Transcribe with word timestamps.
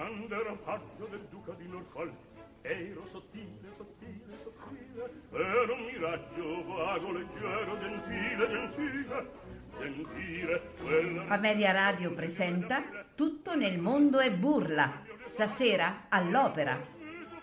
quando 0.00 0.34
ero 0.34 0.56
paggio 0.64 1.06
del 1.10 1.26
duca 1.28 1.52
di 1.58 1.68
Norfolk 1.68 2.14
ero 2.62 3.04
sottile, 3.04 3.70
sottile, 3.76 4.38
sottile 4.42 5.10
ero 5.30 5.74
un 5.74 5.84
miraggio 5.84 6.64
vago, 6.64 7.12
leggero, 7.12 7.78
gentile, 7.78 8.48
gentile 8.48 9.30
gentile 9.78 10.62
quella... 10.82 11.26
Amelia 11.26 11.72
Radio 11.72 12.12
presenta 12.12 12.82
Tutto 13.14 13.54
nel 13.54 13.78
mondo 13.78 14.20
è 14.20 14.32
burla 14.32 15.02
stasera 15.18 16.06
all'opera 16.08 16.80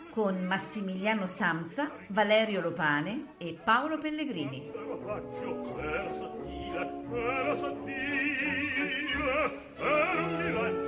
con 0.09 0.43
Massimiliano 0.43 1.27
Samsa, 1.27 1.91
Valerio 2.07 2.59
Lopane 2.61 3.35
e 3.37 3.55
Paolo 3.63 3.99
Pellegrini. 3.99 4.71
ero 4.73 6.11
sottile, 6.11 7.03
ero 7.13 7.55
sottile 7.55 8.17
ero 9.77 10.23
un 10.23 10.35
miraggio 10.41 10.86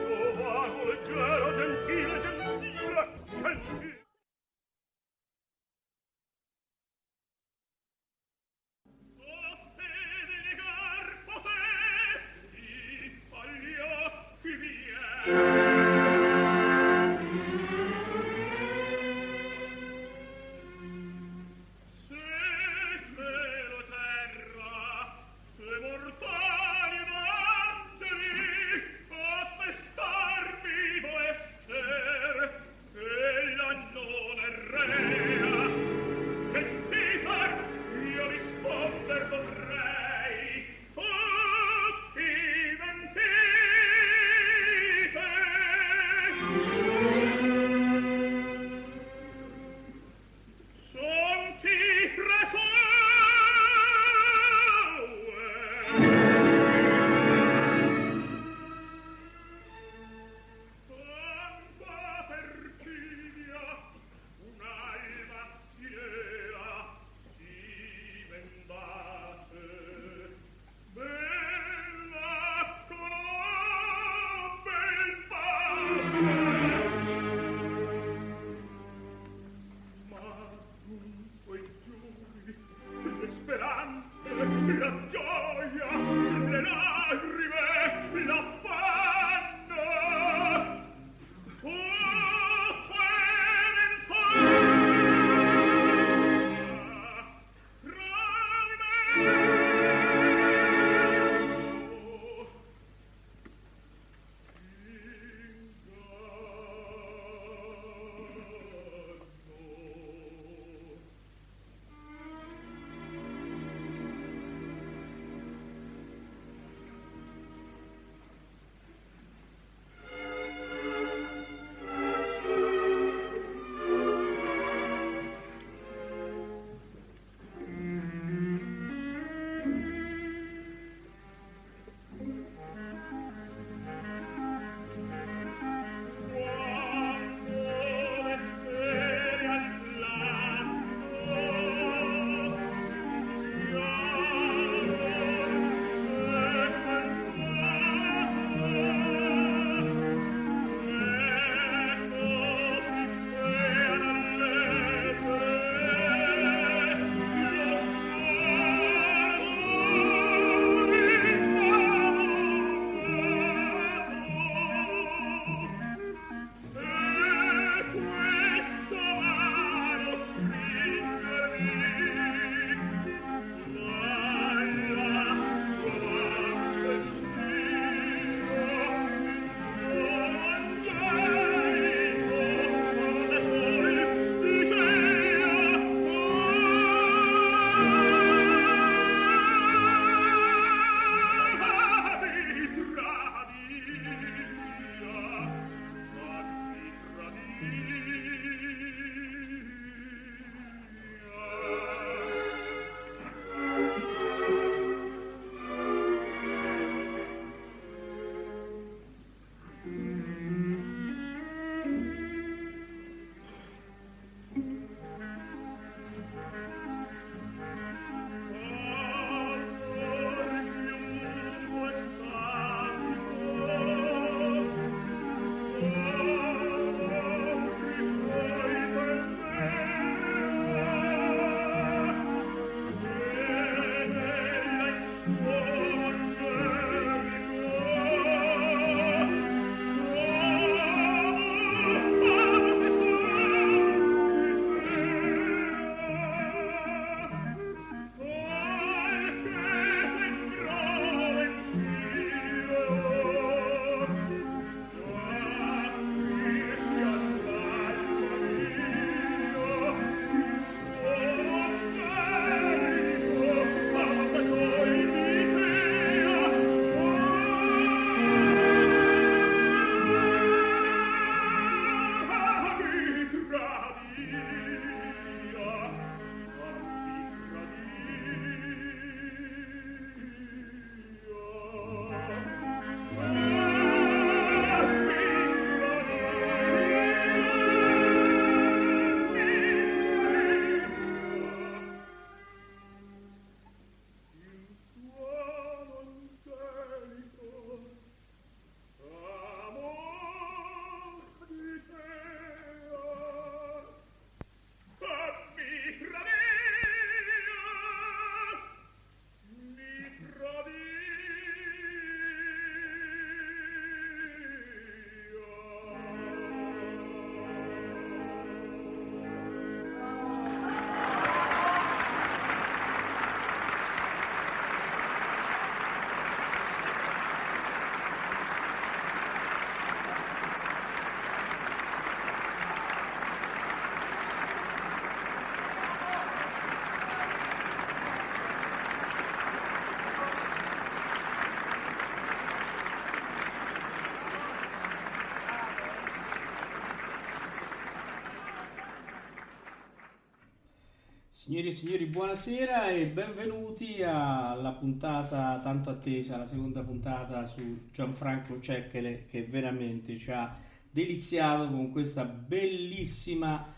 Signori 351.40 351.68
e 351.68 351.72
signori, 351.72 352.06
buonasera 352.06 352.90
e 352.90 353.06
benvenuti 353.06 354.04
alla 354.04 354.74
puntata 354.74 355.58
tanto 355.64 355.90
attesa, 355.90 356.36
la 356.36 356.46
seconda 356.46 356.82
puntata 356.82 357.48
su 357.48 357.88
Gianfranco 357.94 358.60
Cecchere 358.60 359.26
che 359.26 359.46
veramente 359.46 360.18
ci 360.18 360.32
ha 360.32 360.54
deliziato 360.92 361.70
con 361.70 361.92
questa 361.92 362.26
bellissima 362.26 363.74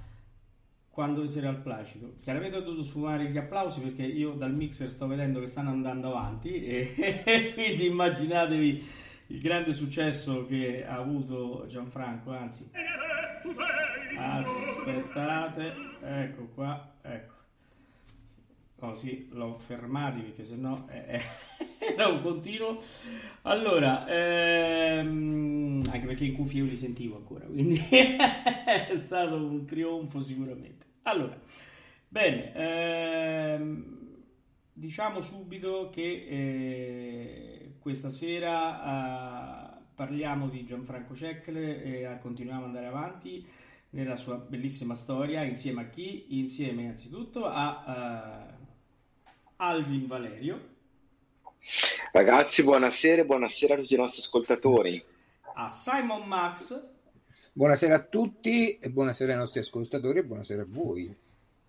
quando 0.89 1.27
sarà 1.27 1.49
al 1.49 1.61
placido. 1.61 2.15
Chiaramente 2.19 2.57
ho 2.57 2.61
dovuto 2.61 2.81
sfumare 2.81 3.29
gli 3.29 3.37
applausi 3.37 3.79
perché 3.81 4.05
io 4.05 4.31
dal 4.31 4.55
mixer 4.55 4.91
sto 4.91 5.05
vedendo 5.05 5.39
che 5.39 5.45
stanno 5.45 5.69
andando 5.69 6.17
avanti 6.17 6.65
e 6.65 7.51
quindi 7.53 7.85
immaginatevi 7.85 8.87
il 9.27 9.39
grande 9.39 9.73
successo 9.73 10.47
che 10.47 10.83
ha 10.83 10.95
avuto 10.95 11.67
Gianfranco, 11.67 12.31
anzi 12.31 12.71
aspettate, 14.17 15.73
ecco 16.01 16.47
qua, 16.55 16.95
ecco. 17.03 17.40
Così 18.81 19.27
l'ho 19.33 19.59
fermati 19.59 20.21
perché 20.21 20.43
sennò 20.43 20.87
era 20.89 22.07
un 22.07 22.23
continuo. 22.23 22.81
Allora, 23.43 24.07
ehm, 24.07 25.83
anche 25.91 26.07
perché 26.07 26.25
in 26.25 26.33
cuffia 26.33 26.63
io 26.63 26.69
li 26.69 26.75
sentivo 26.75 27.17
ancora, 27.17 27.45
quindi 27.45 27.77
è 27.87 28.97
stato 28.97 29.35
un 29.35 29.65
trionfo 29.65 30.19
sicuramente. 30.19 30.87
Allora, 31.03 31.39
bene, 32.07 32.53
ehm, 32.55 33.97
diciamo 34.73 35.21
subito 35.21 35.89
che 35.91 36.25
eh, 36.27 37.73
questa 37.77 38.09
sera 38.09 39.77
eh, 39.77 39.81
parliamo 39.93 40.49
di 40.49 40.65
Gianfranco 40.65 41.13
Cecchle 41.13 41.83
e 41.83 42.01
eh, 42.01 42.17
continuiamo 42.19 42.61
ad 42.61 42.67
andare 42.69 42.87
avanti 42.87 43.45
nella 43.91 44.15
sua 44.15 44.37
bellissima 44.37 44.95
storia 44.95 45.43
insieme 45.43 45.81
a 45.81 45.89
chi? 45.89 46.39
Insieme 46.39 46.81
innanzitutto 46.81 47.45
a 47.45 48.49
uh, 48.49 48.50
Alvin 49.61 50.07
Valerio. 50.07 50.69
Ragazzi, 52.11 52.63
buonasera 52.63 53.23
buonasera 53.23 53.75
a 53.75 53.77
tutti 53.77 53.93
i 53.93 53.97
nostri 53.97 54.21
ascoltatori. 54.21 55.03
A 55.53 55.69
Simon 55.69 56.23
Max. 56.27 56.89
Buonasera 57.53 57.95
a 57.95 58.01
tutti 58.01 58.79
e 58.79 58.89
buonasera 58.89 59.33
ai 59.33 59.37
nostri 59.37 59.59
ascoltatori 59.59 60.17
e 60.17 60.23
buonasera 60.23 60.63
a 60.63 60.65
voi. 60.67 61.15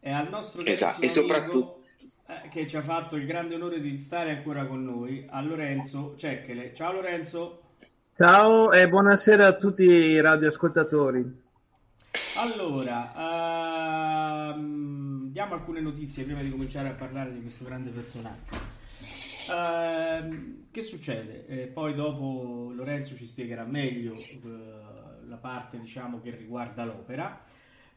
E 0.01 0.11
al 0.11 0.31
nostro 0.31 0.65
esatto, 0.65 1.03
e 1.03 1.11
soprattutto 1.11 1.83
eh, 2.29 2.49
che 2.49 2.67
ci 2.67 2.79
ha 2.79 2.83
fatto 2.83 3.17
il 3.17 3.27
grande 3.27 3.57
onore 3.57 3.79
di 3.79 3.99
stare 3.99 4.31
ancora 4.31 4.65
con 4.65 4.83
noi, 4.83 5.27
a 5.29 5.43
Lorenzo 5.43 6.15
Cecchele. 6.17 6.73
Ciao 6.75 6.93
Lorenzo. 6.93 7.61
Ciao 8.15 8.73
e 8.73 8.89
buonasera 8.89 9.47
a 9.47 9.57
tutti 9.57 9.83
i 9.83 10.19
radioascoltatori. 10.19 11.41
Allora, 12.37 13.13
uh, 14.55 15.12
diamo 15.33 15.55
alcune 15.55 15.81
notizie 15.81 16.25
prima 16.25 16.43
di 16.43 16.51
cominciare 16.51 16.91
a 16.91 16.93
parlare 16.93 17.33
di 17.33 17.41
questo 17.41 17.65
grande 17.65 17.91
personaggio. 17.91 18.55
Uh, 19.49 20.67
che 20.71 20.83
succede? 20.83 21.47
Eh, 21.47 21.67
poi 21.69 21.95
dopo 21.95 22.71
Lorenzo 22.75 23.17
ci 23.17 23.25
spiegherà 23.25 23.65
meglio 23.65 24.13
uh, 24.15 25.27
la 25.27 25.39
parte 25.41 25.81
diciamo, 25.81 26.21
che 26.21 26.37
riguarda 26.37 26.85
l'opera. 26.85 27.45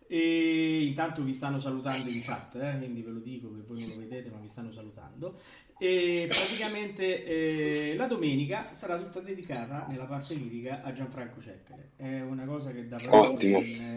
E 0.08 0.86
intanto 0.86 1.24
vi 1.24 1.34
stanno 1.34 1.60
salutando 1.60 2.10
in 2.10 2.22
chat, 2.22 2.56
eh? 2.56 2.78
quindi 2.78 3.02
ve 3.02 3.12
lo 3.12 3.20
dico 3.20 3.52
che 3.54 3.62
voi 3.62 3.82
non 3.82 3.90
lo 3.90 3.98
vedete, 3.98 4.30
ma 4.30 4.38
vi 4.38 4.48
stanno 4.48 4.72
salutando. 4.72 5.38
E 5.78 6.28
praticamente 6.30 7.26
eh, 7.26 7.96
la 7.96 8.08
domenica 8.08 8.74
sarà 8.74 8.98
tutta 8.98 9.20
dedicata 9.20 9.86
nella 9.90 10.06
parte 10.06 10.34
lirica 10.34 10.82
a 10.84 10.94
Gianfranco 10.94 11.42
Cecchere. 11.42 11.92
È 11.98 12.22
una 12.22 12.46
cosa 12.46 12.72
che 12.72 12.88
da 12.88 12.98
con 13.06 13.38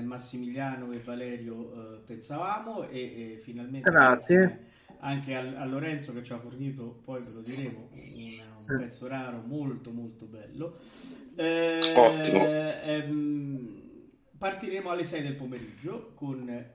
Massimiliano 0.05 0.93
e 0.93 0.99
Valerio 0.99 1.73
eh, 1.73 2.01
pensavamo 2.05 2.89
e, 2.89 2.99
e 3.01 3.41
finalmente 3.43 3.91
grazie 3.91 4.67
anche 5.01 5.35
a, 5.35 5.61
a, 5.61 5.65
Lorenzo 5.65 6.13
che 6.13 6.25
ci 6.25 6.33
ha 6.33 6.39
fornito, 6.39 7.01
poi 7.05 7.23
ve 7.23 7.33
lo 7.33 7.41
diremo, 7.41 7.89
un, 7.93 8.41
un 8.57 8.79
pezzo 8.79 9.07
raro 9.07 9.43
molto 9.47 9.91
molto 9.91 10.27
bello. 10.27 10.79
Eh, 11.37 11.95
Ottimo. 11.95 12.47
Ehm, 12.47 13.83
partiremo 14.37 14.91
alle 14.91 15.05
6 15.05 15.23
del 15.23 15.35
pomeriggio 15.35 16.13
con 16.15 16.67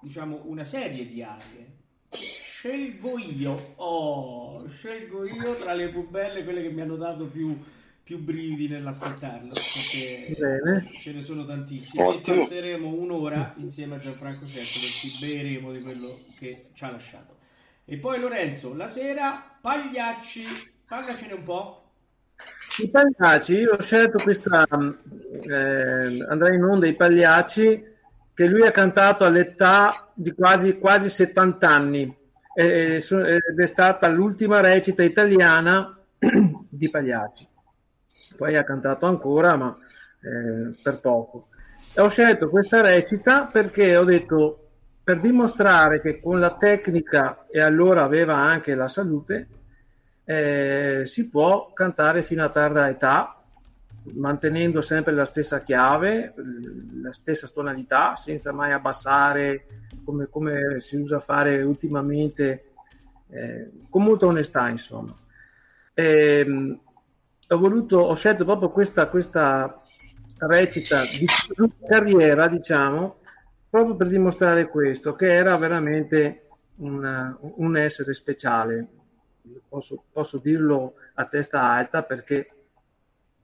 diciamo 0.00 0.42
una 0.44 0.64
serie 0.64 1.04
di 1.04 1.22
arie 1.22 1.76
scelgo 2.58 3.18
io, 3.20 3.74
oh, 3.76 4.66
scelgo 4.66 5.24
io 5.24 5.54
tra 5.58 5.74
le 5.74 5.90
più 5.90 6.08
belle, 6.08 6.42
quelle 6.42 6.60
che 6.60 6.70
mi 6.70 6.80
hanno 6.80 6.96
dato 6.96 7.26
più, 7.26 7.56
più 8.02 8.18
brividi 8.18 8.66
nell'ascoltarlo, 8.66 9.52
perché 9.52 10.34
Bene. 10.36 10.90
ce 11.00 11.12
ne 11.12 11.20
sono 11.20 11.46
tantissime. 11.46 12.02
Ottimo. 12.02 12.36
E 12.36 12.40
passeremo 12.40 12.88
un'ora 12.88 13.54
insieme 13.58 13.94
a 13.94 13.98
Gianfranco 14.00 14.44
Certo, 14.48 14.80
che 14.80 14.86
ci 14.86 15.18
beremo 15.20 15.70
di 15.70 15.80
quello 15.82 16.18
che 16.36 16.70
ci 16.72 16.84
ha 16.84 16.90
lasciato. 16.90 17.36
E 17.84 17.96
poi 17.96 18.18
Lorenzo, 18.18 18.74
la 18.74 18.88
sera, 18.88 19.56
Pagliacci, 19.60 20.42
parlacene 20.88 21.34
un 21.34 21.42
po'. 21.44 21.90
I 22.82 22.90
Pagliacci, 22.90 23.54
io 23.54 23.70
ho 23.70 23.80
scelto 23.80 24.18
questa, 24.18 24.66
eh, 24.66 26.26
andrà 26.28 26.52
in 26.52 26.64
onda 26.64 26.88
i 26.88 26.96
Pagliacci, 26.96 27.84
che 28.34 28.46
lui 28.46 28.66
ha 28.66 28.72
cantato 28.72 29.24
all'età 29.24 30.10
di 30.12 30.32
quasi, 30.32 30.76
quasi 30.78 31.08
70 31.08 31.68
anni 31.70 32.17
ed 32.60 33.60
è 33.60 33.66
stata 33.66 34.08
l'ultima 34.08 34.60
recita 34.60 35.04
italiana 35.04 35.96
di 36.68 36.90
Pagliacci. 36.90 37.46
Poi 38.36 38.56
ha 38.56 38.64
cantato 38.64 39.06
ancora, 39.06 39.54
ma 39.54 39.78
eh, 40.20 40.76
per 40.82 40.98
poco. 40.98 41.50
E 41.94 42.00
ho 42.00 42.08
scelto 42.08 42.48
questa 42.48 42.80
recita 42.80 43.44
perché 43.44 43.96
ho 43.96 44.02
detto, 44.02 44.70
per 45.04 45.20
dimostrare 45.20 46.00
che 46.00 46.18
con 46.18 46.40
la 46.40 46.56
tecnica, 46.56 47.46
e 47.48 47.60
allora 47.60 48.02
aveva 48.02 48.34
anche 48.34 48.74
la 48.74 48.88
salute, 48.88 49.48
eh, 50.24 51.02
si 51.04 51.28
può 51.28 51.70
cantare 51.72 52.24
fino 52.24 52.42
a 52.42 52.48
tarda 52.48 52.88
età, 52.88 53.37
mantenendo 54.14 54.80
sempre 54.80 55.12
la 55.12 55.24
stessa 55.24 55.60
chiave, 55.60 56.34
la 57.02 57.12
stessa 57.12 57.48
tonalità, 57.48 58.14
senza 58.14 58.52
mai 58.52 58.72
abbassare 58.72 59.66
come, 60.04 60.28
come 60.28 60.80
si 60.80 60.96
usa 60.96 61.20
fare 61.20 61.62
ultimamente, 61.62 62.64
eh, 63.30 63.70
con 63.88 64.02
molta 64.04 64.26
onestà, 64.26 64.68
insomma. 64.68 65.14
E, 65.94 66.44
ehm, 66.46 66.80
ho, 67.48 67.58
voluto, 67.58 67.98
ho 67.98 68.14
scelto 68.14 68.44
proprio 68.44 68.70
questa, 68.70 69.08
questa 69.08 69.80
recita 70.38 71.02
di 71.02 71.26
carriera, 71.86 72.46
diciamo, 72.46 73.16
proprio 73.68 73.96
per 73.96 74.08
dimostrare 74.08 74.68
questo, 74.68 75.14
che 75.14 75.32
era 75.32 75.56
veramente 75.56 76.48
una, 76.76 77.36
un 77.40 77.76
essere 77.76 78.12
speciale. 78.12 78.88
Posso, 79.68 80.04
posso 80.12 80.38
dirlo 80.38 80.94
a 81.14 81.24
testa 81.24 81.62
alta 81.62 82.02
perché 82.02 82.50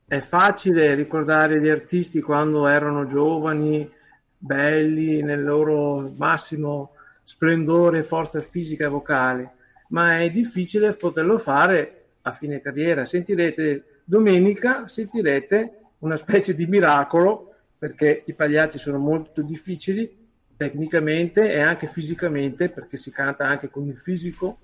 è 0.07 0.21
facile 0.21 0.95
ricordare 0.95 1.61
gli 1.61 1.69
artisti 1.69 2.21
quando 2.21 2.67
erano 2.67 3.07
giovani, 3.07 3.91
belli, 4.37 5.23
nel 5.23 5.43
loro 5.43 6.13
massimo 6.17 6.93
splendore, 7.23 8.03
forza 8.03 8.41
fisica 8.41 8.85
e 8.85 8.89
vocale, 8.89 9.51
ma 9.89 10.21
è 10.21 10.31
difficile 10.31 10.93
poterlo 10.93 11.39
fare 11.39 12.03
a 12.23 12.33
fine 12.33 12.61
carriera. 12.61 13.05
Sentirete 13.05 14.01
domenica, 14.05 14.87
sentirete 14.87 15.79
una 16.01 16.17
specie 16.17 16.55
di 16.55 16.67
miracolo, 16.67 17.55
perché 17.79 18.23
i 18.27 18.35
pagliacci 18.35 18.79
sono 18.79 18.99
molto 18.99 19.43
difficili 19.43 20.23
tecnicamente 20.57 21.51
e 21.53 21.61
anche 21.61 21.87
fisicamente, 21.87 22.69
perché 22.69 22.97
si 22.97 23.11
canta 23.11 23.47
anche 23.47 23.71
con 23.71 23.87
il 23.89 23.99
fisico. 23.99 24.59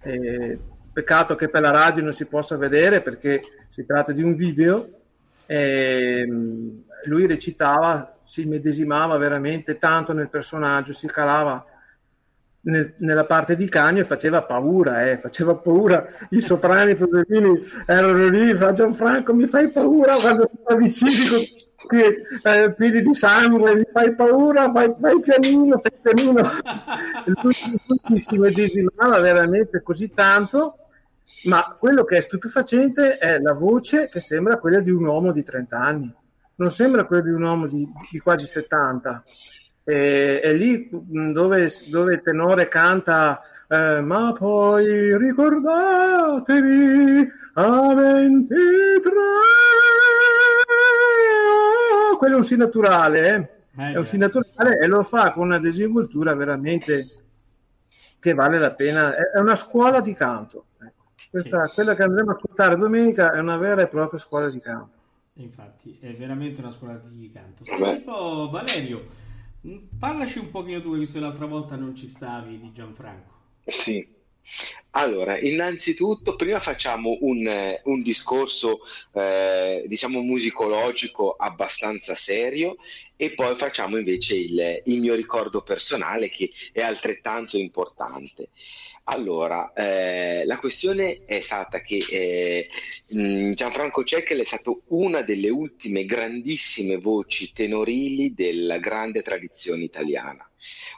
Eh, 0.00 0.58
peccato 0.96 1.34
che 1.34 1.50
per 1.50 1.60
la 1.60 1.70
radio 1.70 2.02
non 2.02 2.14
si 2.14 2.24
possa 2.24 2.56
vedere 2.56 3.02
perché 3.02 3.42
si 3.68 3.84
tratta 3.84 4.12
di 4.12 4.22
un 4.22 4.34
video. 4.34 4.88
Eh, 5.44 6.26
lui 7.04 7.26
recitava, 7.26 8.16
si 8.22 8.46
medesimava 8.46 9.18
veramente 9.18 9.76
tanto 9.76 10.14
nel 10.14 10.30
personaggio, 10.30 10.94
si 10.94 11.06
calava 11.06 11.62
nel, 12.62 12.94
nella 12.96 13.26
parte 13.26 13.56
di 13.56 13.68
Cagno 13.68 14.00
e 14.00 14.04
faceva 14.04 14.40
paura, 14.40 15.10
eh, 15.10 15.18
faceva 15.18 15.54
paura. 15.54 16.06
I 16.30 16.40
soprani 16.40 16.94
poverini 16.94 17.60
erano 17.84 18.28
lì, 18.28 18.54
fa 18.54 18.72
Gianfranco 18.72 19.34
mi 19.34 19.46
fai 19.46 19.68
paura 19.68 20.16
quando 20.16 20.46
si 20.50 20.58
avvicini 20.64 21.28
con 21.28 22.00
eh, 22.00 22.72
piedi 22.72 23.02
di 23.02 23.12
sangue, 23.12 23.76
mi 23.76 23.86
fai 23.92 24.14
paura, 24.14 24.70
fai, 24.72 24.96
fai 24.98 25.20
pianino, 25.20 25.76
fai 25.76 25.92
pianino. 26.00 26.40
lui, 27.42 27.54
lui 28.08 28.20
si 28.22 28.38
medesimava 28.38 29.20
veramente 29.20 29.82
così 29.82 30.10
tanto 30.14 30.78
ma 31.46 31.76
quello 31.78 32.04
che 32.04 32.18
è 32.18 32.20
stupefacente 32.20 33.18
è 33.18 33.38
la 33.38 33.52
voce 33.52 34.08
che 34.08 34.20
sembra 34.20 34.58
quella 34.58 34.80
di 34.80 34.90
un 34.90 35.04
uomo 35.04 35.32
di 35.32 35.42
30 35.42 35.78
anni 35.78 36.14
non 36.56 36.70
sembra 36.70 37.04
quello 37.04 37.22
di 37.22 37.30
un 37.30 37.42
uomo 37.42 37.66
di, 37.66 37.86
di 38.10 38.18
quasi 38.18 38.48
70. 38.50 39.24
E, 39.84 40.40
è 40.40 40.54
lì 40.54 40.88
dove, 40.90 41.70
dove 41.88 42.14
il 42.14 42.22
tenore 42.22 42.68
canta 42.68 43.40
eh, 43.68 44.00
ma 44.00 44.32
poi 44.32 45.16
ricordatevi 45.16 47.28
a 47.54 47.94
23 47.94 49.10
quello 52.18 52.34
è 52.34 52.36
un 52.36 52.44
sì 52.44 52.56
naturale 52.56 53.28
eh? 53.28 53.48
Eh, 53.82 53.92
è 53.92 53.96
un 53.96 54.04
sì 54.04 54.16
naturale 54.16 54.78
e 54.78 54.86
lo 54.86 55.02
fa 55.02 55.32
con 55.32 55.46
una 55.46 55.58
disinvoltura 55.58 56.34
veramente 56.34 57.10
che 58.18 58.34
vale 58.34 58.58
la 58.58 58.72
pena, 58.72 59.14
è 59.14 59.38
una 59.38 59.54
scuola 59.54 60.00
di 60.00 60.14
canto. 60.14 60.66
Ecco. 60.80 60.95
Questa, 61.30 61.66
sì. 61.66 61.74
Quella 61.74 61.94
che 61.94 62.02
andremo 62.02 62.30
a 62.30 62.34
ascoltare 62.34 62.76
domenica 62.76 63.32
è 63.32 63.40
una 63.40 63.56
vera 63.56 63.82
e 63.82 63.88
propria 63.88 64.18
scuola 64.18 64.50
di 64.50 64.60
canto. 64.60 64.94
Infatti, 65.34 65.98
è 66.00 66.14
veramente 66.14 66.60
una 66.60 66.72
scuola 66.72 67.00
di 67.04 67.30
canto. 67.30 67.64
Senti, 67.64 68.04
Valerio, 68.04 69.06
parlaci 69.98 70.38
un 70.38 70.50
pochino 70.50 70.80
tu, 70.80 70.96
visto 70.96 71.18
che 71.18 71.24
l'altra 71.24 71.46
volta 71.46 71.76
non 71.76 71.94
ci 71.94 72.08
stavi, 72.08 72.58
di 72.58 72.72
Gianfranco. 72.72 73.34
Sì, 73.66 74.15
allora, 74.96 75.38
innanzitutto, 75.38 76.36
prima 76.36 76.58
facciamo 76.58 77.18
un, 77.20 77.76
un 77.84 78.02
discorso, 78.02 78.78
eh, 79.12 79.84
diciamo, 79.86 80.22
musicologico 80.22 81.32
abbastanza 81.32 82.14
serio 82.14 82.76
e 83.14 83.32
poi 83.32 83.54
facciamo 83.56 83.98
invece 83.98 84.36
il, 84.36 84.82
il, 84.86 85.00
mio 85.00 85.14
ricordo 85.14 85.60
personale 85.60 86.30
che 86.30 86.50
è 86.72 86.80
altrettanto 86.80 87.58
importante. 87.58 88.48
Allora, 89.08 89.72
eh, 89.74 90.44
la 90.46 90.56
questione 90.56 91.24
è 91.26 91.40
stata 91.40 91.80
che 91.80 92.04
eh, 92.10 92.68
Gianfranco 93.54 94.02
Cecchel 94.02 94.40
è 94.40 94.44
stato 94.44 94.82
una 94.88 95.20
delle 95.20 95.50
ultime 95.50 96.06
grandissime 96.06 96.96
voci 96.96 97.52
tenorili 97.52 98.32
della 98.32 98.78
grande 98.78 99.20
tradizione 99.22 99.84
italiana. 99.84 100.50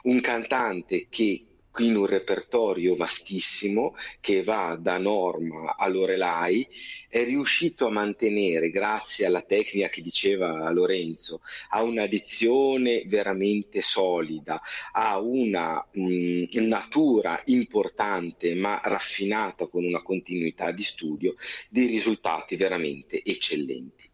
Un 0.03 0.21
cantante 0.21 1.07
che 1.09 1.48
in 1.79 1.95
un 1.95 2.05
repertorio 2.05 2.95
vastissimo 2.95 3.95
che 4.19 4.43
va 4.43 4.77
da 4.79 4.97
Norma 4.97 5.75
a 5.75 5.87
Lorelai, 5.87 6.67
è 7.07 7.23
riuscito 7.23 7.87
a 7.87 7.91
mantenere, 7.91 8.69
grazie 8.69 9.25
alla 9.25 9.41
tecnica 9.41 9.89
che 9.89 10.01
diceva 10.01 10.69
Lorenzo, 10.71 11.41
a 11.69 11.81
una 11.83 12.05
dizione 12.07 13.03
veramente 13.05 13.81
solida, 13.81 14.61
a 14.91 15.19
una 15.19 15.85
mh, 15.91 16.43
natura 16.67 17.41
importante 17.45 18.53
ma 18.55 18.79
raffinata 18.83 19.67
con 19.67 19.83
una 19.83 20.01
continuità 20.01 20.71
di 20.71 20.83
studio, 20.83 21.35
dei 21.69 21.87
risultati 21.87 22.55
veramente 22.55 23.21
eccellenti. 23.23 24.07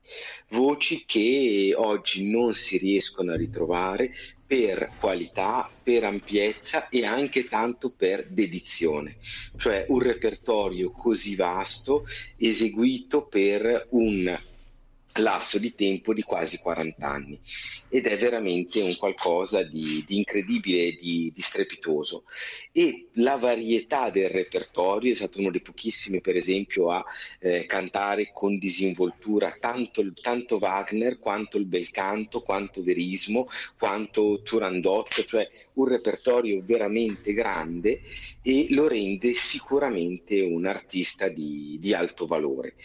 Voci 0.49 1.03
che 1.05 1.73
oggi 1.75 2.29
non 2.29 2.53
si 2.53 2.77
riescono 2.77 3.31
a 3.31 3.35
ritrovare 3.35 4.13
per 4.45 4.93
qualità, 4.97 5.69
per 5.81 6.03
ampiezza 6.03 6.87
e 6.89 7.05
anche 7.05 7.47
tanto 7.47 7.93
per 7.95 8.27
dedizione, 8.29 9.17
cioè 9.55 9.85
un 9.89 9.99
repertorio 9.99 10.91
così 10.91 11.35
vasto 11.35 12.05
eseguito 12.37 13.27
per 13.27 13.87
un 13.91 14.37
lasso 15.15 15.57
di 15.57 15.73
tempo 15.75 16.13
di 16.13 16.21
quasi 16.21 16.57
40 16.57 17.07
anni 17.07 17.39
ed 17.87 18.07
è 18.07 18.17
veramente 18.17 18.81
un 18.81 18.95
qualcosa 18.97 19.63
di, 19.63 20.03
di 20.05 20.17
incredibile 20.17 20.95
di, 20.95 21.31
di, 21.33 21.41
strepitoso. 21.41 22.25
E 22.71 23.07
la 23.13 23.35
varietà 23.35 24.09
del 24.09 24.29
repertorio 24.29 25.13
è 25.13 25.15
stato 25.15 25.39
uno 25.39 25.51
dei 25.51 25.61
pochissimi 25.61 26.19
per 26.19 26.35
esempio 26.35 26.91
a 26.91 27.03
eh, 27.39 27.65
cantare 27.65 28.31
con 28.33 28.57
disinvoltura 28.57 29.55
tanto, 29.59 30.03
tanto, 30.13 30.57
Wagner 30.57 31.19
quanto 31.19 31.57
il 31.57 31.65
bel 31.65 31.89
canto 31.91 32.41
quanto 32.41 32.83
Verismo 32.83 33.47
quanto 33.77 34.41
Turandot 34.43 35.23
cioè 35.25 35.47
un 35.73 35.87
repertorio 35.87 36.61
veramente 36.63 37.33
grande 37.33 38.01
e 38.41 38.67
lo 38.69 38.87
rende 38.87 39.33
sicuramente 39.33 40.41
un 40.41 40.65
artista 40.65 41.27
di, 41.27 41.77
di 41.79 41.93
alto 41.93 42.25
valore 42.25 42.75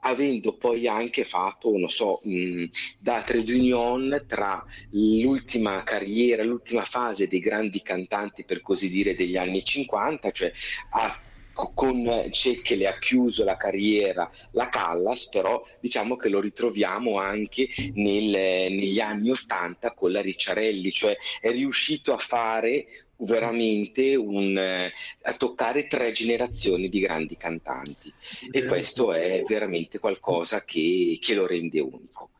avendo 0.00 0.56
poi 0.56 0.86
anche 0.86 1.24
fatto, 1.24 1.76
non 1.76 1.90
so, 1.90 2.20
mh, 2.22 2.64
da 2.98 3.22
trade 3.22 3.52
union 3.52 4.24
tra 4.26 4.64
l'ultima 4.90 5.82
carriera, 5.82 6.44
l'ultima 6.44 6.84
fase 6.84 7.28
dei 7.28 7.40
grandi 7.40 7.82
cantanti, 7.82 8.44
per 8.44 8.60
così 8.60 8.88
dire, 8.88 9.14
degli 9.14 9.36
anni 9.36 9.64
50, 9.64 10.30
cioè 10.30 10.52
ha 10.90 11.22
con 11.74 12.28
Cecche 12.30 12.76
le 12.76 12.86
ha 12.86 12.98
chiuso 12.98 13.42
la 13.42 13.56
carriera 13.56 14.30
la 14.52 14.68
Callas, 14.68 15.28
però 15.28 15.60
diciamo 15.80 16.16
che 16.16 16.28
lo 16.28 16.40
ritroviamo 16.40 17.18
anche 17.18 17.68
nel, 17.94 18.28
negli 18.72 19.00
anni 19.00 19.30
80 19.30 19.92
con 19.92 20.12
la 20.12 20.20
Ricciarelli, 20.20 20.92
cioè 20.92 21.16
è 21.40 21.50
riuscito 21.50 22.12
a 22.12 22.18
fare 22.18 22.86
veramente 23.18 24.14
un, 24.14 24.56
eh, 24.56 24.92
a 25.22 25.34
toccare 25.34 25.86
tre 25.86 26.12
generazioni 26.12 26.88
di 26.88 27.00
grandi 27.00 27.36
cantanti 27.36 28.12
e 28.50 28.64
questo 28.64 29.12
è 29.12 29.42
veramente 29.46 29.98
qualcosa 29.98 30.62
che, 30.64 31.18
che 31.20 31.34
lo 31.34 31.46
rende 31.46 31.80
unico. 31.80 32.30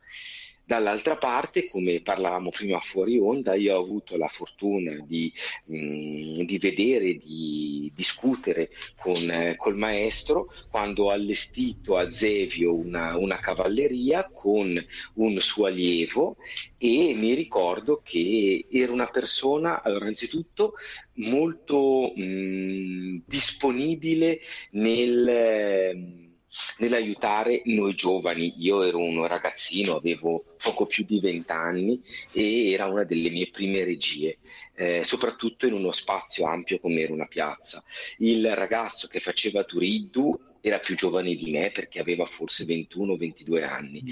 Dall'altra 0.69 1.17
parte, 1.17 1.67
come 1.67 1.99
parlavamo 1.99 2.51
prima 2.51 2.79
fuori 2.79 3.17
onda, 3.17 3.55
io 3.55 3.75
ho 3.75 3.81
avuto 3.81 4.15
la 4.17 4.27
fortuna 4.27 5.03
di, 5.03 5.33
mh, 5.65 5.75
mm, 5.75 6.41
di 6.43 6.59
vedere, 6.59 7.17
di 7.17 7.91
discutere 7.95 8.69
con 8.99 9.31
eh, 9.31 9.55
col 9.57 9.75
maestro 9.75 10.53
quando 10.69 11.05
ho 11.05 11.09
allestito 11.09 11.97
a 11.97 12.11
Zevio 12.11 12.75
una, 12.75 13.17
una, 13.17 13.39
cavalleria 13.39 14.29
con 14.31 14.79
un 15.15 15.39
suo 15.39 15.65
allievo 15.65 16.37
e 16.77 17.13
mi 17.15 17.33
ricordo 17.33 18.01
che 18.03 18.67
era 18.69 18.91
una 18.91 19.07
persona, 19.07 19.81
allora, 19.81 20.03
innanzitutto 20.03 20.73
molto 21.13 22.13
mh, 22.15 22.21
mm, 22.21 23.17
disponibile 23.25 24.39
nel 24.73 26.28
nell'aiutare 26.77 27.61
noi 27.65 27.95
giovani. 27.95 28.53
Io 28.57 28.83
ero 28.83 28.99
un 28.99 29.25
ragazzino, 29.27 29.95
avevo 29.95 30.43
poco 30.61 30.85
più 30.85 31.05
di 31.05 31.19
vent'anni 31.19 32.01
e 32.31 32.71
era 32.71 32.85
una 32.85 33.03
delle 33.03 33.29
mie 33.29 33.49
prime 33.49 33.83
regie, 33.83 34.37
eh, 34.75 35.03
soprattutto 35.03 35.67
in 35.67 35.73
uno 35.73 35.91
spazio 35.91 36.45
ampio 36.45 36.79
come 36.79 37.01
era 37.01 37.13
una 37.13 37.27
piazza. 37.27 37.83
Il 38.17 38.55
ragazzo 38.55 39.07
che 39.07 39.19
faceva 39.19 39.63
Turiddu 39.63 40.47
era 40.61 40.79
più 40.79 40.95
giovane 40.95 41.35
di 41.35 41.51
me 41.51 41.71
perché 41.71 41.99
aveva 41.99 42.25
forse 42.25 42.65
21-22 42.65 43.63
anni 43.63 44.03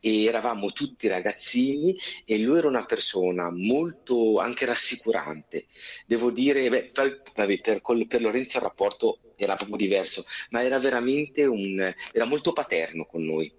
e 0.00 0.24
eravamo 0.24 0.72
tutti 0.72 1.08
ragazzini 1.08 1.96
e 2.24 2.38
lui 2.38 2.58
era 2.58 2.68
una 2.68 2.84
persona 2.84 3.50
molto 3.50 4.38
anche 4.38 4.66
rassicurante. 4.66 5.66
Devo 6.06 6.30
dire, 6.30 6.68
beh, 6.68 6.90
per, 6.92 7.22
per, 7.60 7.80
per 8.06 8.20
Lorenzo 8.20 8.58
il 8.58 8.62
rapporto 8.62 9.20
era 9.36 9.54
proprio 9.54 9.76
diverso, 9.76 10.24
ma 10.50 10.62
era 10.62 10.78
veramente 10.78 11.44
un, 11.44 11.94
era 12.12 12.24
molto 12.24 12.52
paterno 12.52 13.04
con 13.04 13.24
noi. 13.24 13.52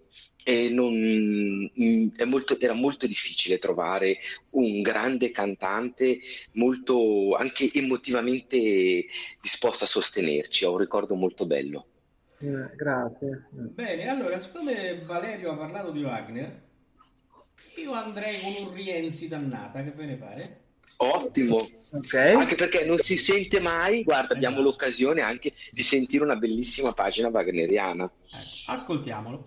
E 0.44 0.70
non, 0.70 0.94
mm, 0.96 2.08
molto, 2.24 2.58
era 2.60 2.74
molto 2.74 3.06
difficile 3.06 3.60
trovare 3.60 4.18
un 4.52 4.82
grande 4.82 5.30
cantante 5.32 6.20
molto 6.54 7.36
anche 7.36 7.70
emotivamente 7.74 9.08
disposto 9.42 9.84
a 9.84 9.88
sostenerci, 9.88 10.64
ho 10.64 10.72
un 10.72 10.78
ricordo 10.78 11.16
molto 11.16 11.46
bello. 11.46 11.88
Eh, 12.40 12.76
grazie. 12.76 13.48
Bene, 13.50 14.08
allora, 14.08 14.38
siccome 14.38 14.96
Valerio 15.06 15.52
ha 15.52 15.58
parlato 15.58 15.92
di 15.92 16.04
Wagner, 16.04 16.62
io 17.76 17.94
andrei 17.94 18.42
con 18.42 18.68
un 18.68 18.74
Rienzi 18.74 19.28
dannata, 19.28 19.84
che 19.84 19.92
ve 19.92 20.06
ne 20.06 20.16
pare? 20.18 20.62
Ottimo, 20.98 21.68
okay. 21.92 22.34
anche 22.34 22.56
perché 22.56 22.86
non 22.86 22.98
si 23.00 23.18
sente 23.18 23.60
mai, 23.60 24.04
guarda, 24.04 24.34
abbiamo 24.34 24.58
esatto. 24.58 24.70
l'occasione 24.70 25.22
anche 25.22 25.54
di 25.72 25.84
sentire 25.84 26.24
una 26.24 26.36
bellissima 26.36 26.94
pagina 26.94 27.30
wagneriana. 27.30 28.04
Ecco, 28.04 28.72
ascoltiamolo. 28.72 29.44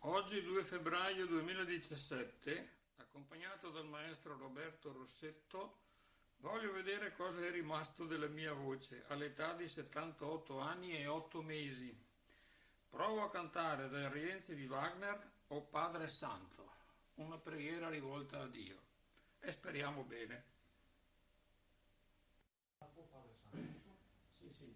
Oggi 0.00 0.42
2 0.42 0.64
febbraio 0.64 1.26
2017, 1.26 2.68
accompagnato 2.96 3.70
dal 3.70 3.86
maestro 3.86 4.36
Roberto 4.38 4.92
Rossetto, 4.92 5.76
Voglio 6.40 6.72
vedere 6.72 7.14
cosa 7.14 7.44
è 7.44 7.50
rimasto 7.50 8.04
della 8.04 8.28
mia 8.28 8.52
voce 8.52 9.04
all'età 9.08 9.54
di 9.54 9.66
78 9.66 10.60
anni 10.60 10.96
e 10.96 11.08
8 11.08 11.42
mesi. 11.42 11.96
Provo 12.88 13.22
a 13.22 13.30
cantare 13.30 13.88
dai 13.88 14.08
Rienzi 14.10 14.54
di 14.54 14.66
Wagner 14.66 15.30
o 15.48 15.62
Padre 15.62 16.06
Santo, 16.08 16.70
una 17.14 17.36
preghiera 17.38 17.88
rivolta 17.88 18.40
a 18.40 18.46
Dio. 18.46 18.76
E 19.40 19.50
speriamo 19.50 20.04
bene. 20.04 20.44
Sì, 24.38 24.50
sì. 24.52 24.74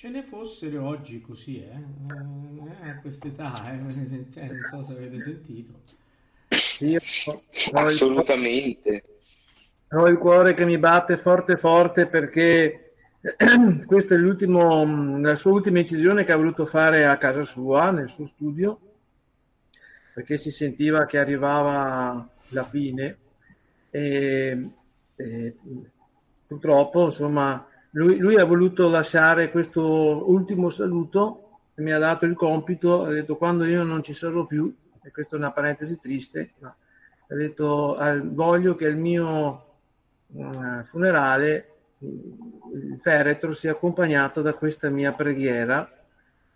Ce 0.00 0.08
ne 0.08 0.22
fossero 0.22 0.86
oggi 0.86 1.20
così, 1.20 1.62
eh? 1.62 1.76
Eh, 2.84 2.88
a 2.88 3.00
quest'età, 3.02 3.70
eh? 3.70 4.24
Cioè, 4.32 4.46
non 4.46 4.62
so 4.70 4.82
se 4.82 4.92
avete 4.94 5.20
sentito. 5.20 5.72
Io 6.78 7.00
ho 7.26 7.34
il, 7.34 7.76
Assolutamente. 7.76 9.04
ho 9.90 10.08
il 10.08 10.16
cuore 10.16 10.54
che 10.54 10.64
mi 10.64 10.78
batte 10.78 11.18
forte 11.18 11.58
forte 11.58 12.06
perché 12.06 12.94
questa 13.84 14.14
è 14.14 14.16
l'ultimo, 14.16 15.18
la 15.18 15.34
sua 15.34 15.50
ultima 15.50 15.80
incisione 15.80 16.24
che 16.24 16.32
ha 16.32 16.36
voluto 16.36 16.64
fare 16.64 17.04
a 17.04 17.18
casa 17.18 17.42
sua, 17.42 17.90
nel 17.90 18.08
suo 18.08 18.24
studio, 18.24 18.80
perché 20.14 20.38
si 20.38 20.50
sentiva 20.50 21.04
che 21.04 21.18
arrivava 21.18 22.26
la 22.48 22.64
fine 22.64 23.18
e, 23.90 24.70
e 25.14 25.56
purtroppo 26.46 27.04
insomma 27.04 27.66
lui, 27.92 28.18
lui 28.18 28.36
ha 28.36 28.44
voluto 28.44 28.88
lasciare 28.88 29.50
questo 29.50 30.30
ultimo 30.30 30.68
saluto 30.68 31.58
e 31.74 31.82
mi 31.82 31.92
ha 31.92 31.98
dato 31.98 32.24
il 32.26 32.34
compito, 32.34 33.04
ha 33.04 33.10
detto 33.10 33.36
quando 33.36 33.64
io 33.64 33.82
non 33.82 34.02
ci 34.02 34.12
sarò 34.12 34.44
più, 34.46 34.72
e 35.02 35.10
questa 35.10 35.36
è 35.36 35.38
una 35.38 35.50
parentesi 35.52 35.98
triste, 35.98 36.52
ma 36.58 36.68
ha 37.28 37.34
detto 37.34 37.94
"Ah, 37.96 38.20
voglio 38.22 38.74
che 38.74 38.86
il 38.86 38.96
mio 38.96 39.64
eh, 40.36 40.82
funerale 40.84 41.66
il 41.98 42.98
feretro 42.98 43.52
sia 43.52 43.72
accompagnato 43.72 44.40
da 44.42 44.54
questa 44.54 44.88
mia 44.88 45.12
preghiera 45.12 45.88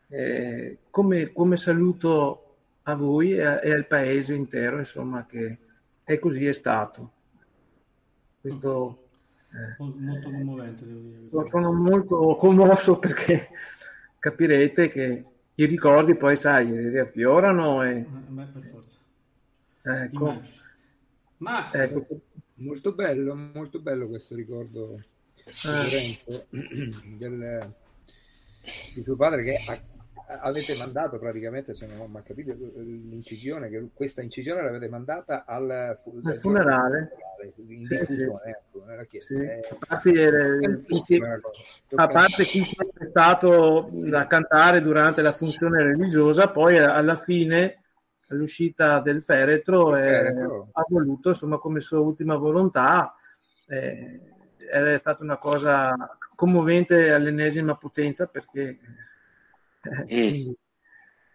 eh, 0.08 0.78
come, 0.90 1.32
come 1.32 1.56
saluto 1.56 2.56
a 2.84 2.94
voi 2.94 3.32
e, 3.34 3.42
a- 3.44 3.60
e 3.62 3.72
al 3.72 3.86
paese 3.86 4.34
intero, 4.34 4.78
insomma, 4.78 5.24
che 5.26 5.58
è 6.04 6.18
così 6.18 6.46
è 6.46 6.52
stato. 6.52 7.12
Questo 8.40 8.98
eh, 8.98 9.03
Mol- 9.78 9.94
Molto 9.98 10.30
commovente, 10.30 10.84
devo 10.86 10.98
dire. 11.00 11.46
sono 11.48 11.72
molto 11.72 12.34
commosso 12.38 12.98
perché 12.98 13.48
capirete 14.18 14.88
che 14.88 15.24
i 15.54 15.66
ricordi 15.66 16.16
poi, 16.16 16.36
sai, 16.36 16.88
riaffiorano 16.88 17.82
e 17.84 17.90
Eh, 17.98 18.04
beh, 18.28 18.44
per 18.46 18.62
forza. 18.72 18.96
ecco, 19.82 20.24
Immagino. 20.30 20.54
Max, 21.38 21.74
ecco. 21.74 22.06
Molto 22.56 22.92
bello, 22.92 23.34
molto 23.52 23.80
bello 23.80 24.06
questo 24.08 24.34
ricordo 24.34 25.00
di 25.44 25.52
Lorenzo, 25.64 26.46
del- 27.18 27.72
di 28.94 29.02
tuo 29.02 29.16
padre 29.16 29.42
che 29.44 29.56
ha- 29.66 29.80
avete 30.26 30.74
mandato 30.76 31.18
praticamente, 31.18 31.74
se 31.74 31.86
non 31.86 32.00
ho 32.00 32.06
mai 32.06 32.22
capito, 32.22 32.52
l'incisione, 32.52 33.68
che 33.68 33.88
questa 33.92 34.22
incisione 34.22 34.62
l'avete 34.62 34.88
mandata 34.88 35.44
al, 35.46 35.96
fu- 36.00 36.20
Al 36.22 36.38
funerale. 36.38 37.12
in 37.56 37.86
Sì, 37.86 37.96
diffusione, 37.96 38.50
ecco, 38.50 38.84
nella 38.84 39.04
chiesa. 39.04 39.26
Sì. 39.26 39.34
È 39.36 39.60
eh, 39.60 40.82
a 41.96 42.08
parte 42.08 42.44
chi 42.44 42.62
si 42.64 42.76
è 42.76 43.06
stato 43.08 43.88
da 43.92 44.26
cantare 44.26 44.80
durante 44.80 45.22
la 45.22 45.32
funzione 45.32 45.82
religiosa, 45.82 46.48
poi 46.48 46.78
alla 46.78 47.16
fine, 47.16 47.82
all'uscita 48.28 49.00
del 49.00 49.22
feretro, 49.22 49.96
eh, 49.96 50.02
feretro. 50.02 50.68
ha 50.72 50.84
voluto, 50.88 51.28
insomma, 51.30 51.58
come 51.58 51.80
sua 51.80 52.00
ultima 52.00 52.36
volontà, 52.36 53.14
eh, 53.68 54.20
ed 54.56 54.86
è 54.86 54.96
stata 54.96 55.22
una 55.22 55.36
cosa 55.36 55.94
commovente 56.34 57.12
all'ennesima 57.12 57.76
potenza 57.76 58.26
perché, 58.26 58.78
quindi, 60.06 60.56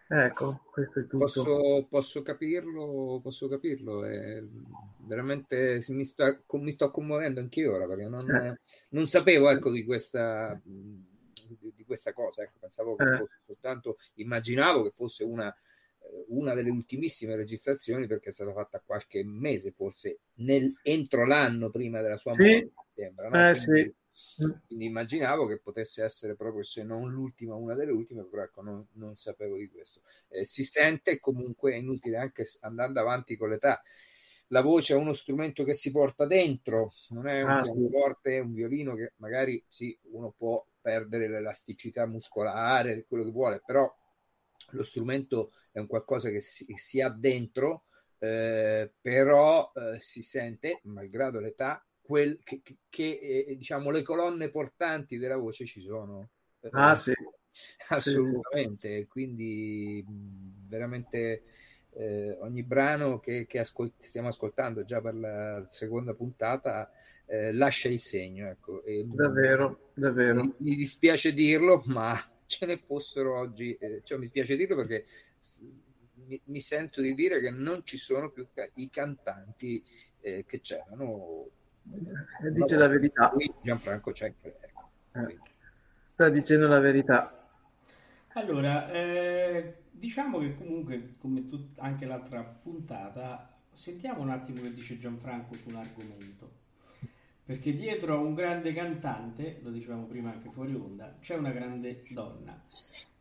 ecco, 0.08 0.60
questo 0.70 1.00
è 1.00 1.02
tutto. 1.02 1.18
Posso, 1.18 1.86
posso 1.88 2.22
capirlo, 2.22 3.20
posso 3.22 3.48
capirlo. 3.48 4.04
è 4.04 4.42
veramente 5.06 5.82
mi, 5.88 6.04
com- 6.46 6.62
mi 6.62 6.72
sto 6.72 6.90
commuovendo 6.90 7.40
anch'io 7.40 7.74
ora 7.74 7.86
perché 7.86 8.04
non, 8.08 8.30
Eh. 8.30 8.60
non 8.90 9.06
sapevo 9.06 9.50
ecco, 9.50 9.70
di, 9.70 9.84
questa, 9.84 10.60
di, 10.64 11.84
questa 11.84 12.12
cosa. 12.12 12.42
Ecco, 12.42 12.58
pensavo 12.60 12.96
che 12.96 13.04
Eh. 13.04 13.16
fosse 13.18 13.40
soltanto, 13.46 13.98
immaginavo 14.14 14.82
che 14.82 14.90
fosse 14.90 15.24
una, 15.24 15.54
una 16.28 16.54
delle 16.54 16.70
ultimissime 16.70 17.36
registrazioni 17.36 18.06
perché 18.06 18.30
è 18.30 18.32
stata 18.32 18.52
fatta 18.52 18.82
qualche 18.84 19.24
mese, 19.24 19.70
forse 19.70 20.18
nel- 20.36 20.72
entro 20.82 21.26
l'anno 21.26 21.70
prima 21.70 22.00
della 22.00 22.16
sua 22.16 22.32
Sì. 22.32 22.42
morte, 22.42 22.72
sembra. 22.94 23.28
no? 23.28 23.48
Eh, 23.48 23.54
sì. 23.54 23.94
Quindi 24.66 24.86
immaginavo 24.86 25.46
che 25.46 25.58
potesse 25.58 26.02
essere 26.04 26.34
proprio, 26.36 26.62
se 26.62 26.82
non 26.82 27.10
l'ultima, 27.10 27.54
una 27.54 27.74
delle 27.74 27.92
ultime, 27.92 28.24
però 28.24 28.42
ecco, 28.42 28.62
non, 28.62 28.86
non 28.92 29.16
sapevo 29.16 29.56
di 29.56 29.68
questo. 29.68 30.00
Eh, 30.28 30.44
si 30.44 30.64
sente 30.64 31.18
comunque, 31.18 31.72
è 31.72 31.76
inutile 31.76 32.16
anche 32.18 32.44
andando 32.60 33.00
avanti 33.00 33.36
con 33.36 33.50
l'età. 33.50 33.82
La 34.48 34.62
voce 34.62 34.94
è 34.94 34.96
uno 34.96 35.12
strumento 35.12 35.62
che 35.62 35.74
si 35.74 35.90
porta 35.92 36.26
dentro, 36.26 36.92
non 37.10 37.28
è 37.28 37.42
un 37.42 37.56
Ah, 37.56 37.62
sì. 37.64 37.72
pianoforte, 37.72 38.38
un 38.40 38.52
violino 38.52 38.94
che 38.94 39.12
magari 39.16 39.62
sì, 39.68 39.96
uno 40.12 40.32
può 40.36 40.64
perdere 40.80 41.28
l'elasticità 41.28 42.06
muscolare, 42.06 43.04
quello 43.06 43.24
che 43.24 43.30
vuole, 43.30 43.62
però 43.64 43.92
lo 44.72 44.82
strumento 44.82 45.52
è 45.72 45.78
un 45.78 45.86
qualcosa 45.86 46.30
che 46.30 46.40
si, 46.40 46.64
si 46.76 47.00
ha 47.00 47.10
dentro, 47.10 47.84
eh, 48.18 48.92
però 49.00 49.70
eh, 49.74 50.00
si 50.00 50.22
sente, 50.22 50.80
malgrado 50.84 51.40
l'età, 51.40 51.84
quel 52.10 52.40
che, 52.42 52.60
che- 52.88 53.46
eh, 53.48 53.56
diciamo 53.56 53.90
le 53.90 54.02
colonne 54.02 54.50
portanti 54.50 55.16
della 55.16 55.36
voce 55.36 55.64
ci 55.66 55.80
sono. 55.80 56.28
Eh, 56.60 56.72
Ah, 56.72 56.94
sì. 56.96 57.12
Assolutamente, 57.88 59.06
quindi 59.06 60.04
mh, 60.06 60.68
veramente 60.68 61.44
eh, 61.92 62.36
ogni 62.40 62.62
brano 62.64 63.18
che, 63.20 63.46
che 63.46 63.58
ascol- 63.60 63.92
stiamo 63.98 64.28
ascoltando 64.28 64.84
già 64.84 65.00
per 65.00 65.14
la 65.14 65.66
seconda 65.70 66.14
puntata 66.14 66.90
eh, 67.26 67.52
lascia 67.52 67.88
il 67.88 67.98
segno. 68.00 68.48
Ecco. 68.48 68.82
E, 68.84 69.06
Davvero, 69.18 69.78
davvero. 69.94 70.42
mi, 70.42 70.54
mi 70.58 70.74
dispiace 70.76 71.32
dirlo, 71.32 71.82
ma 71.86 72.16
ce 72.46 72.66
ne 72.66 72.78
fossero 72.78 73.38
oggi, 73.38 73.74
eh, 73.76 74.00
cioè 74.04 74.18
mi 74.18 74.26
spiace 74.26 74.56
dirlo 74.56 74.76
perché 74.76 75.06
mi, 76.26 76.40
mi 76.46 76.60
sento 76.60 77.00
di 77.00 77.14
dire 77.14 77.40
che 77.40 77.50
non 77.50 77.82
ci 77.84 77.96
sono 77.96 78.30
più 78.30 78.46
ca- 78.52 78.68
i 78.74 78.88
cantanti 78.90 79.82
eh, 80.20 80.44
che 80.46 80.60
c'erano. 80.60 81.48
Eh, 82.42 82.52
Dice 82.52 82.76
la 82.76 82.86
verità. 82.88 83.32
Gianfranco 83.62 84.12
Cenque, 84.12 84.58
ecco. 84.60 84.90
Eh, 85.12 85.38
Sta 86.06 86.28
dicendo 86.28 86.68
la 86.68 86.78
verità. 86.80 87.34
Allora, 88.34 88.90
eh, 88.90 89.74
diciamo 89.90 90.38
che 90.38 90.54
comunque, 90.56 91.14
come 91.18 91.46
tut- 91.46 91.78
anche 91.78 92.06
l'altra 92.06 92.42
puntata, 92.42 93.52
sentiamo 93.72 94.22
un 94.22 94.30
attimo 94.30 94.60
che 94.62 94.72
dice 94.72 94.98
Gianfranco 94.98 95.54
su 95.54 95.68
un 95.70 95.76
argomento. 95.76 96.58
Perché 97.44 97.72
dietro 97.74 98.14
a 98.14 98.18
un 98.20 98.34
grande 98.34 98.72
cantante, 98.72 99.58
lo 99.62 99.70
dicevamo 99.70 100.04
prima 100.04 100.30
anche 100.30 100.50
fuori 100.50 100.74
onda, 100.74 101.16
c'è 101.20 101.34
una 101.36 101.50
grande 101.50 102.04
donna, 102.10 102.62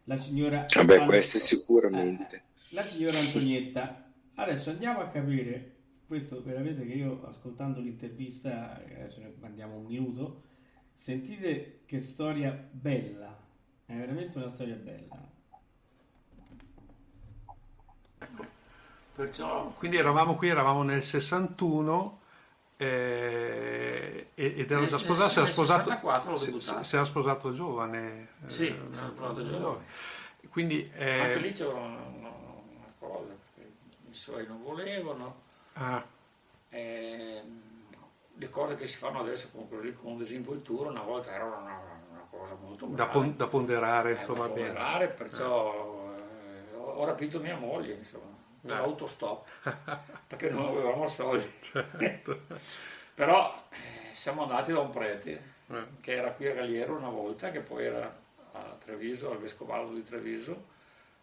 la 0.03 0.15
signora 0.17 0.65
Vabbè, 0.71 0.97
An- 0.99 1.07
questo 1.07 1.39
sicuramente. 1.39 2.35
eh, 2.35 2.41
la 2.75 2.83
signora 2.83 3.17
Antonietta. 3.17 4.03
Adesso 4.35 4.69
andiamo 4.69 4.99
a 4.99 5.07
capire, 5.07 5.77
questo 6.09 6.41
veramente 6.41 6.87
che 6.87 6.93
io 6.93 7.23
ascoltando 7.27 7.79
l'intervista, 7.79 8.77
adesso 8.83 9.19
ne 9.21 9.31
mandiamo 9.39 9.75
un 9.77 9.85
minuto, 9.85 10.41
sentite 10.95 11.81
che 11.85 11.99
storia 11.99 12.49
bella, 12.49 13.37
è 13.85 13.93
veramente 13.95 14.39
una 14.39 14.49
storia 14.49 14.73
bella. 14.73 15.27
Perciò, 19.13 19.67
quindi 19.77 19.97
eravamo 19.97 20.35
qui, 20.35 20.47
eravamo 20.47 20.81
nel 20.81 21.03
61 21.03 22.21
eh, 22.77 24.29
e- 24.33 24.53
ed 24.57 24.71
Nel- 24.71 24.87
già 24.87 24.97
sposato, 24.97 25.29
si 25.29 25.37
era 25.39 25.47
sposato, 25.47 25.83
64 25.89 26.31
l'ho 26.31 26.37
si- 26.83 26.95
era 26.95 27.05
sposato 27.05 27.51
giovane. 27.53 28.29
eh, 28.45 28.49
Sì, 28.49 28.65
sono 28.91 29.07
sposato 29.09 29.43
giovane. 29.43 29.85
Quindi, 30.49 30.89
eh, 30.95 31.19
Anche 31.19 31.37
lì 31.39 31.51
c'era 31.51 31.73
una, 31.73 32.01
una- 32.01 32.29
una 32.29 32.93
cosa, 32.97 33.35
perché 33.53 33.71
i 34.09 34.13
suoi 34.15 34.47
non 34.47 34.63
volevano, 34.63 35.47
ah, 35.79 36.03
ehm, 36.69 37.61
le 38.35 38.49
cose 38.49 38.75
che 38.75 38.87
si 38.87 38.95
fanno 38.95 39.19
adesso 39.19 39.49
con, 39.51 39.67
così, 39.67 39.93
con 39.93 40.17
disinvoltura 40.17 40.89
una 40.89 41.01
volta 41.01 41.31
erano 41.33 41.57
una, 41.57 41.79
una 42.11 42.25
cosa 42.29 42.55
molto 42.55 42.85
da, 42.85 43.07
pon- 43.07 43.35
da 43.35 43.47
ponderare, 43.47 44.11
Eh, 44.11 44.19
insomma, 44.19 44.47
da 44.47 44.53
bene. 44.53 44.65
ponderare, 44.67 45.07
perciò 45.09 46.13
eh, 46.15 46.75
ho, 46.75 46.83
ho 46.93 47.05
rapito 47.05 47.39
mia 47.39 47.57
moglie, 47.57 47.93
insomma, 47.93 48.35
con 48.61 48.71
Eh. 48.71 48.73
l'autostop, 48.75 49.47
perché 50.27 50.49
non 50.49 50.67
avevamo 50.67 51.07
soldi. 51.07 51.51
Certo. 51.61 52.39
Però 53.13 53.63
eh, 53.69 54.13
siamo 54.13 54.43
andati 54.43 54.71
da 54.71 54.79
un 54.79 54.89
prete 54.89 55.57
Eh. 55.67 55.85
che 55.99 56.13
era 56.15 56.31
qui 56.31 56.47
a 56.47 56.53
Galiero 56.53 56.95
una 56.95 57.09
volta, 57.09 57.51
che 57.51 57.59
poi 57.59 57.85
era 57.85 58.17
a 58.53 58.75
Treviso, 58.83 59.31
al 59.31 59.37
Vescovado 59.39 59.93
di 59.93 60.03
Treviso, 60.03 60.77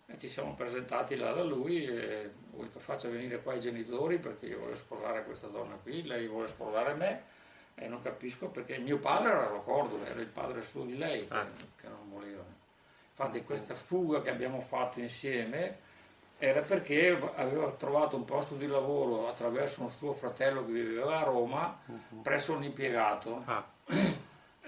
e 0.09 0.19
ci 0.19 0.29
siamo 0.29 0.55
presentati 0.55 1.17
là 1.17 1.33
da 1.33 1.43
lui 1.43 1.85
e 1.85 2.31
ho 2.57 2.63
detto 2.63 2.79
faccia 2.79 3.09
venire 3.09 3.43
qua 3.43 3.55
i 3.55 3.61
genitori 3.61 4.19
perché 4.19 4.47
io 4.47 4.61
voglio 4.61 4.77
sposare 4.77 5.25
questa 5.25 5.49
donna 5.49 5.75
qui, 5.83 6.05
lei 6.07 6.27
vuole 6.29 6.47
sposare 6.49 6.95
me 6.95 7.23
e 7.75 7.89
non 7.89 8.01
capisco 8.01 8.49
perché 8.49 8.79
mio 8.79 8.99
padre 8.99 9.31
era 9.33 9.47
d'accordo, 9.47 10.03
era 10.05 10.21
il 10.21 10.27
padre 10.29 10.63
suo 10.63 10.85
di 10.85 10.97
lei 10.97 11.27
che, 11.27 11.35
Ah. 11.35 11.47
che 11.81 11.89
non 11.89 12.09
voleva. 12.11 12.43
Infatti 13.11 13.43
questa 13.43 13.75
fuga 13.75 14.21
che 14.23 14.31
abbiamo 14.31 14.61
fatto 14.61 15.01
insieme 15.01 15.85
era 16.39 16.61
perché 16.61 17.19
aveva 17.35 17.71
trovato 17.73 18.15
un 18.17 18.25
posto 18.25 18.55
di 18.57 18.67
lavoro 18.67 19.27
attraverso 19.29 19.83
un 19.83 19.91
suo 19.91 20.13
fratello 20.13 20.65
che 20.67 20.73
viveva 20.73 21.21
a 21.21 21.25
Roma 21.25 21.79
presso 22.23 22.53
un 22.55 22.63
impiegato 22.63 23.43
Ah, 23.47 23.65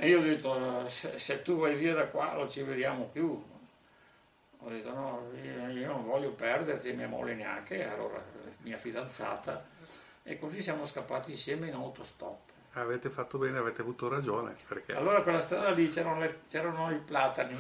E 0.01 0.09
io 0.09 0.19
ho 0.19 0.23
detto, 0.23 0.89
se, 0.89 1.19
se, 1.19 1.43
tu 1.43 1.57
vai 1.59 1.75
via 1.75 1.93
da 1.95 2.07
qua 2.09 2.33
non 2.33 2.49
ci 2.51 2.63
vediamo 2.63 3.05
più. 3.05 3.43
Ho 4.61 4.69
detto, 4.69 4.93
no, 4.93 5.31
io, 5.71 5.87
non 5.87 6.05
voglio 6.05 6.33
perderti, 6.33 6.93
mia 6.93 7.09
moglie 7.09 7.35
neanche, 7.35 7.89
allora 7.89 8.23
mia 8.63 8.77
fidanzata. 8.77 9.67
E 10.23 10.39
così 10.39 10.61
siamo 10.61 10.85
scappati 10.85 11.31
insieme 11.31 11.69
in 11.69 11.75
autostop. 11.75 12.51
Avete 12.73 13.09
fatto 13.09 13.39
bene, 13.39 13.59
avete 13.59 13.81
avuto 13.81 14.09
ragione. 14.09 14.55
Perché... 14.67 14.95
Allora 14.95 15.23
quella 15.23 15.41
strada 15.41 15.71
lì 15.71 15.89
c'erano, 15.89 16.21
le, 16.21 16.41
c'erano 16.49 16.91
i 16.91 16.99
platani. 16.99 17.57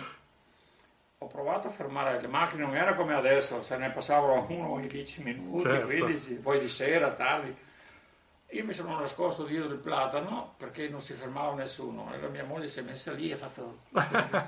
Ho 1.18 1.26
provato 1.26 1.68
a 1.68 1.70
fermare 1.70 2.20
le 2.20 2.28
macchine, 2.28 2.62
non 2.62 2.76
era 2.76 2.94
come 2.94 3.14
adesso, 3.14 3.62
se 3.62 3.76
ne 3.76 3.90
passavano 3.90 4.46
uno 4.48 4.78
in 4.80 4.88
10 4.88 5.22
minuti, 5.22 5.64
certo. 5.64 5.86
15, 5.86 6.34
poi 6.34 6.60
di 6.60 6.68
sera, 6.68 7.10
tardi 7.10 7.56
io 8.52 8.64
mi 8.64 8.72
sono 8.72 8.98
nascosto 8.98 9.44
dietro 9.44 9.70
il 9.70 9.78
platano 9.78 10.54
perché 10.56 10.88
non 10.88 11.02
si 11.02 11.12
fermava 11.12 11.54
nessuno 11.54 12.14
e 12.14 12.18
la 12.18 12.28
mia 12.28 12.44
moglie 12.44 12.66
si 12.66 12.78
è 12.78 12.82
messa 12.82 13.12
lì 13.12 13.28
e 13.28 13.34
ha 13.34 13.36
fatto 13.36 13.78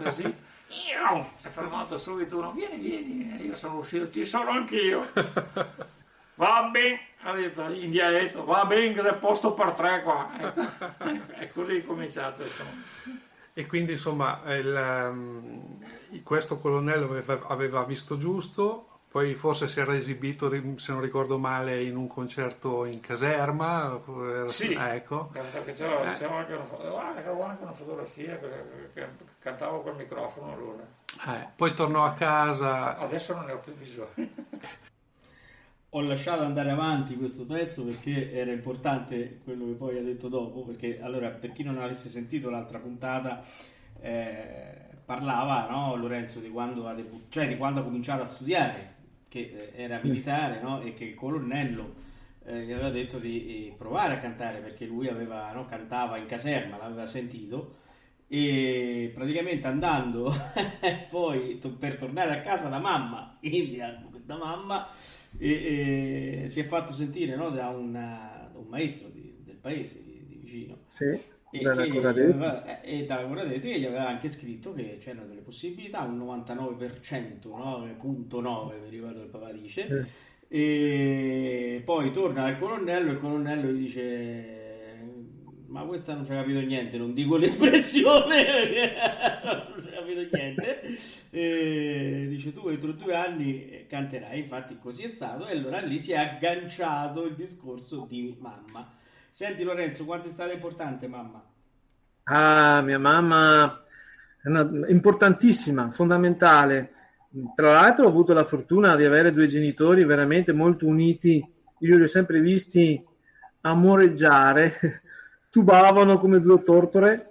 così. 0.03 0.23
Io 0.71 1.31
si 1.37 1.49
è 1.49 1.51
fermato 1.51 1.99
subito 1.99 2.39
uno, 2.39 2.53
vieni, 2.53 2.79
vieni, 2.79 3.37
e 3.39 3.45
io 3.45 3.55
sono 3.57 3.79
uscito, 3.79 4.09
ci 4.11 4.25
sono 4.25 4.51
anch'io. 4.51 5.09
Va 6.41 6.69
bene, 6.73 7.01
ha 7.23 7.35
detto 7.35 7.69
in 7.69 7.91
dialetto, 7.91 8.47
va 8.47 8.65
bene 8.65 8.95
che 8.95 9.07
è 9.07 9.15
posto 9.15 9.53
per 9.53 9.73
tre 9.73 10.03
qua. 10.03 10.31
E 11.39 11.53
così 11.53 11.77
è 11.77 11.85
cominciato 11.85 12.43
insomma. 12.43 12.71
E 13.53 13.67
quindi 13.67 13.93
insomma 13.93 14.41
il, 14.55 15.11
um, 15.11 16.23
questo 16.23 16.59
colonnello 16.59 17.05
aveva, 17.05 17.47
aveva 17.47 17.85
visto 17.85 18.17
giusto, 18.17 19.01
poi 19.11 19.35
forse 19.35 19.69
si 19.69 19.81
era 19.81 19.95
esibito, 19.95 20.49
se 20.79 20.93
non 20.93 21.03
ricordo 21.03 21.37
male, 21.37 21.83
in 21.83 21.97
un 21.97 22.07
concerto 22.07 22.87
in 22.87 23.01
caserma. 23.01 24.01
Sì, 24.47 24.73
ah, 24.75 24.95
ecco. 24.95 25.31
perché 25.33 25.73
c'era, 25.73 26.11
eh. 26.11 26.15
c'era 26.15 26.37
anche, 26.37 26.55
una, 26.55 26.65
guarda, 26.65 27.49
anche 27.51 27.63
una 27.63 27.73
fotografia 27.73 28.39
che, 28.39 28.49
che, 28.95 29.09
cantavo 29.41 29.81
col 29.81 29.97
microfono 29.97 30.53
allora. 30.53 30.87
Eh, 31.27 31.49
poi 31.57 31.75
tornò 31.75 32.05
a 32.05 32.15
casa. 32.15 32.97
Adesso 32.99 33.35
non 33.35 33.47
ne 33.47 33.53
ho 33.53 33.59
più 33.59 33.75
bisogno. 33.75 34.09
ho 35.93 36.01
lasciato 36.03 36.43
andare 36.43 36.71
avanti 36.71 37.17
questo 37.17 37.47
pezzo 37.47 37.83
perché 37.83 38.33
era 38.33 38.53
importante 38.53 39.41
quello 39.43 39.67
che 39.67 39.73
poi 39.73 39.99
ha 39.99 40.03
detto 40.03 40.29
dopo, 40.29 40.63
perché 40.63 41.01
allora 41.01 41.31
per 41.31 41.53
chi 41.53 41.65
non 41.65 41.79
avesse 41.79 42.09
sentito 42.09 42.49
l'altra 42.49 42.79
puntata 42.79 43.43
eh, 44.01 44.89
parlava 45.05 45.69
no, 45.69 45.97
Lorenzo 45.97 46.39
di 46.39 46.49
quando, 46.51 46.87
ha 46.87 46.95
debu- 46.95 47.25
cioè 47.29 47.49
di 47.49 47.57
quando 47.57 47.81
ha 47.81 47.83
cominciato 47.83 48.23
a 48.23 48.27
studiare 48.27 48.99
che 49.27 49.73
eh, 49.75 49.83
era 49.83 49.99
militare 50.03 50.61
no? 50.61 50.81
e 50.81 50.93
che 50.93 51.05
il 51.05 51.15
colonnello 51.15 51.95
eh, 52.45 52.63
gli 52.63 52.73
aveva 52.73 52.91
detto 52.91 53.19
di 53.19 53.69
eh, 53.69 53.75
provare 53.77 54.15
a 54.15 54.19
cantare 54.19 54.59
perché 54.59 54.87
lui 54.87 55.09
aveva, 55.09 55.51
no, 55.53 55.67
cantava 55.67 56.19
in 56.19 56.27
caserma, 56.27 56.77
l'aveva 56.77 57.07
sentito 57.07 57.80
e 58.33 59.11
praticamente 59.13 59.67
andando 59.67 60.33
poi 61.11 61.59
to- 61.59 61.77
per 61.77 61.97
tornare 61.97 62.39
a 62.39 62.41
casa 62.41 62.69
da 62.69 62.79
mamma, 62.79 63.37
quindi 63.41 63.77
da 63.77 64.37
mamma, 64.37 64.89
e, 65.37 66.43
e 66.45 66.49
si 66.49 66.61
è 66.61 66.65
fatto 66.65 66.93
sentire 66.93 67.35
no, 67.35 67.51
da, 67.51 67.69
una, 67.69 68.49
da, 68.53 68.59
un 68.59 68.69
maestro 68.69 69.09
di, 69.09 69.43
del 69.45 69.57
paese 69.57 70.03
di, 70.05 70.25
di 70.27 70.37
vicino. 70.37 70.79
Sì 70.87 71.39
e, 71.51 71.63
da 71.63 72.09
aveva, 72.09 72.81
e 72.81 73.05
da 73.05 73.27
Coradetti 73.27 73.79
gli 73.79 73.85
aveva 73.85 74.09
anche 74.09 74.29
scritto 74.29 74.73
che 74.73 74.99
c'erano 75.01 75.27
delle 75.27 75.41
possibilità, 75.41 76.03
un 76.03 76.19
99%, 76.19 77.49
9.9 77.49 78.81
mi 78.81 78.89
ricordo 78.89 79.23
il 79.23 79.29
papà 79.29 79.51
dice, 79.51 80.07
eh. 80.49 81.75
e 81.77 81.83
poi 81.85 82.13
torna 82.13 82.45
al 82.45 82.59
colonnello 82.59 83.11
e 83.11 83.13
il 83.15 83.19
colonnello 83.19 83.71
gli 83.73 83.81
dice 83.81 84.60
ma 85.71 85.83
questa 85.83 86.15
non 86.15 86.25
ha 86.25 86.27
capito 86.27 86.61
niente, 86.61 86.99
non 86.99 87.13
dico 87.13 87.37
l'espressione, 87.39 88.45
non 89.43 89.87
ha 89.87 89.91
capito 89.91 90.29
niente, 90.37 90.81
e 91.31 92.27
dice 92.29 92.53
tu 92.53 92.69
entro 92.69 92.93
due 92.93 93.15
anni 93.15 93.87
canterai, 93.89 94.41
infatti 94.41 94.79
così 94.79 95.03
è 95.03 95.09
stato, 95.09 95.47
e 95.47 95.53
allora 95.53 95.81
lì 95.81 95.99
si 95.99 96.13
è 96.13 96.17
agganciato 96.17 97.25
il 97.25 97.35
discorso 97.35 98.07
di 98.09 98.37
mamma 98.39 98.99
Senti 99.31 99.63
Lorenzo, 99.63 100.05
quanto 100.05 100.27
è 100.27 100.31
stata 100.31 100.53
importante 100.53 101.07
mamma? 101.07 101.43
Ah, 102.25 102.83
mia 102.83 102.99
mamma 102.99 103.85
è 104.43 104.49
una, 104.49 104.69
importantissima, 104.89 105.91
fondamentale. 105.91 106.91
Tra 107.55 107.73
l'altro 107.73 108.07
ho 108.07 108.09
avuto 108.09 108.33
la 108.33 108.45
fortuna 108.45 108.97
di 108.97 109.05
avere 109.05 109.33
due 109.33 109.47
genitori 109.47 110.05
veramente 110.05 110.53
molto 110.53 110.87
uniti. 110.87 111.43
Io 111.79 111.97
li 111.97 112.03
ho 112.03 112.09
sempre 112.09 112.41
visti 112.41 113.03
amoreggiare, 113.61 114.73
tubavano 115.51 116.19
come 116.19 116.41
due 116.41 116.63
tortore 116.63 117.31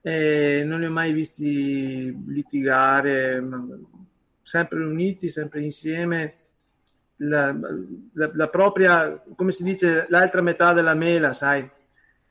e 0.00 0.62
non 0.64 0.78
li 0.78 0.86
ho 0.86 0.90
mai 0.90 1.12
visti 1.12 2.16
litigare, 2.28 3.42
sempre 4.40 4.84
uniti, 4.84 5.28
sempre 5.28 5.60
insieme 5.60 6.34
la, 7.16 7.52
la, 8.12 8.30
la, 8.32 8.48
propria, 8.48 9.20
come 9.34 9.50
si 9.50 9.64
dice, 9.64 10.06
l'altra 10.08 10.42
metà 10.42 10.72
della 10.72 10.94
mela, 10.94 11.32
sai. 11.32 11.68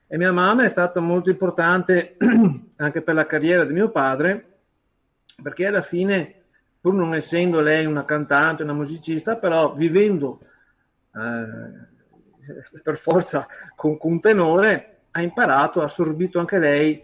E 0.07 0.17
mia 0.17 0.31
mamma 0.31 0.63
è 0.63 0.69
stata 0.69 1.01
molto 1.01 1.29
importante 1.29 2.15
anche 2.77 3.01
per 3.01 3.15
la 3.15 3.25
carriera 3.25 3.65
di 3.65 3.73
mio 3.73 3.89
padre, 3.89 4.59
perché 5.41 5.65
alla 5.65 5.81
fine, 5.81 6.43
pur 6.79 6.93
non 6.93 7.13
essendo 7.13 7.59
lei 7.59 7.85
una 7.85 8.05
cantante, 8.05 8.63
una 8.63 8.73
musicista, 8.73 9.35
però 9.35 9.73
vivendo 9.73 10.39
eh, 11.13 12.79
per 12.83 12.95
forza 12.95 13.47
con, 13.75 13.97
con 13.97 14.13
un 14.13 14.19
tenore, 14.21 14.94
ha 15.17 15.21
imparato, 15.21 15.81
ha 15.81 15.85
assorbito 15.85 16.39
anche 16.39 16.59
lei 16.59 17.01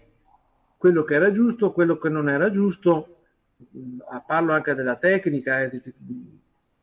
quello 0.78 1.04
che 1.04 1.14
era 1.16 1.32
giusto, 1.32 1.72
quello 1.72 1.98
che 1.98 2.10
non 2.10 2.28
era 2.28 2.50
giusto. 2.50 3.20
Parlo 4.26 4.54
anche 4.54 4.74
della 4.74 4.98
tecnica, 4.98 5.62
eh, 5.62 5.82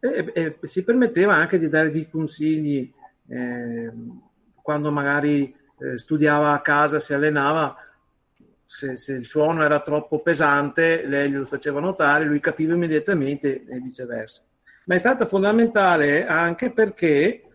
e, 0.01 0.33
e 0.33 0.59
si 0.62 0.85
permetteva 0.85 1.35
anche 1.35 1.59
di 1.59 1.69
dare 1.69 1.91
dei 1.91 2.09
consigli 2.09 2.91
eh, 3.29 3.93
quando 4.62 4.91
magari 4.91 5.55
eh, 5.81 5.99
studiava 5.99 6.53
a 6.53 6.61
casa, 6.61 6.99
si 6.99 7.12
allenava, 7.12 7.77
se, 8.64 8.97
se, 8.97 9.14
il 9.14 9.25
suono 9.27 9.64
era 9.64 9.81
troppo 9.81 10.21
pesante, 10.21 11.05
lei 11.05 11.31
glielo 11.31 11.45
faceva 11.45 11.81
notare, 11.81 12.25
lui 12.25 12.41
capiva 12.41 12.75
immediatamente 12.75 13.67
e 13.67 13.81
viceversa. 13.81 14.43
Ma 14.87 14.95
è 14.95 14.99
stata 14.99 15.27
fondamentale 15.27 16.27
anche 16.27 16.71
perché 16.71 17.48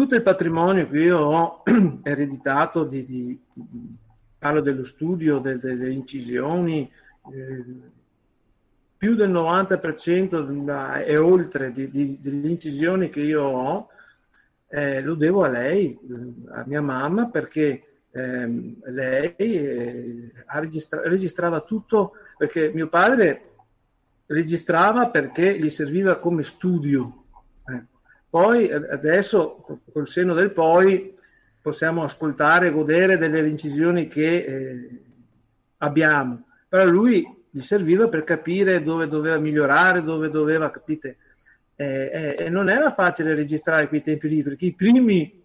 tutto 0.00 0.14
il 0.14 0.22
patrimonio 0.22 0.88
che 0.88 0.98
io 0.98 1.18
ho 1.18 1.62
ereditato, 2.02 2.84
di, 2.84 3.04
di, 3.04 3.38
parlo 4.38 4.62
dello 4.62 4.82
studio, 4.82 5.40
de, 5.40 5.56
delle 5.56 5.92
incisioni, 5.92 6.90
eh, 7.30 7.64
più 8.96 9.14
del 9.14 9.30
90% 9.30 11.04
e 11.04 11.16
oltre 11.18 11.70
di, 11.72 11.90
di, 11.90 12.18
delle 12.18 12.48
incisioni 12.48 13.10
che 13.10 13.20
io 13.20 13.42
ho 13.42 13.88
eh, 14.68 15.02
lo 15.02 15.14
devo 15.14 15.44
a 15.44 15.48
lei, 15.48 15.98
a 16.48 16.64
mia 16.66 16.80
mamma, 16.80 17.28
perché 17.28 18.04
eh, 18.10 18.76
lei 18.84 19.34
eh, 19.36 20.32
registra- 20.46 21.02
registrava 21.02 21.60
tutto, 21.60 22.12
perché 22.38 22.70
mio 22.72 22.88
padre 22.88 23.48
registrava 24.24 25.10
perché 25.10 25.58
gli 25.58 25.68
serviva 25.68 26.18
come 26.18 26.42
studio. 26.42 27.24
Poi 28.30 28.68
eh, 28.68 28.74
adesso, 28.74 29.80
col 29.92 30.06
senno 30.06 30.34
del 30.34 30.52
poi, 30.52 31.18
possiamo 31.60 32.04
ascoltare 32.04 32.68
e 32.68 32.70
godere 32.70 33.18
delle 33.18 33.46
incisioni 33.46 34.06
che 34.06 34.36
eh, 34.36 35.02
abbiamo. 35.78 36.44
Però 36.68 36.84
lui 36.84 37.26
gli 37.50 37.60
serviva 37.60 38.08
per 38.08 38.22
capire 38.22 38.82
dove 38.82 39.08
doveva 39.08 39.38
migliorare, 39.38 40.02
dove 40.02 40.30
doveva, 40.30 40.70
capite? 40.70 41.16
Eh, 41.74 42.36
eh, 42.38 42.48
non 42.48 42.70
era 42.70 42.90
facile 42.90 43.34
registrare 43.34 43.88
quei 43.88 44.02
tempi 44.02 44.28
lì, 44.28 44.42
perché 44.42 44.66
i 44.66 44.74
primi, 44.74 45.42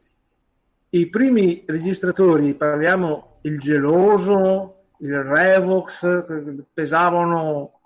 i 0.89 1.07
primi 1.07 1.63
registratori, 1.65 2.53
parliamo 2.53 3.39
il 3.41 3.57
geloso, 3.57 4.83
il 4.99 5.23
Revox, 5.23 6.25
pesavano, 6.73 7.79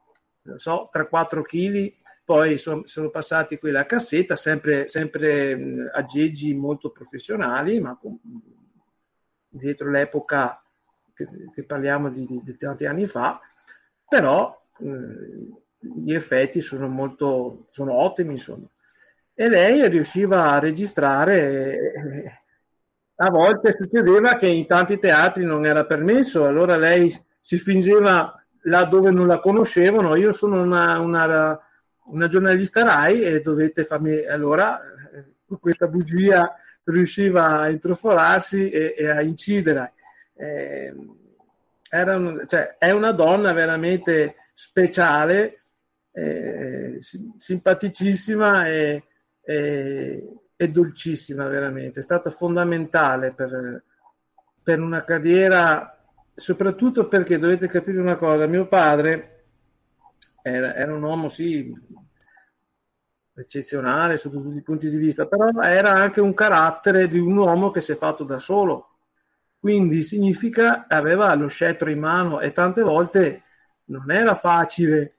so, 0.56 0.90
3-4 0.92 1.42
kg, 1.42 1.94
poi 2.30 2.60
sono, 2.60 2.84
sono, 2.86 3.10
passati 3.10 3.58
quelli 3.58 3.78
a 3.78 3.88
cassetta, 3.88 4.36
sempre, 4.36 4.88
sempre 4.88 5.90
aggeggi 5.92 6.54
molto 6.54 6.92
professionali, 6.92 7.80
ma 7.80 7.98
con, 7.98 8.20
dietro 9.48 9.90
l'epoca 9.90 10.64
che, 11.12 11.26
che 11.52 11.64
parliamo 11.64 12.08
di, 12.10 12.28
di, 12.28 12.40
di 12.44 12.56
tanti 12.56 12.86
anni 12.86 13.08
fa, 13.08 13.42
però 14.08 14.56
eh, 14.78 15.48
gli 15.80 16.14
effetti 16.14 16.62
sono 16.62 16.88
molto 16.88 17.66
sono 17.72 17.94
ottimi 17.94 18.34
insomma. 18.34 18.68
E 19.34 19.50
lei 19.50 19.90
riusciva 19.90 20.52
a 20.52 20.60
registrare 20.60 21.80
eh, 21.80 22.42
a 23.16 23.30
volte 23.32 23.72
succedeva 23.72 24.36
che 24.36 24.48
in 24.48 24.68
tanti 24.68 25.00
teatri 25.00 25.44
non 25.44 25.66
era 25.66 25.84
permesso 25.84 26.46
allora 26.46 26.78
lei 26.78 27.12
si 27.40 27.58
fingeva 27.58 28.40
là 28.66 28.84
dove 28.86 29.10
non 29.10 29.26
la 29.26 29.40
conoscevano. 29.40 30.16
Io 30.16 30.32
sono 30.32 30.62
una, 30.62 31.00
una, 31.00 31.60
una 32.12 32.28
giornalista 32.28 32.84
RAI 32.84 33.24
e 33.24 33.40
dovete 33.40 33.84
farmi 33.84 34.26
allora 34.26 34.80
questa 35.60 35.88
bugia 35.88 36.54
riusciva 36.84 37.62
a 37.62 37.70
introfolarsi 37.70 38.70
e, 38.70 38.96
e 38.98 39.10
a 39.10 39.22
incidere 39.22 39.94
eh, 40.36 40.94
un, 41.92 42.44
cioè, 42.46 42.78
è 42.78 42.92
una 42.92 43.12
donna 43.12 43.52
veramente 43.52 44.36
speciale, 44.54 45.62
eh, 46.12 46.98
simpaticissima 47.38 48.68
e, 48.68 49.04
e, 49.42 50.28
e, 50.56 50.70
dolcissima, 50.70 51.48
veramente. 51.48 52.00
È 52.00 52.04
stata 52.04 52.30
fondamentale 52.30 53.32
per, 53.32 53.84
per 54.62 54.80
una 54.80 55.04
carriera, 55.04 55.98
soprattutto 56.34 57.08
perché 57.08 57.38
dovete 57.38 57.68
capire 57.68 58.00
una 58.00 58.18
cosa, 58.18 58.46
mio 58.46 58.68
padre 58.68 59.46
era, 60.42 60.76
era 60.76 60.94
un 60.94 61.04
uomo, 61.04 61.28
sì, 61.28 61.74
eccezionale 63.42 64.18
sotto 64.18 64.42
tutti 64.42 64.58
i 64.58 64.62
punti 64.62 64.90
di 64.90 64.98
vista, 64.98 65.26
però 65.26 65.50
era 65.62 65.92
anche 65.92 66.22
un 66.22 66.34
carattere 66.34 67.08
di 67.08 67.20
un 67.20 67.36
uomo 67.38 67.72
che 67.72 67.82
si 67.82 67.92
è 67.92 67.96
fatto 67.96 68.24
da 68.24 68.40
solo. 68.40 68.88
Quindi 69.60 70.04
significa 70.04 70.86
aveva 70.88 71.34
lo 71.36 71.48
scettro 71.48 71.90
in 71.90 72.00
mano 72.00 72.40
e 72.40 72.52
tante 72.52 72.82
volte 72.82 73.44
non 73.86 74.10
era 74.12 74.36
facile. 74.36 75.16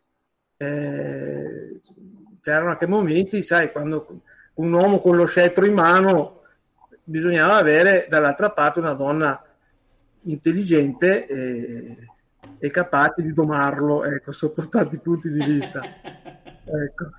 Eh, 0.57 1.81
c'erano 2.41 2.71
anche 2.71 2.87
momenti, 2.87 3.43
sai, 3.43 3.71
quando 3.71 4.23
un 4.55 4.73
uomo 4.73 5.01
con 5.01 5.17
lo 5.17 5.27
scettro 5.27 5.67
in 5.67 5.75
mano 5.75 6.43
bisognava 7.05 7.57
avere 7.57 8.07
dall'altra 8.09 8.51
parte 8.51 8.79
una 8.79 8.95
donna 8.95 9.43
intelligente 10.23 11.27
e, 11.27 11.97
e 12.59 12.71
capace 12.71 13.23
di 13.23 13.33
domarlo, 13.33 14.05
ecco, 14.05 14.33
sotto 14.33 14.69
tanti 14.69 14.99
punti 14.99 15.31
di 15.31 15.45
vista. 15.45 15.81
ecco 16.65 17.11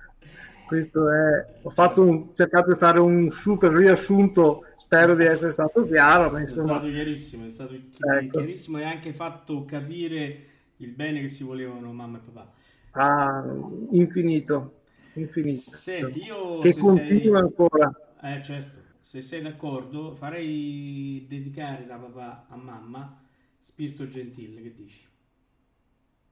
questo 0.72 1.10
è, 1.10 1.58
ho 1.60 1.68
fatto 1.68 2.02
un, 2.02 2.34
cercato 2.34 2.72
di 2.72 2.78
fare 2.78 2.98
un 2.98 3.28
super 3.28 3.70
riassunto, 3.70 4.64
spero 4.74 5.14
di 5.14 5.26
essere 5.26 5.50
stato 5.50 5.84
chiaro. 5.84 6.30
Ma 6.30 6.40
insomma... 6.40 6.62
È 6.62 6.66
stato 6.68 6.88
chiarissimo, 6.88 7.44
è 7.44 7.50
stato 7.50 7.74
ecco. 7.74 8.38
chiarissimo 8.38 8.78
e 8.78 8.84
anche 8.84 9.12
fatto 9.12 9.66
capire 9.66 10.46
il 10.78 10.90
bene 10.92 11.20
che 11.20 11.28
si 11.28 11.44
volevano 11.44 11.92
mamma 11.92 12.16
e 12.16 12.20
papà. 12.20 12.52
Ah, 12.92 13.44
infinito, 13.90 14.80
infinito. 15.12 15.60
Senti, 15.60 16.22
io 16.22 16.60
che 16.60 16.74
continua 16.78 17.40
sei... 17.40 17.46
ancora. 17.46 18.14
Eh, 18.22 18.42
certo, 18.42 18.78
se 19.02 19.20
sei 19.20 19.42
d'accordo, 19.42 20.14
farei 20.14 21.26
dedicare 21.28 21.84
da 21.84 21.96
papà 21.96 22.46
a 22.48 22.56
mamma 22.56 23.22
Spirito 23.60 24.08
Gentile, 24.08 24.62
che 24.62 24.74
dici? 24.74 25.06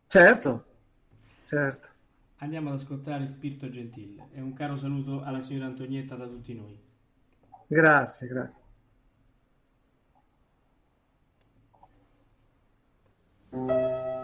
Certo, 0.06 0.64
certo 1.44 1.88
andiamo 2.40 2.68
ad 2.68 2.74
ascoltare 2.76 3.26
Spirito 3.26 3.70
Gentile 3.70 4.28
e 4.32 4.40
un 4.40 4.52
caro 4.52 4.76
saluto 4.76 5.22
alla 5.22 5.40
signora 5.40 5.66
Antonietta 5.66 6.16
da 6.16 6.26
tutti 6.26 6.54
noi. 6.54 6.78
Grazie, 7.66 8.26
grazie. 8.28 8.68
thank 13.52 13.70
you 13.70 14.19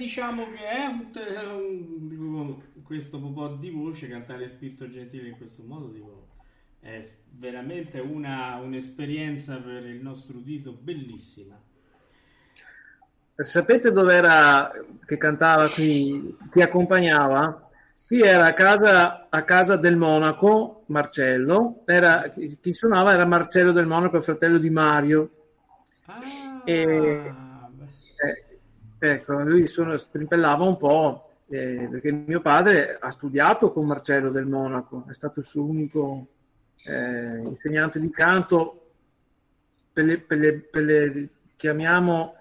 diciamo 0.00 0.46
che 0.50 0.66
è 0.66 0.86
un, 0.86 2.16
un, 2.18 2.56
questo 2.82 3.18
po' 3.18 3.48
di 3.48 3.68
voce, 3.68 4.08
cantare 4.08 4.48
Spirito 4.48 4.88
Gentile 4.88 5.28
in 5.28 5.36
questo 5.36 5.62
modo, 5.62 5.88
dico, 5.88 6.28
è 6.80 7.06
veramente 7.32 8.00
una, 8.00 8.56
un'esperienza 8.56 9.56
per 9.56 9.84
il 9.84 10.00
nostro 10.00 10.38
udito 10.38 10.72
bellissima. 10.72 11.54
Sapete 13.36 13.92
dove 13.92 14.14
era 14.14 14.70
che 15.04 15.18
cantava 15.18 15.68
qui, 15.68 16.34
chi 16.50 16.62
accompagnava? 16.62 17.68
Qui 18.06 18.22
era 18.22 18.46
a 18.46 18.54
casa, 18.54 19.28
a 19.28 19.42
casa 19.42 19.76
del 19.76 19.96
Monaco, 19.96 20.84
Marcello, 20.86 21.82
era, 21.84 22.28
chi 22.28 22.72
suonava 22.72 23.12
era 23.12 23.26
Marcello 23.26 23.72
del 23.72 23.86
Monaco, 23.86 24.16
il 24.16 24.22
fratello 24.22 24.56
di 24.56 24.70
Mario. 24.70 25.30
Ah, 26.06 26.20
e, 26.64 26.72
eh, 26.74 27.32
ecco, 29.00 29.40
lui 29.42 29.66
suona, 29.66 29.96
strimpellava 29.96 30.64
un 30.64 30.76
po', 30.76 31.30
eh, 31.48 31.88
perché 31.90 32.12
mio 32.12 32.40
padre 32.40 32.98
ha 33.00 33.10
studiato 33.10 33.72
con 33.72 33.86
Marcello 33.86 34.30
del 34.30 34.46
Monaco, 34.46 35.04
è 35.08 35.14
stato 35.14 35.40
il 35.40 35.44
suo 35.44 35.64
unico 35.64 36.26
eh, 36.84 37.38
insegnante 37.38 37.98
di 37.98 38.10
canto. 38.10 38.76
Per 39.92 40.04
le, 40.04 40.18
per 40.18 40.38
le, 40.38 40.52
per 40.52 40.82
le 40.84 41.28
chiamiamo 41.56 42.34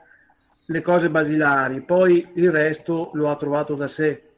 le 0.66 0.82
cose 0.82 1.10
basilari, 1.10 1.82
poi 1.82 2.28
il 2.36 2.52
resto 2.52 3.10
lo 3.14 3.30
ha 3.30 3.36
trovato 3.36 3.74
da 3.74 3.88
sé. 3.88 4.30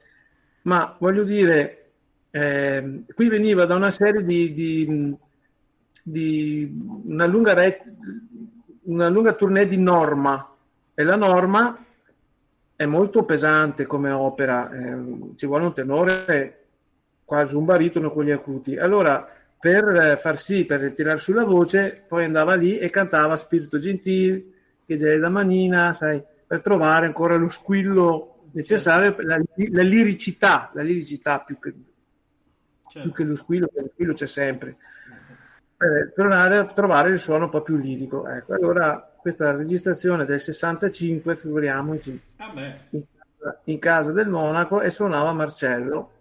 Ma 0.64 0.96
voglio 0.98 1.24
dire, 1.24 1.92
eh, 2.32 3.04
qui 3.14 3.28
veniva 3.28 3.66
da 3.66 3.76
una 3.76 3.92
serie 3.92 4.24
di, 4.24 4.52
di, 4.54 5.18
di 6.02 6.82
una, 7.06 7.26
lunga 7.26 7.54
re, 7.54 7.84
una 8.84 9.10
lunga 9.10 9.34
tournée 9.34 9.68
di 9.68 9.78
norma 9.78 10.50
e 10.94 11.04
la 11.04 11.18
norma 11.18 11.78
è 12.82 12.86
molto 12.88 13.26
pesante 13.26 13.86
come 13.86 14.10
opera, 14.10 14.72
eh, 14.72 15.36
ci 15.36 15.46
vuole 15.46 15.66
un 15.66 15.74
tenore 15.74 16.58
quasi 17.24 17.54
un 17.54 17.64
baritono 17.64 18.10
con 18.10 18.26
gli 18.26 18.32
acuti. 18.32 18.76
Allora, 18.76 19.30
per 19.60 20.18
far 20.20 20.40
sì, 20.40 20.66
per 20.66 20.92
tirare 20.92 21.20
su 21.20 21.32
la 21.32 21.44
voce, 21.44 22.04
poi 22.08 22.26
andava 22.26 22.56
lì 22.56 22.80
e 22.80 22.90
cantava 22.90 23.38
Spirito 23.38 23.78
Gentile, 23.78 24.44
che 24.84 24.98
c'è 24.98 25.20
da 25.20 25.30
manina, 25.30 25.94
sai, 25.94 26.24
per 26.48 26.62
trovare 26.62 27.06
ancora 27.06 27.36
lo 27.36 27.50
squillo 27.50 28.48
necessaria 28.54 29.16
la, 29.20 29.40
la, 29.70 29.84
liricità, 29.84 30.72
la 30.74 30.82
liricità 30.82 31.40
più 31.40 31.60
che, 31.60 31.74
certo. 32.88 33.02
più 33.02 33.12
che 33.12 33.24
lo 33.24 33.36
squillo, 33.36 33.68
perché 33.68 33.82
lo 33.84 33.92
squillo 33.94 34.14
c'è 34.14 34.26
sempre. 34.26 34.78
Per 35.78 36.14
tornare 36.16 36.58
a 36.58 36.66
trovare 36.66 37.12
il 37.12 37.20
suono 37.20 37.44
un 37.44 37.52
po' 37.52 37.62
più 37.62 37.78
lirico. 37.78 38.28
Ecco, 38.28 38.56
allora 38.56 39.11
questa 39.22 39.56
registrazione 39.56 40.26
del 40.26 40.40
65, 40.40 41.36
figuriamoci, 41.36 42.20
ah 42.38 42.52
in, 42.90 43.04
in, 43.66 43.80
casa 43.80 44.12
del 44.12 44.28
Monaco 44.28 44.82
e 44.82 44.90
suonava 44.90 45.32
Marcello. 45.32 46.12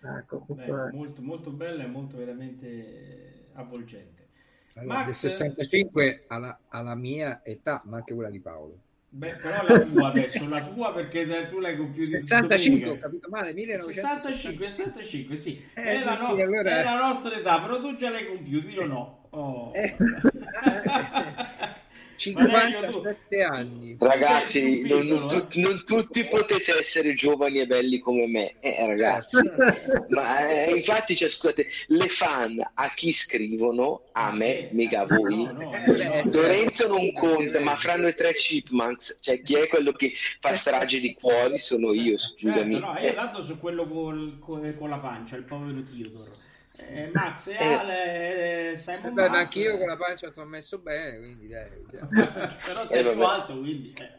Ecco, 0.00 0.46
Beh, 0.48 0.92
molto, 0.92 1.22
molto 1.22 1.50
bella 1.50 1.82
e 1.82 1.86
molto 1.88 2.16
veramente 2.16 3.48
avvolgente. 3.54 4.28
Allora, 4.74 4.98
Max... 4.98 5.04
del 5.06 5.14
65 5.14 6.24
alla, 6.28 6.56
alla 6.68 6.94
mia 6.94 7.40
età, 7.42 7.82
ma 7.84 7.96
anche 7.96 8.14
quella 8.14 8.30
di 8.30 8.38
Paolo. 8.38 8.78
Beh, 9.08 9.34
però 9.34 9.66
la 9.66 9.80
tua 9.80 10.08
adesso, 10.08 10.48
la 10.48 10.62
tua 10.62 10.92
perché 10.92 11.26
tu 11.48 11.58
l'hai 11.58 11.76
compiuta 11.76 12.20
65, 12.20 12.90
ho 12.90 12.96
capito 12.96 13.28
male, 13.28 13.54
1965, 13.54 14.68
65, 14.68 15.36
sì. 15.36 15.64
Eh, 15.74 15.82
è, 15.82 15.98
sì, 15.98 16.04
la 16.04 16.16
no- 16.16 16.34
sì, 16.36 16.42
allora... 16.42 16.80
è, 16.80 16.84
la 16.84 16.98
nostra 17.08 17.34
età, 17.34 17.60
però 17.60 17.80
tu 17.80 17.96
già 17.96 18.10
l'hai 18.10 18.26
compiuta, 18.26 18.68
io 18.68 18.86
no. 18.86 19.28
Oh. 19.30 19.72
Eh. 19.74 19.96
57 22.16 23.42
anni. 23.42 23.96
Ragazzi, 23.98 24.82
non, 24.82 25.06
non, 25.06 25.28
tu, 25.28 25.46
non, 25.60 25.84
tutti 25.84 26.24
potete 26.24 26.78
essere 26.78 27.14
giovani 27.14 27.60
e 27.60 27.66
belli 27.66 27.98
come 27.98 28.26
me, 28.26 28.54
eh, 28.60 28.86
ragazzi. 28.86 29.36
Certo. 29.36 30.06
Ma 30.14 30.48
eh, 30.48 30.74
infatti, 30.74 31.14
cioè, 31.14 31.28
scusate, 31.28 31.66
le 31.88 32.08
fan 32.08 32.58
a 32.74 32.92
chi 32.94 33.12
scrivono, 33.12 34.02
a 34.12 34.32
me, 34.32 34.58
eh, 34.58 34.68
mica 34.72 35.00
a 35.00 35.06
voi. 35.06 35.44
No, 35.44 35.52
no, 35.52 35.70
no, 35.70 36.30
Lorenzo 36.32 36.88
non 36.88 37.12
conta, 37.12 37.60
ma 37.60 37.76
fra 37.76 37.96
noi 37.96 38.14
tre 38.14 38.34
chipmunks, 38.34 39.18
cioè 39.20 39.42
chi 39.42 39.54
è 39.56 39.68
quello 39.68 39.92
che 39.92 40.12
fa 40.40 40.54
strage 40.54 41.00
di 41.00 41.14
cuori 41.14 41.58
sono 41.58 41.92
io, 41.92 42.18
scusami. 42.18 42.72
Certo, 42.72 42.86
no, 42.86 42.98
io 42.98 43.12
dato 43.12 43.42
su 43.42 43.58
quello 43.58 43.86
con, 43.86 44.38
con, 44.40 44.74
con 44.78 44.90
la 44.90 44.98
pancia, 44.98 45.36
il 45.36 45.44
povero 45.44 45.82
Theodore. 45.82 46.54
Eh, 46.78 47.10
Max 47.12 47.46
e 47.48 47.56
eh. 47.58 47.72
Ale 47.72 48.70
eh, 48.70 48.76
Simon 48.76 49.14
Beh, 49.14 49.28
ma 49.30 49.38
anch'io 49.38 49.78
con 49.78 49.86
la 49.86 49.96
pancia 49.96 50.30
ti 50.30 50.38
ho 50.38 50.44
messo 50.44 50.78
bene 50.78 51.18
quindi 51.18 51.48
dai, 51.48 51.68
però 51.88 52.86
sei 52.86 53.06
eh, 53.06 53.12
più 53.12 53.22
alto 53.22 53.58
quindi 53.58 53.94
eh. 53.98 54.10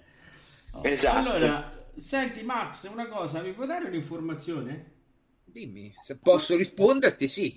oh. 0.71 0.81
esatto 0.83 1.17
allora 1.17 1.87
senti 1.95 2.41
Max 2.41 2.89
una 2.89 3.07
cosa 3.07 3.41
mi 3.41 3.53
puoi 3.53 3.67
dare 3.67 3.85
un'informazione? 3.85 4.91
dimmi 5.43 5.93
se 6.01 6.17
posso 6.17 6.55
risponderti 6.55 7.27
sì 7.27 7.55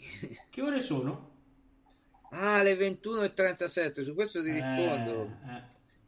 che 0.51 0.61
ore 0.61 0.81
sono? 0.81 1.29
ah 2.33 2.63
le 2.63 2.75
21.37 2.75 4.03
su 4.03 4.15
questo 4.15 4.43
ti 4.43 4.53
rispondo 4.53 5.39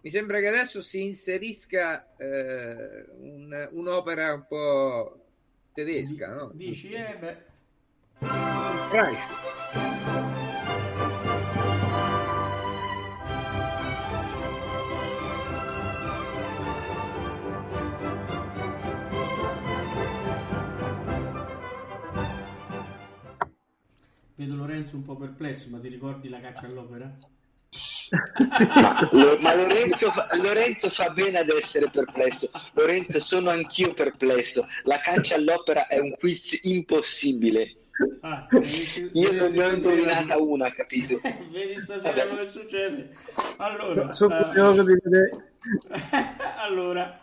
mi 0.02 0.10
sembra 0.10 0.38
che 0.38 0.48
adesso 0.48 0.82
si 0.82 1.02
inserisca 1.04 2.14
un, 2.18 3.68
un'opera 3.72 4.34
un 4.34 4.46
po' 4.46 5.24
tedesca 5.72 6.34
no? 6.34 6.50
dici 6.52 6.90
eh 6.92 7.16
beh 7.18 7.50
Crash. 8.90 9.40
Vedo 24.34 24.56
Lorenzo 24.56 24.96
un 24.96 25.04
po' 25.04 25.16
perplesso, 25.16 25.68
ma 25.70 25.78
ti 25.78 25.88
ricordi 25.88 26.28
la 26.28 26.40
caccia 26.40 26.66
all'opera? 26.66 27.16
ma, 29.12 29.36
ma 29.38 29.54
Lorenzo, 29.54 30.10
fa, 30.10 30.28
Lorenzo, 30.32 30.90
fa, 30.90 31.10
bene 31.10 31.38
ad 31.38 31.48
essere 31.48 31.88
perplesso. 31.90 32.50
Lorenzo, 32.72 33.20
sono 33.20 33.50
anch'io 33.50 33.94
perplesso. 33.94 34.66
La 34.82 35.00
caccia 35.00 35.36
all'opera 35.36 35.86
è 35.86 35.98
un 35.98 36.14
quiz 36.18 36.58
impossibile. 36.62 37.81
Ah, 38.20 38.46
Io 39.12 39.32
non 39.32 39.50
ne 39.52 39.64
ho 39.64 39.72
indovinata 39.72 40.38
una, 40.38 40.70
capito? 40.70 41.20
vedi 41.50 41.80
stasera 41.80 42.26
come 42.26 42.44
succede. 42.44 43.12
Allora, 43.56 44.12
sono 44.12 44.36
uh, 44.36 44.42
curioso 44.44 44.84
di 44.84 44.96
vedere. 45.02 45.52
allora, 46.58 47.20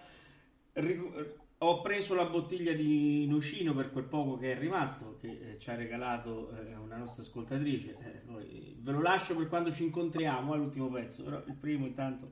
ho 1.62 1.82
preso 1.82 2.16
la 2.16 2.26
bottiglia 2.26 2.74
di 2.74 3.28
nocino 3.28 3.74
per 3.74 3.92
quel 3.92 4.06
poco 4.06 4.38
che 4.38 4.54
è 4.54 4.58
rimasto, 4.58 5.18
che 5.20 5.28
eh, 5.28 5.60
ci 5.60 5.70
ha 5.70 5.76
regalato 5.76 6.56
eh, 6.56 6.76
una 6.76 6.96
nostra 6.96 7.24
ascoltatrice. 7.24 7.98
Eh, 8.00 8.22
poi 8.26 8.78
ve 8.80 8.92
lo 8.92 9.02
lascio 9.02 9.36
per 9.36 9.48
quando 9.48 9.72
ci 9.72 9.84
incontriamo 9.84 10.54
all'ultimo 10.54 10.88
eh, 10.88 11.02
pezzo, 11.02 11.24
però 11.24 11.42
il 11.46 11.56
primo 11.56 11.86
intanto 11.86 12.30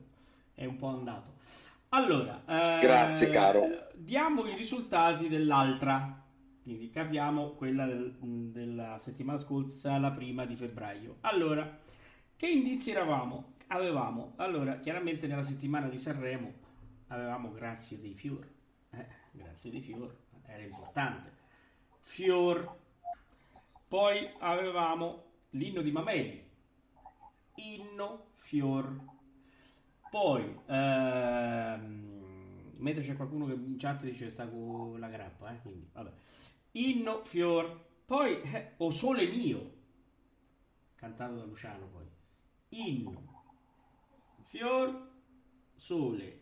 è 0.54 0.64
un 0.64 0.76
po' 0.76 0.88
andato. 0.88 1.36
Allora, 1.90 2.42
eh, 2.46 2.80
grazie 2.80 3.30
caro. 3.30 3.88
Diamo 3.94 4.46
i 4.46 4.54
risultati 4.54 5.28
dell'altra 5.28 6.22
quindi 6.68 6.90
capiamo 6.90 7.52
quella 7.52 7.86
del, 7.86 8.14
della 8.20 8.98
settimana 8.98 9.38
scorsa, 9.38 9.96
la 9.96 10.10
prima 10.10 10.44
di 10.44 10.54
febbraio. 10.54 11.16
Allora, 11.22 11.78
che 12.36 12.46
indizi 12.46 12.90
eravamo? 12.90 13.54
Avevamo, 13.68 14.34
allora, 14.36 14.78
chiaramente 14.78 15.26
nella 15.26 15.40
settimana 15.40 15.88
di 15.88 15.96
Sanremo 15.96 16.52
avevamo 17.06 17.52
Grazie 17.52 17.98
dei 17.98 18.12
Fior. 18.12 18.46
Eh, 18.90 19.06
grazie 19.30 19.70
dei 19.70 19.80
Fior, 19.80 20.14
era 20.44 20.62
importante. 20.62 21.32
Fior. 22.00 22.76
Poi 23.88 24.28
avevamo 24.40 25.24
l'inno 25.52 25.80
di 25.80 25.90
Mameli. 25.90 26.50
Inno 27.54 28.26
Fior. 28.34 28.94
Poi, 30.10 30.54
ehm, 30.66 32.72
mentre 32.76 33.02
c'è 33.02 33.16
qualcuno 33.16 33.46
che 33.46 33.54
in 33.54 33.78
chat 33.78 34.02
dice 34.02 34.28
sta 34.28 34.46
con 34.46 35.00
la 35.00 35.08
grappa, 35.08 35.54
eh, 35.54 35.62
quindi 35.62 35.88
vabbè. 35.94 36.10
Inno 36.78 37.24
Fior, 37.24 37.86
poi 38.04 38.40
eh, 38.40 38.74
O 38.76 38.90
Sole 38.90 39.26
Mio, 39.26 39.72
cantato 40.94 41.34
da 41.34 41.44
Luciano 41.44 41.86
poi. 41.86 42.06
Inno 42.68 43.42
Fior, 44.44 45.10
Sole. 45.74 46.40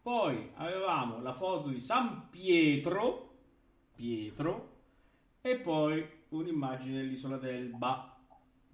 Poi 0.00 0.50
avevamo 0.54 1.20
la 1.20 1.32
foto 1.32 1.70
di 1.70 1.80
San 1.80 2.28
Pietro, 2.30 3.38
Pietro, 3.94 4.70
e 5.40 5.58
poi 5.58 6.08
un'immagine 6.28 6.98
dell'isola 6.98 7.36
d'Elba, 7.36 8.16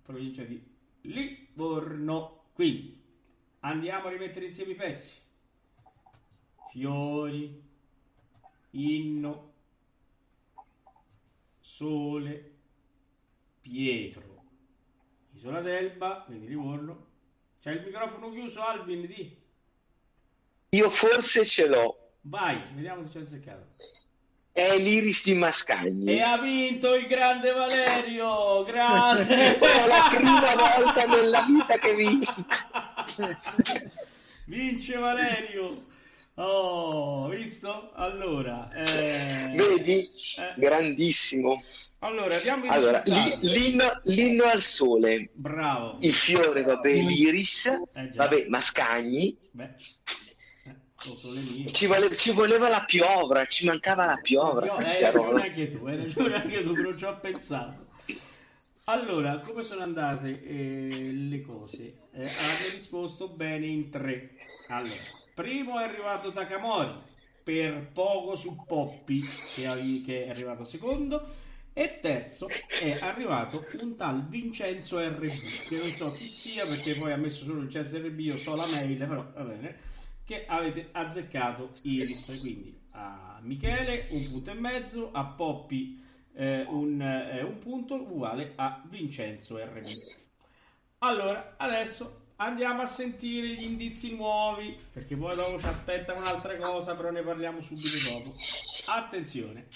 provincia 0.03 0.45
di 0.45 0.63
Livorno. 1.03 2.45
Quindi 2.53 3.03
andiamo 3.61 4.09
a 4.09 4.11
rimettere 4.11 4.47
insieme 4.47 4.73
i 4.73 4.77
pezzi. 4.77 5.19
Fiori, 6.71 7.63
inno, 8.73 9.48
Sole, 11.69 12.53
Pietro, 13.61 14.43
Isola 15.35 15.61
d'Elba, 15.61 16.23
quindi 16.25 16.49
Livorno. 16.49 17.07
C'è 17.61 17.73
il 17.73 17.83
microfono 17.85 18.31
chiuso, 18.31 18.63
Alvin, 18.63 19.07
di? 19.07 19.37
Io 20.71 20.89
forse 20.89 21.45
ce 21.45 21.69
l'ho. 21.69 22.13
Vai, 22.23 22.59
vediamo 22.73 23.05
se 23.05 23.11
ci 23.11 23.19
ha 23.19 23.21
azzeccato. 23.21 23.67
È 24.51 24.79
l'Iris 24.79 25.25
di 25.25 25.35
Mascagni. 25.35 26.11
E 26.11 26.23
ha 26.23 26.39
vinto 26.39 26.95
il 26.95 27.07
grande 27.07 27.53
Valerio! 27.53 28.65
Grazie! 28.65 29.59
È 29.61 29.87
la 29.87 30.07
prima 30.09 30.55
volta 30.55 31.05
nella 31.05 31.43
vita 31.43 31.79
che 31.79 31.95
vinco. 31.95 32.35
Vince 34.47 34.97
Valerio! 34.97 35.85
Oh, 36.41 37.29
visto? 37.31 37.91
Allora, 37.95 38.71
eh... 38.73 39.53
Vedi? 39.57 40.09
eh, 40.37 40.55
Grandissimo. 40.57 41.61
allora, 41.99 42.41
Allora, 42.69 43.03
l'inno, 43.05 44.01
l'inno 44.05 44.45
al 44.45 44.63
sole. 44.63 45.31
Bravo. 45.33 45.99
Il 46.01 46.15
fiore, 46.15 46.63
vabbè, 46.63 46.93
l'iris. 46.93 47.67
Eh. 47.67 48.13
Vabbè, 48.15 48.47
Mascagni. 48.49 49.37
Beh, 49.51 49.75
eh. 50.65 51.73
Ci, 51.73 51.87
vole- 51.87 52.17
ci 52.17 52.31
voleva 52.31 52.69
la 52.69 52.85
piovra, 52.85 53.45
ci 53.47 53.67
mancava 53.67 54.05
la 54.05 54.21
piovra. 54.23 54.67
Io- 54.67 54.75
hai 54.75 55.01
ragione 55.03 55.43
anche 55.43 55.69
tu, 55.77 55.85
hai 55.87 55.97
ragione 55.97 56.35
anche 56.37 56.63
tu, 56.63 56.73
non 56.73 56.97
ci 56.97 57.05
ho 57.05 57.19
pensato. 57.19 57.87
Allora, 58.85 59.39
come 59.41 59.65
sono 59.65 59.83
andate 59.83 60.41
eh, 60.43 61.11
le 61.13 61.41
cose? 61.43 62.09
Eh, 62.13 62.23
avete 62.23 62.71
risposto 62.75 63.29
bene 63.29 63.67
in 63.67 63.91
tre. 63.91 64.37
Allora, 64.69 64.95
primo 65.39 65.79
è 65.79 65.85
arrivato 65.85 66.33
Takamori, 66.33 66.93
per 67.45 67.91
poco 67.93 68.35
su 68.35 68.57
Poppi, 68.67 69.23
che, 69.55 70.25
è 70.25 70.29
arrivato 70.29 70.65
secondo, 70.65 71.29
e 71.73 72.01
terzo 72.01 72.49
è 72.49 72.99
arrivato 73.01 73.65
un 73.81 73.95
tal 73.95 74.27
Vincenzo 74.27 74.99
RB, 74.99 75.23
che 75.69 75.79
non 75.79 75.93
so 75.93 76.11
chi 76.11 76.27
sia 76.27 76.67
perché 76.67 76.97
poi 76.97 77.13
ha 77.13 77.17
messo 77.17 77.45
solo 77.45 77.61
Vincenzo 77.61 77.99
RB, 77.99 78.19
io 78.19 78.37
so 78.37 78.57
la 78.57 78.67
mail, 78.67 78.97
però 78.97 79.31
va 79.33 79.43
bene, 79.45 79.77
che 80.25 80.45
avete 80.45 80.89
azzeccato 80.91 81.71
Iris, 81.83 82.37
quindi 82.41 82.77
a 82.91 83.39
Michele 83.41 84.09
un 84.11 84.29
punto 84.29 84.51
e 84.51 84.55
mezzo, 84.55 85.13
a 85.13 85.25
Poppi 85.25 86.03
eh, 86.35 86.65
un, 86.67 87.01
eh, 87.01 87.45
un 87.45 87.59
punto 87.61 87.95
uguale 87.95 88.55
a 88.57 88.83
Vincenzo 88.89 89.57
RB. 89.57 89.87
Allora, 90.99 91.55
adesso 91.57 92.27
andiamo 92.41 92.83
a 92.83 92.87
sentire 92.87 93.49
gli 93.49 93.63
indizi 93.63 94.15
nuovi, 94.15 94.77
perché 94.93 95.17
poi 95.17 95.37
dopo 95.37 95.59
ci 95.59 95.67
aspetta 95.67 96.13
un'altra 96.13 96.57
cosa, 96.57 96.95
però 96.95 97.11
ne 97.11 97.23
parliamo 97.23 97.61
subito 97.61 97.99
dopo. 98.09 98.35
Attenzione. 98.87 99.67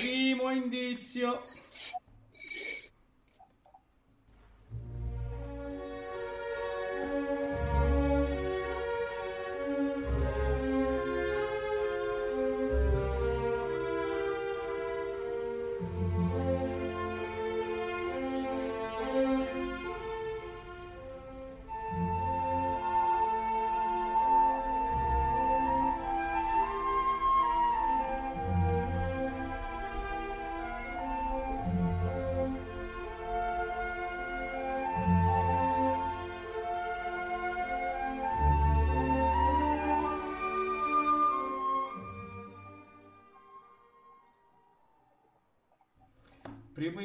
Primo 0.00 0.50
indizio. 0.50 1.42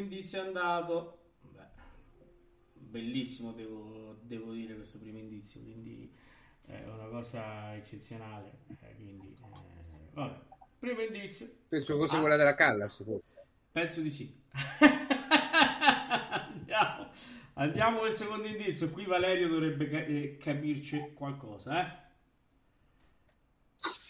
Indizio 0.07 0.41
è 0.41 0.45
andato. 0.47 1.17
Beh, 1.41 1.67
bellissimo, 2.73 3.51
devo, 3.51 4.17
devo 4.21 4.53
dire 4.53 4.75
questo 4.75 4.97
primo 4.97 5.17
indizio, 5.17 5.61
quindi 5.61 6.09
è 6.65 6.83
una 6.87 7.07
cosa 7.07 7.75
eccezionale. 7.75 8.59
eh, 8.81 8.95
quindi, 8.95 9.27
eh, 9.27 10.13
vabbè. 10.13 10.45
Primo 10.79 11.01
indizio. 11.01 11.49
Penso 11.67 11.97
fosse 11.97 12.15
Ah. 12.17 12.19
quella 12.19 12.35
della 12.37 12.55
Callas, 12.55 13.03
forse. 13.03 13.33
Penso 13.71 14.01
di 14.01 14.09
sì. 14.09 14.33
andiamo, 16.49 17.09
andiamo 17.55 17.99
col 17.99 18.15
secondo 18.15 18.47
indizio. 18.47 18.89
Qui 18.91 19.05
Valerio 19.05 19.47
dovrebbe 19.49 20.05
eh, 20.05 20.37
capirci 20.37 21.11
qualcosa, 21.13 21.81
eh? 21.81 22.05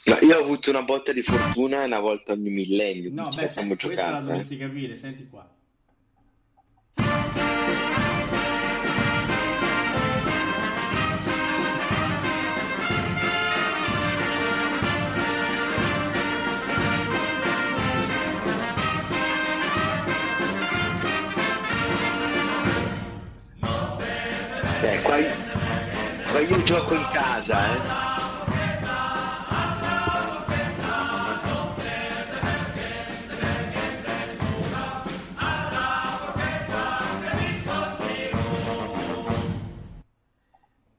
Ma 0.09 0.19
io 0.21 0.37
ho 0.37 0.43
avuto 0.43 0.69
una 0.69 0.83
botta 0.83 1.11
di 1.11 1.21
fortuna 1.21 1.83
una 1.83 1.99
volta 1.99 2.31
ogni 2.31 2.49
millennio. 2.49 3.11
No, 3.11 3.29
ce 3.29 3.41
beh, 3.41 3.47
siamo 3.47 3.75
questa 3.75 4.09
la 4.09 4.19
eh. 4.19 4.21
dovresti 4.21 4.57
capire, 4.57 4.95
senti 4.95 5.27
qua. 5.27 5.53
Qua 26.37 26.45
io 26.45 26.63
gioco 26.63 26.93
in 26.93 27.07
casa, 27.11 27.73
eh. 27.73 27.79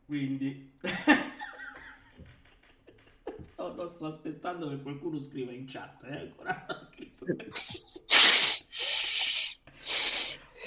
Quindi... 0.07 0.73
No, 3.57 3.91
sto 3.91 4.07
aspettando 4.07 4.69
che 4.71 4.81
qualcuno 4.83 5.21
scriva 5.21 5.53
in 5.53 5.67
chat, 5.67 6.03
eh? 6.05 6.17
Ancora 6.21 6.65
non 6.67 6.89
scritto. 6.91 7.25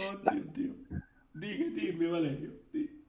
Oddio, 0.07 0.43
Dio. 0.51 0.75
Dica, 1.31 1.63
dimmi 1.65 2.05
Valerio. 2.05 2.59
di- 2.69 3.00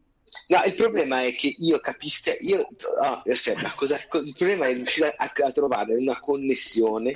No, 0.48 0.62
il 0.64 0.74
problema 0.74 1.22
è 1.24 1.34
che 1.34 1.54
io 1.58 1.78
capisco, 1.78 2.30
cioè, 2.30 2.38
io, 2.40 2.68
ah, 3.00 3.22
aspetta, 3.26 3.72
cosa, 3.74 3.98
co- 4.08 4.18
il 4.20 4.34
problema 4.36 4.66
è 4.66 4.72
riuscire 4.74 5.14
a, 5.14 5.30
a 5.34 5.52
trovare 5.52 5.94
una 5.94 6.18
connessione 6.20 7.12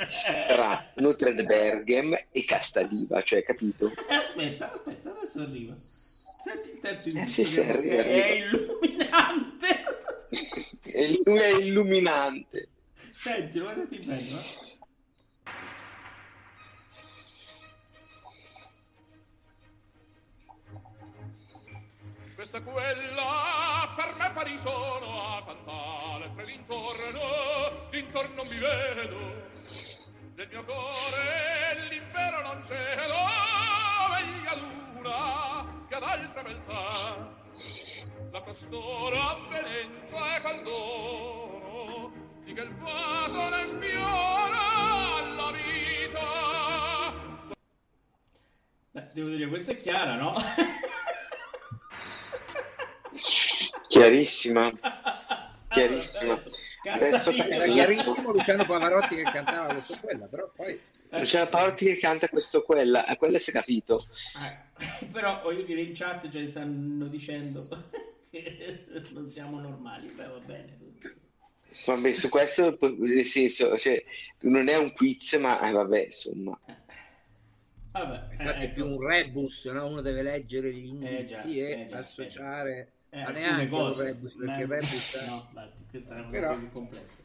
tra 0.46 0.84
Notre 0.96 1.34
Berghem 1.34 2.14
e 2.30 2.44
Castadiva, 2.44 3.22
cioè, 3.22 3.42
capito? 3.42 3.90
Eh, 4.08 4.14
Aspetta, 4.14 4.72
aspetta, 4.72 5.10
adesso 5.10 5.40
arriva. 5.40 5.74
Senti 6.44 6.70
il 6.70 6.80
terzo 6.80 7.08
Eh, 7.08 7.12
indizio 7.12 7.44
sì, 7.44 7.50
sì, 7.50 7.60
che 7.60 7.66
arriva, 7.70 8.02
è 8.02 8.20
arriva. 8.20 8.46
illuminante. 8.56 9.84
E 10.82 11.20
lui 11.24 11.38
è 11.38 11.48
illuminante. 11.54 12.68
Senti, 13.12 13.58
lo 13.58 13.72
senti 13.74 13.98
bello? 13.98 14.38
eh? 14.38 14.65
Questa 22.36 22.60
quella 22.60 23.94
per 23.96 24.14
me 24.18 24.30
pari 24.34 24.58
sono 24.58 25.36
a 25.36 25.42
cantare 25.42 26.30
tre 26.34 26.44
d'intorno 26.44 28.34
non 28.34 28.46
mi 28.46 28.58
vedo. 28.58 29.48
Del 30.34 30.48
mio 30.48 30.64
cuore 30.64 31.88
l'impero 31.88 32.42
non 32.42 32.62
cedo, 32.62 33.14
veglia 34.12 34.54
luna 34.54 35.86
che 35.88 35.94
ad 35.94 36.02
altra 36.02 36.42
beltà. 36.42 37.34
La 38.30 38.40
costora 38.42 39.30
avvenenza 39.30 40.36
e 40.36 40.40
caldono, 40.42 42.12
di 42.44 42.52
che 42.52 42.60
il 42.60 42.76
fato 42.78 43.48
ne 43.48 43.62
infiora 43.62 44.62
alla 45.16 45.52
vita. 45.52 47.14
Beh, 48.90 49.08
devo 49.14 49.28
dire, 49.30 49.48
questa 49.48 49.72
è 49.72 49.76
chiara, 49.76 50.16
no? 50.16 50.34
Chiarissima. 53.96 54.72
Chiarissima. 55.68 56.42
Adesso. 56.84 57.30
Era 57.30 57.64
chiarissimo 57.64 58.30
Luciano 58.30 58.64
Pavarotti 58.64 59.16
che 59.16 59.22
cantava 59.24 59.72
questo 59.74 59.96
quella, 60.00 60.26
però 60.26 60.50
poi 60.54 60.78
Luciano 61.10 61.48
Pavarotti 61.48 61.86
che 61.86 61.96
canta 61.96 62.28
questo 62.28 62.62
quella, 62.62 63.06
a 63.06 63.16
quella 63.16 63.38
si 63.38 63.50
è 63.50 63.52
capito. 63.52 64.06
Eh, 64.40 65.06
però 65.06 65.40
voglio 65.42 65.62
dire 65.62 65.80
in 65.80 65.92
chat 65.94 66.28
cioè, 66.28 66.46
stanno 66.46 67.06
dicendo 67.06 67.68
che 68.30 68.84
non 69.10 69.28
siamo 69.28 69.58
normali 69.58 70.08
beh 70.08 70.26
va 70.26 70.38
bene 70.38 70.84
Vabbè, 71.84 72.12
su 72.14 72.30
questo, 72.30 72.78
nel 72.80 73.24
senso, 73.26 73.76
cioè, 73.76 74.02
non 74.40 74.68
è 74.68 74.76
un 74.76 74.92
quiz, 74.92 75.34
ma 75.34 75.60
eh, 75.60 75.72
vabbè, 75.72 76.04
insomma. 76.04 76.58
vabbè 77.92 78.28
eh, 78.30 78.32
infatti 78.32 78.60
è 78.60 78.64
ecco. 78.64 78.74
più 78.74 78.86
un 78.86 79.06
rebus, 79.06 79.66
no? 79.66 79.86
uno 79.86 80.00
deve 80.00 80.22
leggere 80.22 80.72
gli 80.72 81.04
Eh, 81.04 81.26
già, 81.26 81.36
indizi 81.36 81.58
e 81.60 81.82
eh, 81.82 81.86
già, 81.86 81.98
associare 81.98 82.95
Eh, 83.18 83.22
ma 83.24 83.30
neanche 83.30 83.68
cose. 83.68 84.04
rebus 84.04 84.34
perché 84.34 84.66
Ma- 84.66 84.74
rebus 84.74 85.14
è- 85.14 85.26
no 85.28 85.46
infatti 85.48 85.84
questa 85.90 86.14
è 86.16 86.18
una 86.18 86.26
cosa 86.28 86.38
Però- 86.40 86.58
più 86.58 86.68
complessa 86.68 87.22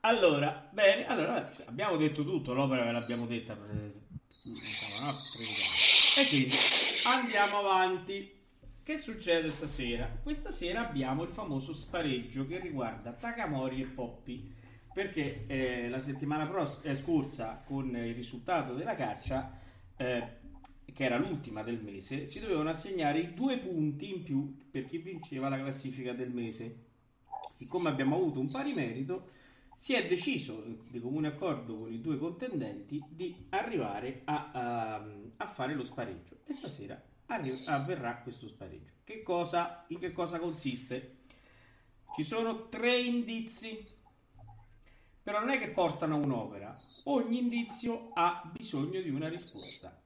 Allora, 0.00 0.68
bene, 0.72 1.06
allora 1.06 1.52
abbiamo 1.66 1.96
detto 1.96 2.24
tutto, 2.24 2.52
l'opera 2.54 2.84
ve 2.84 2.92
l'abbiamo 2.92 3.26
detta, 3.26 3.52
eh, 3.54 3.92
diciamo, 4.42 5.06
no? 5.06 5.14
E 6.16 6.26
quindi 6.28 6.54
andiamo 7.04 7.58
avanti. 7.58 8.36
Che 8.82 8.96
succede 8.96 9.50
stasera? 9.50 10.08
Questa 10.22 10.50
sera 10.50 10.88
abbiamo 10.88 11.22
il 11.24 11.28
famoso 11.28 11.74
spareggio 11.74 12.46
che 12.46 12.58
riguarda 12.58 13.12
Takamori 13.12 13.82
e 13.82 13.84
Poppi. 13.86 14.54
Perché 14.94 15.44
eh, 15.46 15.88
la 15.90 16.00
settimana 16.00 16.46
pros- 16.46 16.80
eh, 16.84 16.94
scorsa, 16.94 17.62
con 17.66 17.94
il 17.94 18.14
risultato 18.14 18.72
della 18.74 18.94
caccia, 18.94 19.52
eh, 19.96 20.37
che 20.98 21.04
era 21.04 21.16
l'ultima 21.16 21.62
del 21.62 21.80
mese, 21.80 22.26
si 22.26 22.40
dovevano 22.40 22.70
assegnare 22.70 23.20
i 23.20 23.32
due 23.32 23.58
punti 23.58 24.12
in 24.12 24.24
più 24.24 24.56
per 24.68 24.84
chi 24.86 24.98
vinceva 24.98 25.48
la 25.48 25.60
classifica 25.60 26.12
del 26.12 26.32
mese. 26.32 26.86
Siccome 27.52 27.88
abbiamo 27.88 28.16
avuto 28.16 28.40
un 28.40 28.50
pari 28.50 28.74
merito, 28.74 29.28
si 29.76 29.94
è 29.94 30.08
deciso 30.08 30.60
di 30.90 30.98
comune 30.98 31.28
accordo 31.28 31.76
con 31.76 31.92
i 31.92 32.00
due 32.00 32.18
contendenti 32.18 33.00
di 33.08 33.46
arrivare 33.50 34.22
a, 34.24 34.50
a, 34.50 35.06
a 35.36 35.46
fare 35.46 35.74
lo 35.74 35.84
spareggio. 35.84 36.38
E 36.44 36.52
stasera 36.52 37.00
arri- 37.26 37.62
avverrà 37.66 38.16
questo 38.16 38.48
spareggio. 38.48 38.94
Che 39.04 39.22
cosa, 39.22 39.84
in 39.90 40.00
che 40.00 40.10
cosa 40.10 40.40
consiste? 40.40 41.18
Ci 42.12 42.24
sono 42.24 42.68
tre 42.68 42.98
indizi, 42.98 43.86
però 45.22 45.38
non 45.38 45.50
è 45.50 45.60
che 45.60 45.68
portano 45.68 46.16
a 46.16 46.24
un'opera. 46.24 46.76
Ogni 47.04 47.38
indizio 47.38 48.10
ha 48.14 48.50
bisogno 48.52 49.00
di 49.00 49.10
una 49.10 49.28
risposta. 49.28 49.96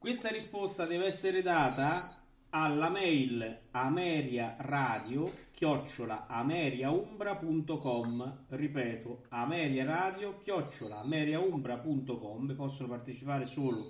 Questa 0.00 0.30
risposta 0.30 0.86
deve 0.86 1.04
essere 1.04 1.42
data 1.42 2.22
alla 2.48 2.88
mail 2.88 3.58
ameriaradio 3.72 5.30
chiocciola 5.52 6.26
ameriaumbra.com 6.26 8.46
ripeto 8.48 9.24
ameriaradio 9.28 10.38
chiocciola 10.42 11.00
ameriaumbra.com 11.00 12.54
possono 12.54 12.88
partecipare 12.88 13.44
solo 13.44 13.84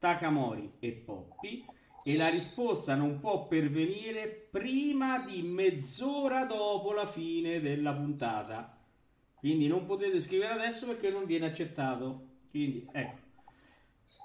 Takamori 0.00 0.72
e 0.80 0.90
Poppi 0.90 1.64
e 2.02 2.16
la 2.16 2.30
risposta 2.30 2.96
non 2.96 3.20
può 3.20 3.46
pervenire 3.46 4.48
prima 4.50 5.24
di 5.24 5.42
mezz'ora 5.42 6.46
dopo 6.46 6.92
la 6.92 7.06
fine 7.06 7.60
della 7.60 7.92
puntata. 7.92 8.76
Quindi 9.36 9.68
non 9.68 9.86
potete 9.86 10.18
scrivere 10.18 10.54
adesso 10.54 10.88
perché 10.88 11.10
non 11.10 11.26
viene 11.26 11.46
accettato. 11.46 12.26
Quindi 12.50 12.88
ecco 12.90 13.23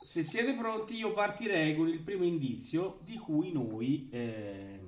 se 0.01 0.23
siete 0.23 0.53
pronti, 0.53 0.95
io 0.95 1.13
partirei 1.13 1.75
con 1.75 1.87
il 1.87 1.99
primo 1.99 2.23
indizio 2.23 2.99
di 3.03 3.17
cui 3.17 3.51
noi 3.51 4.09
eh, 4.11 4.79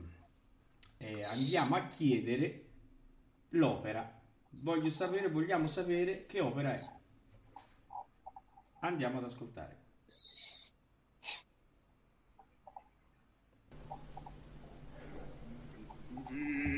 eh, 0.97 1.23
andiamo 1.23 1.75
a 1.75 1.85
chiedere 1.85 2.65
l'opera. 3.49 4.19
Voglio 4.49 4.89
sapere, 4.89 5.29
vogliamo 5.29 5.67
sapere 5.67 6.25
che 6.25 6.39
opera 6.39 6.73
è. 6.73 6.83
Andiamo 8.79 9.17
ad 9.19 9.25
ascoltare. 9.25 9.79
Dimmi 16.07 16.70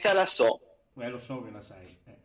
questa 0.00 0.12
la 0.12 0.26
so. 0.26 0.60
Eh, 0.96 1.08
lo 1.08 1.18
so 1.18 1.42
che 1.42 1.50
la 1.50 1.60
sai. 1.60 1.86
eh. 2.04 2.18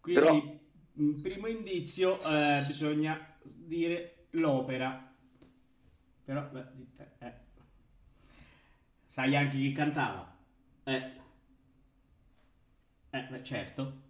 Quindi, 0.00 0.20
Però- 0.20 1.20
primo 1.22 1.46
indizio 1.48 2.20
eh, 2.22 2.64
bisogna 2.66 3.36
dire 3.42 4.26
l'opera. 4.30 5.12
Però, 6.24 6.42
beh, 6.48 6.66
zitta, 6.74 7.12
eh. 7.18 7.32
sai 9.06 9.36
anche 9.36 9.56
chi 9.58 9.72
cantava. 9.72 10.34
Eh. 10.84 11.12
Eh, 13.10 13.22
beh, 13.30 13.44
certo. 13.44 14.02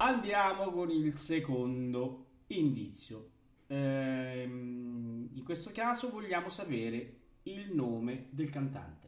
Andiamo 0.00 0.70
con 0.70 0.90
il 0.90 1.14
secondo 1.16 2.26
indizio. 2.48 3.30
Ehm, 3.68 5.28
in 5.32 5.42
questo 5.44 5.70
caso 5.72 6.10
vogliamo 6.10 6.48
sapere 6.48 7.16
il 7.44 7.72
nome 7.74 8.28
del 8.30 8.50
cantante. 8.50 9.07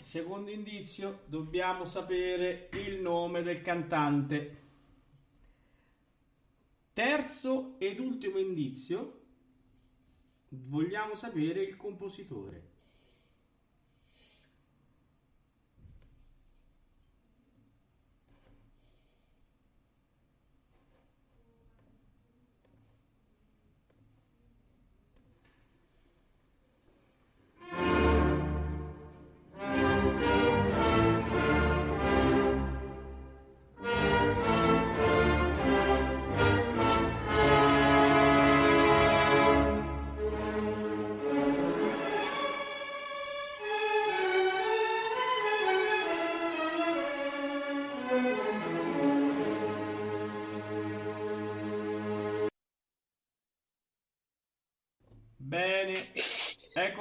secondo 0.00 0.50
indizio, 0.50 1.20
dobbiamo 1.26 1.84
sapere 1.84 2.68
il 2.72 3.00
nome 3.00 3.42
del 3.42 3.60
cantante. 3.62 4.58
Terzo 6.92 7.76
ed 7.78 7.98
ultimo 7.98 8.38
indizio, 8.38 9.20
vogliamo 10.48 11.14
sapere 11.14 11.62
il 11.62 11.76
compositore. 11.76 12.69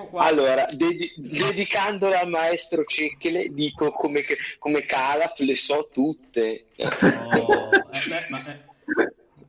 Qua. 0.09 0.23
Allora, 0.23 0.67
dedi- 0.71 1.13
dedicandola 1.15 2.19
al 2.19 2.29
maestro 2.29 2.83
Cecchele, 2.83 3.53
dico 3.53 3.91
come, 3.91 4.23
come 4.57 4.85
Calaf 4.85 5.37
le 5.39 5.55
so 5.55 5.89
tutte. 5.91 6.65
Oh, 6.77 7.69
eh, 7.91 8.01
beh, 8.07 8.25
ma, 8.29 8.45
eh, 8.47 8.63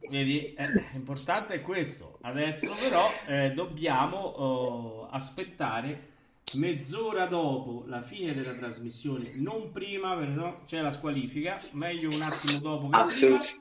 vedi, 0.09 0.55
eh, 0.55 0.67
l'importante 0.93 1.55
è 1.55 1.63
questo. 1.63 2.19
Adesso 2.23 2.75
però 2.81 3.11
eh, 3.27 3.53
dobbiamo 3.53 4.19
oh, 4.19 5.09
aspettare 5.11 6.09
mezz'ora 6.55 7.27
dopo 7.27 7.85
la 7.87 8.03
fine 8.03 8.35
della 8.35 8.55
trasmissione, 8.55 9.33
non 9.35 9.71
prima, 9.73 10.17
perché 10.17 10.33
no 10.33 10.63
c'è 10.67 10.81
la 10.81 10.91
squalifica, 10.91 11.61
meglio 11.73 12.11
un 12.11 12.23
attimo 12.23 12.59
dopo 12.59 12.89
che 12.89 12.91
prima, 12.91 13.05
Assolutamente. 13.05 13.61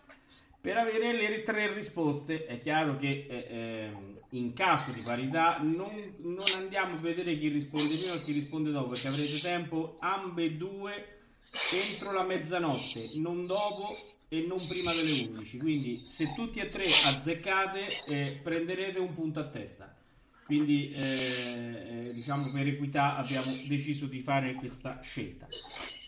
per 0.59 0.77
avere 0.77 1.13
le 1.13 1.43
tre 1.43 1.73
risposte. 1.73 2.45
È 2.45 2.57
chiaro 2.57 2.97
che 2.97 3.27
eh, 3.29 3.45
ehm, 3.49 4.18
in 4.31 4.53
caso 4.53 4.91
di 4.91 5.01
parità 5.01 5.57
non, 5.61 6.15
non 6.19 6.45
andiamo 6.55 6.93
a 6.95 6.99
vedere 6.99 7.37
chi 7.37 7.47
risponde 7.47 7.95
prima 7.95 8.13
e 8.13 8.21
chi 8.21 8.31
risponde 8.31 8.71
dopo, 8.71 8.89
perché 8.89 9.07
avrete 9.07 9.39
tempo 9.39 9.97
ambedue 9.99 11.17
entro 11.71 12.11
la 12.11 12.23
mezzanotte, 12.23 13.11
non 13.15 13.45
dopo 13.45 13.95
e 14.27 14.45
non 14.45 14.65
prima 14.67 14.93
delle 14.93 15.27
11. 15.27 15.57
Quindi 15.57 16.01
se 16.03 16.33
tutti 16.35 16.59
e 16.59 16.65
tre 16.65 16.85
azzeccate 17.05 17.87
eh, 18.07 18.39
prenderete 18.43 18.99
un 18.99 19.13
punto 19.15 19.39
a 19.39 19.47
testa. 19.47 19.95
Quindi 20.45 20.91
eh, 20.91 22.07
eh, 22.07 22.13
diciamo 22.13 22.51
per 22.51 22.67
equità 22.67 23.17
abbiamo 23.17 23.51
deciso 23.67 24.05
di 24.05 24.21
fare 24.21 24.53
questa 24.53 24.99
scelta. 25.01 25.47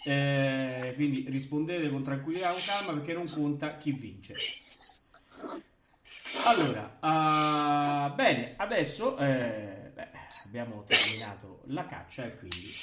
Eh, 0.03 0.93
quindi 0.95 1.26
rispondete 1.28 1.89
con 1.89 2.01
tranquillità, 2.03 2.51
con 2.51 2.61
calma 2.65 2.93
perché 2.93 3.13
non 3.13 3.30
conta 3.30 3.78
chi 3.78 3.91
vince. 3.91 4.36
Allora, 6.44 6.98
ah, 7.00 8.12
bene, 8.16 8.56
adesso 8.58 9.18
eh, 9.18 9.92
beh, 9.94 10.08
abbiamo 10.46 10.84
terminato 10.86 11.62
la 11.68 11.86
caccia 11.86 12.26
e 12.26 12.38
quindi 12.38 12.74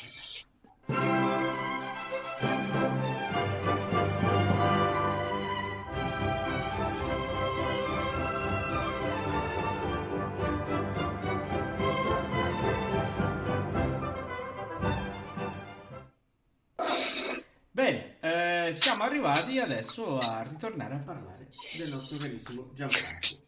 Bene, 17.70 18.16
eh, 18.20 18.72
siamo 18.72 19.04
arrivati 19.04 19.60
adesso 19.60 20.18
a 20.18 20.42
ritornare 20.42 20.94
a 20.94 20.98
parlare 20.98 21.48
del 21.76 21.90
nostro 21.90 22.18
carissimo 22.18 22.70
Gianfranco. 22.74 23.46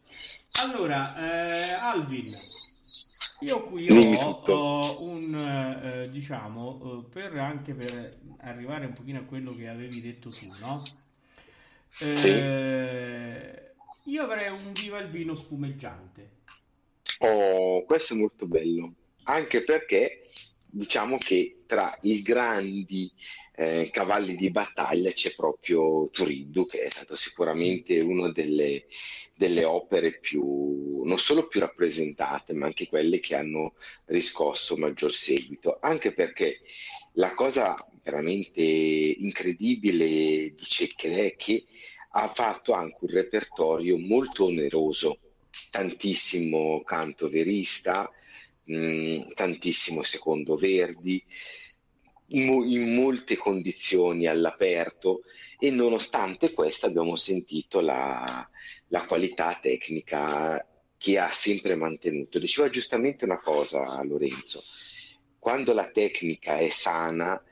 Allora, 0.61 1.17
eh, 1.17 1.71
Alvin, 1.71 2.33
io 3.41 3.63
qui 3.65 3.91
ho, 3.91 4.43
ho 4.45 5.03
un, 5.03 5.35
eh, 5.35 6.11
diciamo, 6.11 7.05
eh, 7.07 7.11
per 7.11 7.37
anche 7.39 7.73
per 7.73 8.19
arrivare 8.41 8.87
un 8.87 8.93
pochino 8.93 9.21
a 9.21 9.23
quello 9.23 9.55
che 9.55 9.69
avevi 9.69 10.01
detto 10.01 10.31
tu, 10.31 10.47
no? 10.61 10.83
Eh, 12.01 13.73
Io 14.05 14.23
avrei 14.23 14.51
un 14.51 14.73
viva 14.73 14.99
il 14.99 15.09
vino 15.09 15.35
spumeggiante. 15.35 16.39
Oh, 17.19 17.85
questo 17.85 18.15
è 18.15 18.17
molto 18.17 18.47
bello, 18.47 18.95
anche 19.25 19.63
perché 19.63 20.23
diciamo 20.71 21.19
che 21.19 21.63
tra 21.67 21.97
i 22.03 22.23
grandi 22.23 23.13
eh, 23.55 23.91
cavalli 23.93 24.37
di 24.37 24.51
battaglia 24.51 25.13
c'è 25.13 25.35
proprio 25.35 26.09
Turiddu, 26.11 26.67
che 26.67 26.83
è 26.83 26.91
stato 26.91 27.15
sicuramente 27.15 28.01
una 28.01 28.31
delle, 28.33 28.87
delle 29.35 29.65
opere 29.65 30.19
più, 30.19 31.03
non 31.05 31.19
solo 31.19 31.47
più 31.47 31.61
rappresentate, 31.61 32.53
ma 32.55 32.67
anche 32.67 32.89
quelle 32.89 33.21
che 33.21 33.37
hanno 33.37 33.75
riscosso 34.07 34.77
maggior 34.77 35.13
seguito, 35.13 35.79
anche 35.81 36.13
perché 36.13 36.61
la 37.15 37.35
cosa 37.35 37.77
veramente 38.03 38.63
incredibile 38.63 40.55
di 40.55 40.63
Cecchene 40.63 41.27
è 41.27 41.37
che 41.37 41.65
ha 42.13 42.29
fatto 42.29 42.73
anche 42.73 42.99
un 43.01 43.11
repertorio 43.11 43.97
molto 43.99 44.47
oneroso, 44.47 45.19
tantissimo 45.71 46.83
canto 46.83 47.29
verista, 47.29 48.11
mh, 48.65 49.33
tantissimo 49.35 50.03
secondo 50.03 50.57
Verdi, 50.57 51.23
mo- 52.29 52.65
in 52.65 52.95
molte 52.95 53.37
condizioni 53.37 54.27
all'aperto 54.27 55.23
e 55.59 55.71
nonostante 55.71 56.53
questo 56.53 56.87
abbiamo 56.87 57.17
sentito 57.17 57.81
la, 57.81 58.49
la 58.89 59.05
qualità 59.07 59.59
tecnica 59.61 60.65
che 60.97 61.19
ha 61.19 61.31
sempre 61.31 61.75
mantenuto. 61.75 62.39
Diceva 62.39 62.69
giustamente 62.69 63.25
una 63.25 63.39
cosa 63.39 64.03
Lorenzo, 64.05 64.61
quando 65.39 65.73
la 65.73 65.91
tecnica 65.91 66.59
è 66.59 66.69
sana 66.69 67.43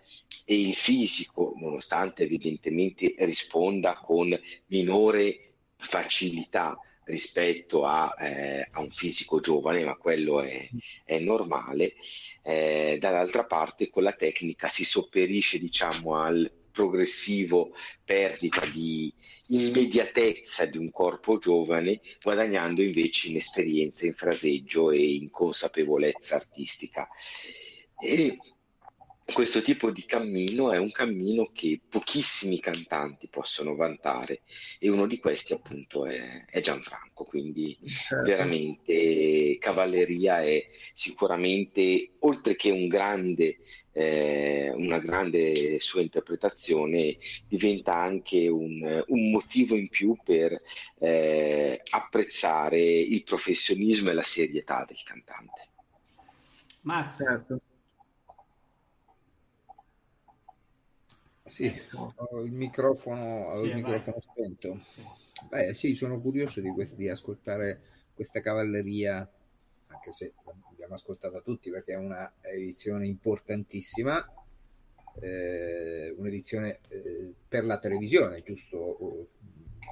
e 0.44 0.60
il 0.60 0.74
fisico, 0.74 1.54
nonostante 1.56 2.24
evidentemente 2.24 3.14
risponda 3.18 3.96
con 3.96 4.38
minore 4.66 5.52
facilità 5.76 6.78
rispetto 7.08 7.84
a, 7.84 8.14
eh, 8.18 8.68
a 8.70 8.80
un 8.80 8.90
fisico 8.90 9.40
giovane, 9.40 9.84
ma 9.84 9.96
quello 9.96 10.40
è, 10.42 10.68
è 11.04 11.18
normale, 11.18 11.94
eh, 12.42 12.98
dall'altra 13.00 13.44
parte 13.44 13.90
con 13.90 14.02
la 14.02 14.12
tecnica 14.12 14.68
si 14.68 14.84
sopperisce 14.84 15.58
diciamo 15.58 16.16
al 16.16 16.50
progressivo 16.70 17.72
perdita 18.04 18.64
di 18.66 19.12
immediatezza 19.48 20.64
di 20.66 20.78
un 20.78 20.90
corpo 20.90 21.38
giovane, 21.38 22.00
guadagnando 22.22 22.82
invece 22.82 23.28
in 23.28 23.36
esperienza, 23.36 24.06
in 24.06 24.14
fraseggio 24.14 24.92
e 24.92 25.14
in 25.14 25.30
consapevolezza 25.30 26.36
artistica. 26.36 27.08
E 28.00 28.38
questo 29.32 29.60
tipo 29.60 29.90
di 29.90 30.04
cammino 30.04 30.72
è 30.72 30.78
un 30.78 30.90
cammino 30.90 31.50
che 31.52 31.80
pochissimi 31.86 32.60
cantanti 32.60 33.28
possono 33.28 33.74
vantare 33.74 34.40
e 34.78 34.88
uno 34.88 35.06
di 35.06 35.18
questi 35.18 35.52
appunto 35.52 36.06
è, 36.06 36.46
è 36.46 36.60
Gianfranco, 36.60 37.24
quindi 37.24 37.76
Certo. 37.84 38.24
veramente 38.24 39.58
Cavalleria 39.60 40.42
è 40.42 40.68
sicuramente 40.94 42.12
oltre 42.20 42.56
che 42.56 42.70
un 42.70 42.88
grande, 42.88 43.58
eh, 43.92 44.72
una 44.74 44.98
grande 44.98 45.78
sua 45.78 46.00
interpretazione 46.00 47.18
diventa 47.46 47.94
anche 47.94 48.48
un, 48.48 49.04
un 49.06 49.30
motivo 49.30 49.76
in 49.76 49.88
più 49.88 50.16
per 50.24 50.58
eh, 51.00 51.82
apprezzare 51.90 52.80
il 52.80 53.22
professionismo 53.24 54.10
e 54.10 54.14
la 54.14 54.22
serietà 54.22 54.84
del 54.86 55.02
cantante. 55.04 55.68
Max, 56.80 57.18
Certo. 57.18 57.60
Sì, 61.48 61.72
ho 61.94 62.42
il 62.42 62.52
microfono, 62.52 63.48
ho 63.48 63.60
Sì, 63.62 63.68
il 63.68 63.74
microfono 63.74 64.20
spento. 64.20 64.80
Beh, 65.48 65.72
sì, 65.72 65.94
sono 65.94 66.20
curioso 66.20 66.60
di, 66.60 66.70
quest- 66.70 66.94
di 66.94 67.08
ascoltare 67.08 67.80
questa 68.14 68.40
cavalleria, 68.40 69.28
anche 69.86 70.12
se 70.12 70.34
l'abbiamo 70.44 70.94
ascoltata 70.94 71.40
tutti 71.40 71.70
perché 71.70 71.92
è 71.92 71.96
una 71.96 72.32
edizione 72.40 73.06
importantissima, 73.06 74.26
eh, 75.20 76.14
un'edizione 76.16 76.80
eh, 76.88 77.32
per 77.48 77.64
la 77.64 77.78
televisione, 77.78 78.42
giusto? 78.42 79.28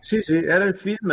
Sì, 0.00 0.20
sì, 0.20 0.36
era 0.36 0.64
il 0.64 0.76
film. 0.76 1.10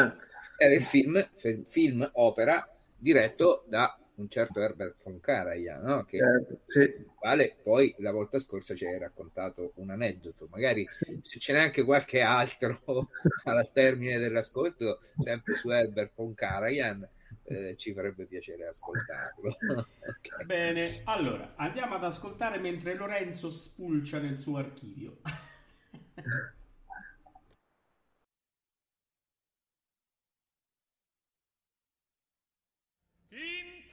Era 0.57 0.73
il 0.73 0.81
film, 0.83 1.29
film 1.65 2.09
opera 2.13 2.67
diretto 2.97 3.65
da 3.67 3.97
un 4.15 4.29
certo 4.29 4.61
Herbert 4.61 5.01
von 5.03 5.19
Karajan, 5.19 5.81
no? 5.81 6.03
che 6.03 6.17
Certo, 6.17 6.59
sì. 6.65 7.05
quale 7.15 7.57
poi 7.61 7.93
la 7.97 8.11
volta 8.11 8.39
scorsa 8.39 8.75
ci 8.75 8.85
hai 8.85 8.99
raccontato 8.99 9.71
un 9.75 9.89
aneddoto, 9.89 10.47
magari 10.51 10.87
Sì. 10.87 11.19
se 11.21 11.39
ce 11.39 11.53
n'è 11.53 11.59
anche 11.59 11.83
qualche 11.83 12.21
altro 12.21 12.79
al 13.45 13.71
termine 13.71 14.17
dell'ascolto, 14.19 14.99
sempre 15.17 15.53
su 15.53 15.69
Herbert 15.69 16.11
von 16.15 16.33
Karajan, 16.33 17.07
eh, 17.45 17.75
ci 17.77 17.93
farebbe 17.93 18.25
piacere 18.25 18.67
ascoltarlo. 18.67 19.57
Ok. 20.05 20.43
bene, 20.45 21.01
allora 21.05 21.53
andiamo 21.55 21.95
ad 21.95 22.03
ascoltare 22.03 22.59
mentre 22.59 22.93
Lorenzo 22.93 23.49
spulcia 23.49 24.19
nel 24.19 24.37
suo 24.37 24.57
archivio. 24.57 25.19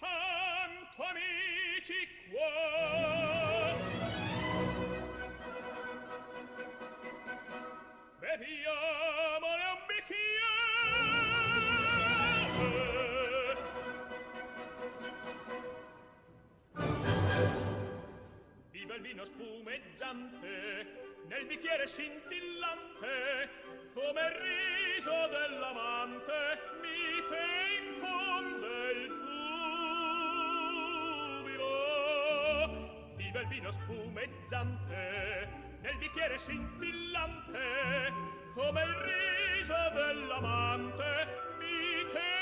tanto 0.01 1.03
amici 1.05 2.09
qua. 2.31 3.79
Beviamone 8.19 9.65
un 9.65 9.81
bicchiere 9.87 10.51
viva 18.71 18.95
il 18.95 19.03
vino 19.03 19.25
spumeggiante 19.25 21.19
nel 21.29 21.47
bicchiere 21.47 21.87
scintillante 21.87 23.49
come 23.95 24.21
il 24.21 24.35
riso 24.41 25.29
dell'amante 25.29 26.59
mi 26.81 27.23
te 27.29 27.47
infonde 27.83 28.91
il 28.93 29.30
Viva 33.31 33.43
il 33.43 33.47
vino 33.47 33.71
spumeggiante 33.71 35.49
nel 35.83 35.97
bicchiere 35.99 36.37
scintillante 36.37 38.13
come 38.55 38.83
il 38.83 38.95
riso 39.55 39.75
dell'amante 39.95 41.51
pensiero 42.11 42.40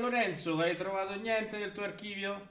Lorenzo, 0.00 0.58
hai 0.58 0.74
trovato 0.74 1.14
niente 1.14 1.58
nel 1.58 1.72
tuo 1.72 1.84
archivio? 1.84 2.48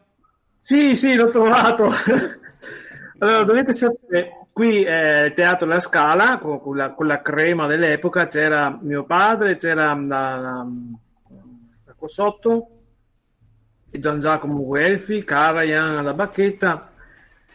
Sì, 0.58 0.96
sì, 0.96 1.16
l'ho 1.16 1.28
trovato. 1.28 1.90
allora, 3.20 3.44
dovete 3.44 3.74
sapere, 3.74 4.48
qui 4.54 4.84
è 4.84 5.26
il 5.26 5.34
Teatro 5.34 5.68
La 5.68 5.80
Scala, 5.80 6.38
con, 6.38 6.76
la, 6.76 6.92
con 6.92 7.08
la 7.08 7.22
crema 7.22 7.66
dell'epoca, 7.66 8.28
c'era 8.28 8.78
mio 8.82 9.04
padre, 9.04 9.56
c'era 9.56 9.94
la, 9.94 10.36
la, 10.36 10.68
la 11.86 11.94
Cossotto, 11.98 12.70
Gian 13.90 14.20
Giacomo 14.20 14.64
Guelfi, 14.64 15.24
Karajan, 15.24 16.04
la 16.04 16.14
Bacchetta. 16.14 16.92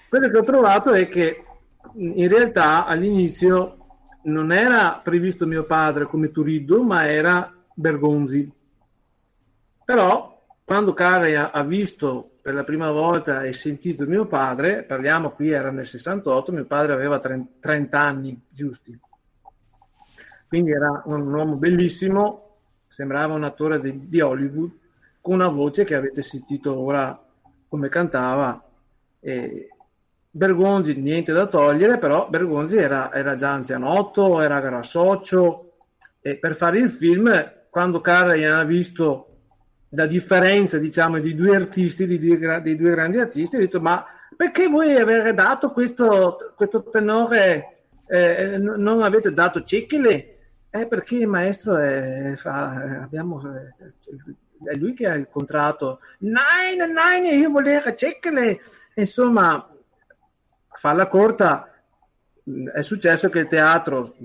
Quello 0.08 0.28
che 0.28 0.38
ho 0.38 0.42
trovato 0.42 0.92
è 0.92 1.08
che 1.08 1.44
in 1.94 2.28
realtà 2.28 2.86
all'inizio 2.86 3.78
non 4.24 4.52
era 4.52 5.00
previsto 5.02 5.46
mio 5.46 5.64
padre 5.64 6.04
come 6.04 6.30
Turiddu, 6.30 6.82
ma 6.82 7.08
era 7.08 7.52
Bergonzi. 7.74 8.50
Però 9.84 10.42
quando 10.64 10.94
Karajan 10.94 11.50
ha 11.52 11.62
visto 11.62 12.30
per 12.40 12.54
la 12.54 12.64
prima 12.64 12.90
volta 12.90 13.42
e 13.42 13.52
sentito 13.52 14.06
mio 14.06 14.26
padre, 14.26 14.82
parliamo 14.82 15.30
qui 15.30 15.50
era 15.50 15.70
nel 15.70 15.86
68, 15.86 16.52
mio 16.52 16.64
padre 16.64 16.92
aveva 16.92 17.18
30 17.18 17.98
anni 17.98 18.40
giusti. 18.48 18.98
Quindi 20.46 20.70
era 20.72 21.02
un 21.06 21.32
uomo 21.32 21.56
bellissimo, 21.56 22.58
sembrava 22.88 23.34
un 23.34 23.44
attore 23.44 23.80
di, 23.80 24.08
di 24.08 24.20
Hollywood, 24.20 24.70
con 25.20 25.34
una 25.34 25.48
voce 25.48 25.84
che 25.84 25.94
avete 25.94 26.22
sentito 26.22 26.78
ora 26.78 27.18
come 27.68 27.88
cantava. 27.88 28.62
E 29.20 29.68
Bergonzi 30.30 30.94
niente 31.00 31.32
da 31.32 31.46
togliere, 31.46 31.98
però 31.98 32.28
Bergonzi 32.28 32.76
era, 32.76 33.12
era 33.12 33.34
già 33.34 33.52
anzianotto, 33.52 34.40
era 34.40 34.60
grassoccio 34.60 35.76
e 36.20 36.36
per 36.36 36.54
fare 36.54 36.78
il 36.78 36.90
film, 36.90 37.52
quando 37.70 38.00
Karajan 38.00 38.58
ha 38.58 38.64
visto 38.64 39.33
la 39.94 40.06
differenza 40.06 40.78
diciamo 40.78 41.18
di 41.18 41.34
due 41.34 41.56
artisti, 41.56 42.06
di 42.06 42.18
due, 42.18 42.60
di 42.62 42.76
due 42.76 42.90
grandi 42.90 43.18
artisti, 43.18 43.56
ho 43.56 43.60
detto 43.60 43.80
ma 43.80 44.04
perché 44.36 44.66
voi 44.66 44.96
avete 44.96 45.32
dato 45.32 45.70
questo, 45.70 46.52
questo 46.56 46.82
tenore, 46.84 47.84
eh, 48.06 48.58
non 48.58 49.02
avete 49.02 49.32
dato 49.32 49.62
Cecchile? 49.62 50.30
Eh, 50.70 50.86
perché 50.88 51.18
il 51.18 51.28
maestro 51.28 51.76
è, 51.76 52.34
fa, 52.36 53.02
abbiamo, 53.02 53.40
è 54.64 54.74
lui 54.74 54.92
che 54.92 55.06
ha 55.06 55.14
il 55.14 55.28
contratto. 55.28 56.00
Nein, 56.20 56.92
nein, 56.92 57.38
io 57.38 57.50
volevo 57.50 57.94
Cecchile. 57.94 58.60
Insomma, 58.94 59.68
farla 60.68 61.06
corta, 61.06 61.72
è 62.74 62.82
successo 62.82 63.28
che 63.28 63.40
il 63.40 63.48
teatro 63.48 64.16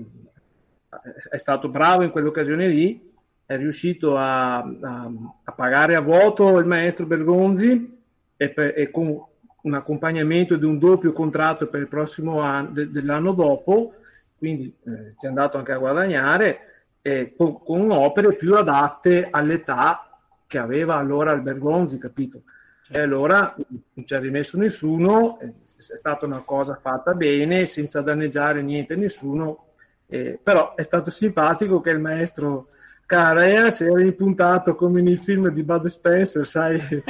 è 1.30 1.36
stato 1.38 1.68
bravo 1.68 2.02
in 2.02 2.10
quell'occasione 2.10 2.66
lì, 2.66 3.09
è 3.50 3.56
riuscito 3.56 4.16
a, 4.16 4.58
a, 4.58 5.10
a, 5.42 5.50
pagare 5.50 5.96
a 5.96 6.00
vuoto 6.00 6.56
il 6.58 6.66
maestro 6.66 7.04
Bergonzi 7.04 8.00
e, 8.36 8.48
per, 8.48 8.74
e, 8.76 8.92
con 8.92 9.26
un 9.62 9.74
accompagnamento 9.74 10.54
di 10.54 10.64
un 10.64 10.78
doppio 10.78 11.12
contratto 11.12 11.66
per 11.66 11.80
il 11.80 11.88
prossimo 11.88 12.38
anno 12.42 12.70
de, 12.70 12.92
dell'anno 12.92 13.32
dopo, 13.32 13.94
quindi 14.38 14.72
eh, 14.84 15.14
ci 15.18 15.26
è 15.26 15.28
andato 15.28 15.58
anche 15.58 15.72
a 15.72 15.78
guadagnare 15.78 16.58
eh, 17.02 17.34
con, 17.36 17.60
con, 17.60 17.90
opere 17.90 18.34
più 18.34 18.54
adatte 18.54 19.26
all'età 19.28 20.16
che 20.46 20.58
aveva 20.58 20.94
allora 20.94 21.32
il 21.32 21.42
Bergonzi, 21.42 21.98
capito? 21.98 22.42
Certo. 22.84 22.96
E 22.96 23.02
allora 23.02 23.52
non 23.56 24.06
ci 24.06 24.14
ha 24.14 24.20
rimesso 24.20 24.58
nessuno, 24.58 25.40
è 25.40 25.50
stata 25.76 26.24
una 26.24 26.42
cosa 26.44 26.78
fatta 26.80 27.14
bene, 27.14 27.66
senza 27.66 28.00
danneggiare 28.00 28.62
niente 28.62 28.92
a 28.92 28.96
nessuno, 28.96 29.70
eh, 30.06 30.38
però 30.40 30.76
è 30.76 30.82
stato 30.82 31.10
simpatico 31.10 31.80
che 31.80 31.90
il 31.90 31.98
maestro 31.98 32.68
Carea 33.10 33.72
si 33.72 33.82
era 33.82 34.00
impuntato 34.00 34.76
come 34.76 35.02
nei 35.02 35.16
film 35.16 35.48
di 35.48 35.64
Bud 35.64 35.86
Spencer, 35.86 36.46
sai? 36.46 36.78
Nein, 36.78 37.02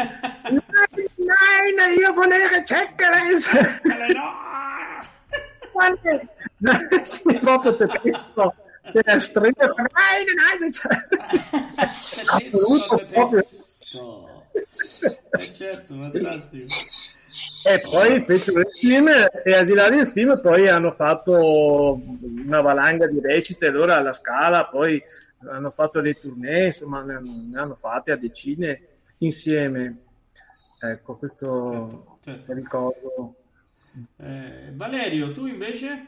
nein, 1.76 1.98
io 1.98 2.14
volevo 2.14 2.62
checkere! 2.64 3.18
no! 6.57 6.72
sì, 7.05 7.38
proprio 7.40 7.76
tedesco. 7.76 8.55
Der 8.92 9.22
Stringe, 9.22 9.59
nein, 9.59 10.24
nein! 10.59 10.70
Assoluto, 12.28 13.07
proprio... 13.12 13.42
certo, 15.53 15.94
fantastico. 16.01 16.64
E 17.66 17.78
poi 17.80 18.24
fecero 18.24 18.61
il 18.61 18.68
film 18.68 19.11
e 19.44 19.53
al 19.53 19.66
di 19.66 19.74
là 19.74 19.90
del 19.90 20.09
film 20.09 20.40
poi 20.40 20.66
hanno 20.66 20.90
fatto 20.90 22.01
una 22.42 22.62
valanga 22.62 23.07
di 23.07 23.20
recite, 23.20 23.66
allora 23.66 23.96
alla 23.96 24.14
scala, 24.14 24.64
poi 24.64 25.03
hanno 25.49 25.70
fatto 25.70 26.01
dei 26.01 26.18
tournée, 26.18 26.66
insomma 26.66 27.03
ne 27.03 27.14
hanno, 27.14 27.47
ne 27.49 27.59
hanno 27.59 27.74
fatte 27.74 28.12
a 28.12 28.16
decine 28.16 28.88
insieme. 29.18 30.05
Ecco, 30.80 31.16
questo 31.16 31.49
certo, 31.80 32.18
certo. 32.24 32.53
ricordo. 32.53 33.34
Eh, 34.16 34.70
Valerio, 34.72 35.32
tu 35.32 35.47
invece? 35.47 36.07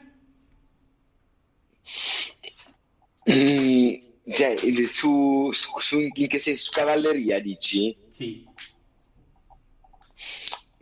Mm, 3.31 3.93
cioè, 4.33 4.57
su, 4.87 5.51
su, 5.51 5.79
su, 5.79 5.99
in 5.99 6.27
che 6.27 6.39
senso? 6.39 6.63
Su 6.63 6.71
cavalleria, 6.71 7.39
dici? 7.39 7.95
Sì. 8.09 8.45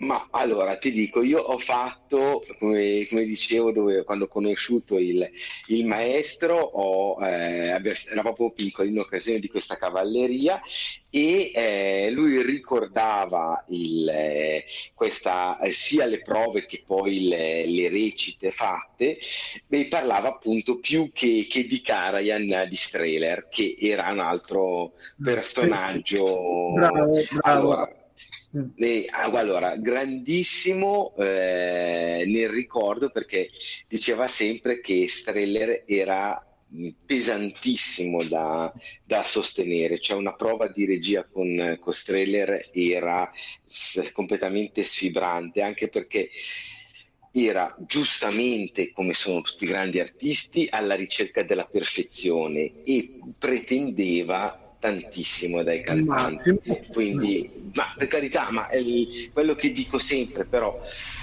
Ma 0.01 0.29
allora 0.31 0.77
ti 0.77 0.91
dico, 0.91 1.21
io 1.21 1.39
ho 1.39 1.59
fatto, 1.59 2.43
come, 2.57 3.05
come 3.07 3.23
dicevo, 3.23 3.71
dove, 3.71 4.03
quando 4.03 4.25
ho 4.25 4.27
conosciuto 4.27 4.97
il, 4.97 5.29
il 5.67 5.85
maestro, 5.85 6.57
ho, 6.57 7.23
eh, 7.23 7.79
era 8.09 8.21
proprio 8.21 8.49
piccolo 8.49 8.87
in 8.87 8.97
occasione 8.97 9.37
di 9.37 9.47
questa 9.47 9.77
cavalleria 9.77 10.59
e 11.11 11.51
eh, 11.53 12.09
lui 12.09 12.41
ricordava 12.41 13.63
il, 13.69 14.09
eh, 14.09 14.65
questa, 14.95 15.59
eh, 15.59 15.71
sia 15.71 16.05
le 16.05 16.21
prove 16.23 16.65
che 16.65 16.81
poi 16.83 17.27
le, 17.27 17.67
le 17.67 17.89
recite 17.89 18.49
fatte, 18.49 19.19
e 19.69 19.85
parlava 19.85 20.29
appunto 20.29 20.79
più 20.79 21.11
che, 21.13 21.45
che 21.47 21.67
di 21.67 21.79
Karajan 21.79 22.65
di 22.67 22.75
Strehler, 22.75 23.49
che 23.49 23.75
era 23.79 24.09
un 24.09 24.19
altro 24.19 24.93
personaggio. 25.23 26.71
Bravo, 26.73 27.11
bravo. 27.11 27.41
Allora, 27.41 28.00
e, 28.75 29.07
ah, 29.09 29.31
allora, 29.31 29.77
grandissimo 29.77 31.15
eh, 31.17 32.23
nel 32.27 32.49
ricordo 32.49 33.09
perché 33.09 33.49
diceva 33.87 34.27
sempre 34.27 34.81
che 34.81 35.07
Streller 35.07 35.83
era 35.85 36.45
pesantissimo 37.05 38.23
da, 38.23 38.71
da, 39.03 39.23
sostenere, 39.23 39.99
cioè 39.99 40.17
una 40.17 40.33
prova 40.35 40.67
di 40.67 40.85
regia 40.85 41.23
con, 41.23 41.77
con 41.79 41.93
Streller 41.93 42.69
era 42.73 43.29
s- 43.65 44.11
completamente 44.13 44.83
sfibrante, 44.83 45.61
anche 45.61 45.89
perché 45.89 46.29
era 47.33 47.73
giustamente, 47.87 48.91
come 48.91 49.13
sono 49.13 49.41
tutti 49.41 49.65
grandi 49.65 49.99
artisti, 49.99 50.67
alla 50.69 50.95
ricerca 50.95 51.43
della 51.43 51.65
perfezione 51.65 52.83
e 52.83 53.19
pretendeva 53.37 54.70
tantissimo 54.81 55.61
dai 55.61 55.83
cantanti. 55.83 56.59
Quindi, 56.91 57.69
ma 57.73 57.93
per 57.95 58.07
carità, 58.07 58.49
ma 58.49 58.67
il, 58.71 59.29
quello 59.31 59.53
che 59.53 59.71
dico 59.71 59.99
sempre, 59.99 60.45
però, 60.45 60.75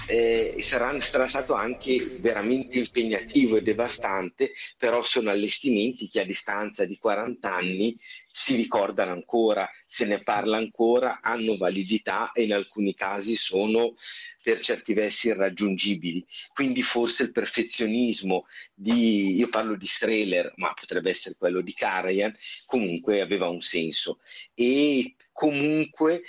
eh, 0.07 0.55
sarà, 0.59 0.97
sarà, 1.01 1.27
stato 1.27 1.53
anche 1.53 2.15
veramente 2.19 2.79
impegnativo 2.79 3.57
e 3.57 3.61
devastante, 3.61 4.53
però 4.77 5.03
sono 5.03 5.29
allestimenti 5.29 6.07
che 6.07 6.21
a 6.21 6.25
distanza 6.25 6.85
di 6.85 6.97
40 6.97 7.53
anni 7.53 7.99
si 8.41 8.55
ricordano 8.55 9.11
ancora, 9.11 9.69
se 9.85 10.05
ne 10.05 10.19
parla 10.19 10.55
ancora, 10.55 11.19
hanno 11.21 11.57
validità 11.57 12.31
e 12.31 12.43
in 12.43 12.53
alcuni 12.53 12.93
casi 12.93 13.35
sono 13.35 13.95
per 14.41 14.61
certi 14.61 14.93
versi 14.93 15.27
irraggiungibili. 15.27 16.25
Quindi 16.53 16.81
forse 16.81 17.23
il 17.23 17.33
perfezionismo 17.33 18.45
di, 18.73 19.35
io 19.35 19.49
parlo 19.49 19.75
di 19.75 19.85
Strehler, 19.85 20.53
ma 20.55 20.73
potrebbe 20.73 21.09
essere 21.09 21.35
quello 21.37 21.59
di 21.59 21.73
Karajan, 21.73 22.33
comunque 22.65 23.19
aveva 23.19 23.49
un 23.49 23.59
senso. 23.59 24.21
E 24.53 25.15
comunque 25.33 26.21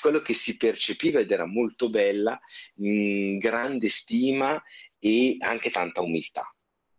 quello 0.00 0.22
che 0.22 0.32
si 0.32 0.56
percepiva 0.56 1.20
ed 1.20 1.30
era 1.30 1.44
molto 1.44 1.90
bella, 1.90 2.40
mh, 2.76 3.36
grande 3.36 3.90
stima 3.90 4.60
e 4.98 5.36
anche 5.40 5.70
tanta 5.70 6.00
umiltà 6.00 6.53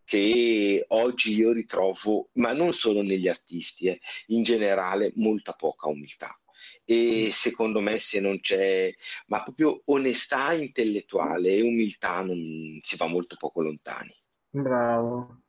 che 0.05 0.85
oggi 0.89 1.33
io 1.33 1.51
ritrovo, 1.51 2.29
ma 2.33 2.53
non 2.53 2.73
solo 2.73 3.01
negli 3.01 3.27
artisti, 3.27 3.87
eh, 3.87 3.99
in 4.27 4.43
generale 4.43 5.11
molta 5.15 5.53
poca 5.53 5.87
umiltà 5.87 6.39
e 6.83 7.29
secondo 7.31 7.79
me 7.79 7.99
se 7.99 8.19
non 8.19 8.39
c'è, 8.39 8.93
ma 9.27 9.43
proprio 9.43 9.81
onestà 9.85 10.53
intellettuale 10.53 11.55
e 11.55 11.61
umiltà 11.61 12.21
non 12.21 12.79
si 12.81 12.95
va 12.95 13.07
molto 13.07 13.35
poco 13.37 13.61
lontani. 13.61 14.11
Bravo. 14.49 15.41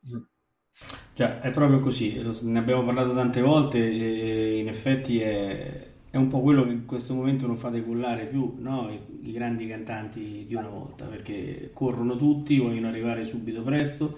Cioè, 1.13 1.39
è 1.39 1.49
proprio 1.51 1.79
così, 1.79 2.21
ne 2.43 2.59
abbiamo 2.59 2.83
parlato 2.83 3.13
tante 3.13 3.41
volte 3.41 3.79
e 3.79 4.59
in 4.59 4.67
effetti 4.67 5.19
è, 5.19 5.95
è 6.17 6.19
un 6.19 6.27
po' 6.27 6.41
quello 6.41 6.63
che 6.63 6.71
in 6.71 6.85
questo 6.85 7.13
momento 7.13 7.45
non 7.45 7.57
fa 7.57 7.69
decollare 7.69 8.25
più 8.25 8.55
no? 8.57 8.89
I, 8.89 9.29
I, 9.29 9.31
grandi 9.31 9.67
cantanti 9.67 10.45
di 10.47 10.55
una 10.55 10.67
volta, 10.67 11.05
perché 11.05 11.69
corrono 11.73 12.17
tutti, 12.17 12.57
vogliono 12.57 12.87
arrivare 12.87 13.23
subito 13.23 13.61
presto 13.61 14.17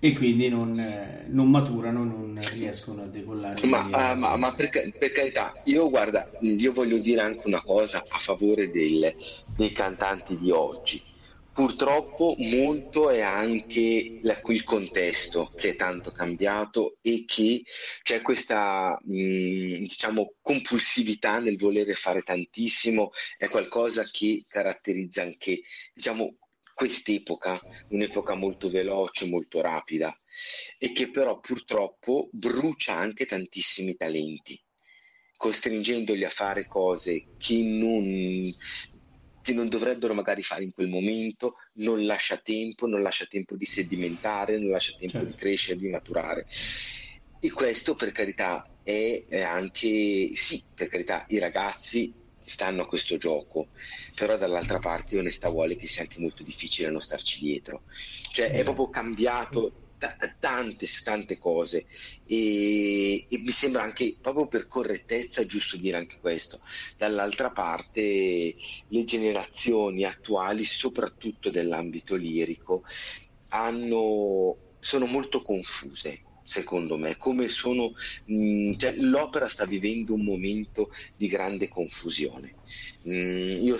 e 0.00 0.12
quindi 0.12 0.48
non, 0.48 0.78
eh, 0.78 1.26
non, 1.28 1.50
maturano, 1.50 2.02
non 2.04 2.38
riescono 2.52 3.02
a 3.02 3.06
decollare. 3.06 3.66
Ma, 3.66 3.84
uh, 3.84 4.18
ma, 4.18 4.36
ma 4.36 4.54
per, 4.54 4.70
per, 4.70 5.12
carità, 5.12 5.52
io 5.64 5.88
guarda, 5.88 6.30
io 6.40 6.72
voglio 6.72 6.98
dire 6.98 7.20
anche 7.20 7.46
una 7.46 7.62
cosa 7.62 8.04
a 8.08 8.18
favore 8.18 8.70
del, 8.70 9.14
dei 9.54 9.72
cantanti 9.72 10.36
di 10.36 10.50
oggi. 10.50 11.02
Purtroppo 11.54 12.34
molto 12.38 13.10
è 13.10 13.20
anche 13.20 14.14
la, 14.22 14.40
il 14.48 14.64
contesto 14.64 15.52
che 15.54 15.70
è 15.70 15.76
tanto 15.76 16.10
cambiato 16.10 16.98
e 17.00 17.24
che 17.26 17.62
c'è 18.02 18.22
questa 18.22 18.98
mh, 19.00 19.76
diciamo 19.86 20.34
compulsività 20.42 21.38
nel 21.38 21.56
volere 21.56 21.94
fare 21.94 22.22
tantissimo, 22.22 23.12
è 23.38 23.48
qualcosa 23.48 24.02
che 24.10 24.44
caratterizza 24.48 25.22
anche 25.22 25.62
diciamo 25.94 26.38
quest'epoca, 26.74 27.64
un'epoca 27.88 28.34
molto 28.34 28.68
veloce, 28.68 29.26
molto 29.26 29.60
rapida 29.60 30.12
e 30.78 30.92
che 30.92 31.08
però 31.10 31.38
purtroppo 31.38 32.28
brucia 32.32 32.96
anche 32.96 33.26
tantissimi 33.26 33.94
talenti, 33.94 34.60
costringendoli 35.36 36.24
a 36.24 36.30
fare 36.30 36.66
cose 36.66 37.28
che 37.36 37.62
non, 37.62 38.52
che 39.44 39.52
non 39.52 39.68
dovrebbero 39.68 40.14
magari 40.14 40.42
fare 40.42 40.64
in 40.64 40.72
quel 40.72 40.88
momento, 40.88 41.56
non 41.74 42.06
lascia 42.06 42.38
tempo, 42.38 42.86
non 42.86 43.02
lascia 43.02 43.26
tempo 43.26 43.56
di 43.56 43.66
sedimentare, 43.66 44.58
non 44.58 44.70
lascia 44.70 44.96
tempo 44.96 45.18
certo. 45.18 45.28
di 45.28 45.34
crescere, 45.34 45.78
di 45.78 45.88
maturare. 45.90 46.46
E 47.38 47.50
questo 47.50 47.94
per 47.94 48.10
carità 48.10 48.66
è 48.82 49.42
anche, 49.42 50.30
sì, 50.34 50.64
per 50.74 50.88
carità, 50.88 51.26
i 51.28 51.38
ragazzi 51.38 52.10
stanno 52.42 52.84
a 52.84 52.86
questo 52.86 53.18
gioco, 53.18 53.68
però 54.14 54.38
dall'altra 54.38 54.78
parte 54.78 55.18
onestà 55.18 55.50
vuole 55.50 55.76
che 55.76 55.86
sia 55.86 56.00
anche 56.00 56.20
molto 56.20 56.42
difficile 56.42 56.88
non 56.88 57.02
starci 57.02 57.40
dietro. 57.40 57.82
Cioè 58.32 58.50
è 58.50 58.62
proprio 58.62 58.88
cambiato 58.88 59.83
tante, 60.38 60.86
tante 61.02 61.38
cose 61.38 61.86
e, 62.24 63.26
e, 63.28 63.38
mi 63.38 63.50
sembra 63.50 63.82
anche 63.82 64.16
proprio 64.20 64.46
per 64.46 64.66
correttezza 64.66 65.46
giusto 65.46 65.76
dire 65.76 65.96
anche 65.96 66.18
questo. 66.20 66.60
Dall'altra 66.96 67.50
parte 67.50 68.54
le 68.88 69.04
generazioni 69.04 70.04
attuali, 70.04 70.64
soprattutto 70.64 71.50
nell'ambito 71.50 72.16
lirico, 72.16 72.82
hanno, 73.48 74.58
sono 74.80 75.06
molto 75.06 75.42
confuse 75.42 76.23
secondo 76.44 76.96
me, 76.98 77.16
come 77.16 77.48
sono, 77.48 77.92
mh, 78.26 78.74
cioè, 78.76 78.94
l'opera 78.96 79.48
sta 79.48 79.64
vivendo 79.64 80.14
un 80.14 80.22
momento 80.24 80.90
di 81.16 81.26
grande 81.26 81.68
confusione. 81.68 82.56
Mm, 83.08 83.62
io 83.62 83.76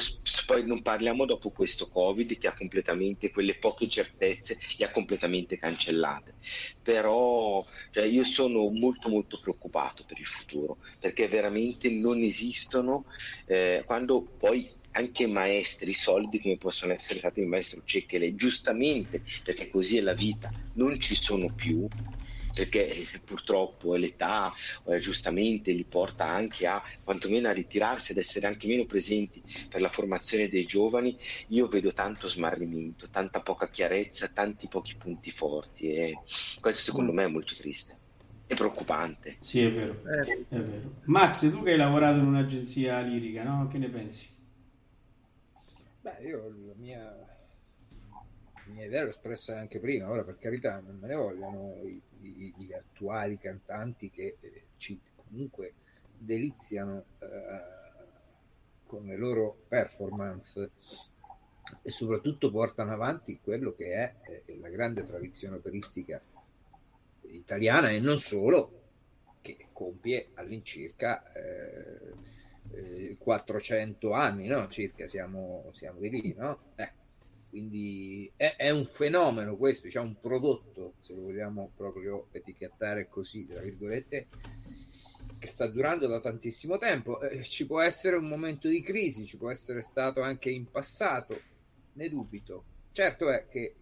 poi 0.47 0.67
non 0.67 0.83
parliamo 0.83 1.25
dopo 1.27 1.51
questo 1.51 1.89
Covid 1.89 2.37
che 2.39 2.47
ha 2.49 2.55
completamente 2.55 3.31
quelle 3.31 3.57
poche 3.59 3.89
certezze 3.89 4.59
le 4.77 4.85
ha 4.87 4.91
completamente 4.91 5.59
cancellate. 5.59 6.37
Però 6.83 7.63
cioè, 7.91 8.05
io 8.05 8.25
sono 8.25 8.69
molto 8.71 9.09
molto 9.09 9.39
preoccupato 9.39 10.05
per 10.05 10.19
il 10.19 10.27
futuro 10.27 10.79
perché 10.99 11.29
veramente 11.29 11.91
non 11.91 12.23
esistono 12.23 13.07
eh, 13.47 13.83
quando 13.85 14.35
poi 14.37 14.71
anche 14.97 15.27
maestri 15.27 15.93
solidi 15.93 16.41
come 16.41 16.57
possono 16.57 16.93
essere 16.93 17.19
stati 17.19 17.41
il 17.41 17.47
maestro 17.47 17.83
Cecchele, 17.85 18.35
giustamente 18.37 19.23
perché 19.43 19.69
così 19.69 19.97
è 19.99 20.01
la 20.01 20.15
vita, 20.15 20.55
non 20.73 21.01
ci 21.01 21.15
sono 21.17 21.51
più 21.51 21.89
perché 22.55 23.07
purtroppo 23.25 23.95
l'età 23.97 24.53
eh, 24.87 25.01
giustamente 25.01 25.73
li 25.73 25.85
porta 25.85 26.25
anche 26.25 26.67
a 26.67 26.83
quantomeno 27.03 27.49
a 27.49 27.53
ritirarsi, 27.53 28.13
ad 28.13 28.19
essere 28.19 28.47
anche 28.47 28.69
meno 28.69 28.87
presenti 28.87 29.43
per 29.69 29.81
la 29.81 29.89
formazione 29.89 30.49
dei 30.49 30.65
giovani, 30.65 31.19
io 31.49 31.67
vedo 31.67 31.93
tanto 31.93 32.29
smarrimento, 32.29 33.11
tanta 33.11 33.41
poca 33.41 33.69
chiarezza, 33.69 34.29
tanti 34.29 34.69
pochi 34.69 34.95
punti 34.97 35.31
forti 35.31 35.93
e 35.93 36.19
questo 36.61 36.85
secondo 36.85 37.13
mm. 37.13 37.17
me 37.17 37.25
è 37.25 37.29
molto 37.29 37.55
triste. 37.55 37.99
È 38.47 38.55
preoccupante. 38.55 39.37
Sì, 39.41 39.63
è 39.63 39.71
vero, 39.71 40.03
eh. 40.07 40.45
è 40.49 40.59
vero. 40.59 41.01
Max, 41.05 41.51
tu 41.51 41.63
che 41.63 41.73
hai 41.73 41.79
lavorato 41.79 42.19
in 42.19 42.27
un'agenzia 42.27 43.01
lirica, 43.01 43.43
no? 43.43 43.67
Che 43.69 43.79
ne 43.79 43.89
pensi? 43.89 44.29
Beh, 46.03 46.23
io 46.23 46.55
la 46.67 46.75
mia, 46.77 47.03
la 48.11 48.63
mia 48.67 48.85
idea 48.85 49.05
l'ho 49.05 49.09
espressa 49.09 49.59
anche 49.59 49.81
prima, 49.81 50.11
ora 50.11 50.23
per 50.23 50.37
carità 50.37 50.79
non 50.85 50.99
me 51.01 51.09
ne 51.09 51.15
vogliono 51.15 51.81
i, 51.83 51.99
gli 52.31 52.73
attuali 52.73 53.39
cantanti 53.39 54.11
che 54.11 54.37
eh, 54.41 54.63
ci 54.77 55.01
comunque 55.15 55.75
deliziano 56.17 57.05
eh, 57.19 57.27
con 58.87 59.07
le 59.07 59.17
loro 59.17 59.65
performance 59.69 60.71
e 61.83 61.91
soprattutto 61.91 62.51
portano 62.51 62.93
avanti 62.93 63.41
quello 63.43 63.75
che 63.75 63.93
è 63.93 64.15
eh, 64.47 64.59
la 64.61 64.69
grande 64.69 65.05
tradizione 65.05 65.57
operistica 65.57 66.21
italiana 67.23 67.91
e 67.91 68.01
non 68.01 68.19
solo, 68.19 68.83
che 69.41 69.69
compie 69.73 70.29
all'incirca 70.35 71.33
eh, 71.33 73.17
400 73.19 74.09
eh, 74.09 74.15
anni, 74.15 74.47
no? 74.47 74.69
circa 74.69 75.07
siamo, 75.09 75.69
siamo 75.73 76.01
di 76.01 76.11
lì, 76.11 76.35
no? 76.37 76.73
Eh 76.77 77.03
quindi 77.55 78.29
è, 78.35 78.57
è, 78.57 78.71
un 78.71 78.85
fenomeno 78.85 79.55
questo, 79.55 79.87
diciamo 79.87 80.09
un 80.09 80.19
prodotto, 80.19 80.95
se 80.99 81.15
lo 81.15 81.21
vogliamo 81.21 81.71
proprio 81.77 82.27
etichettare 82.33 83.09
così, 83.09 83.47
tra 83.47 83.61
virgolette, 83.61 84.27
che 85.39 85.47
sta 85.47 85.69
durando 85.69 86.09
da 86.09 86.19
tantissimo 86.19 86.79
tempo. 86.79 87.21
Eh, 87.21 87.45
ci 87.45 87.65
può 87.65 87.81
essere 87.81 88.17
un 88.17 88.27
momento 88.27 88.67
di 88.67 88.83
crisi, 88.83 89.25
ci 89.25 89.37
può 89.37 89.53
essere 89.53 89.83
stato 89.83 90.21
anche 90.21 90.51
in 90.51 90.69
passato, 90.69 91.41
ne 91.93 92.09
dubito. 92.09 92.65
Certo 92.91 93.31
è 93.31 93.47
che 93.47 93.77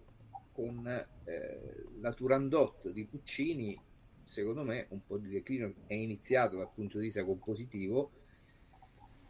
con 0.52 0.86
eh, 1.24 1.86
la 1.98 2.12
Turandot 2.12 2.90
di 2.90 3.06
Puccini, 3.06 3.80
secondo 4.22 4.64
me, 4.64 4.84
un 4.90 5.00
po' 5.06 5.16
di 5.16 5.30
declino 5.30 5.72
è 5.86 5.94
iniziato 5.94 6.58
dal 6.58 6.68
punto 6.74 6.98
di 6.98 7.04
vista 7.04 7.24
compositivo. 7.24 8.10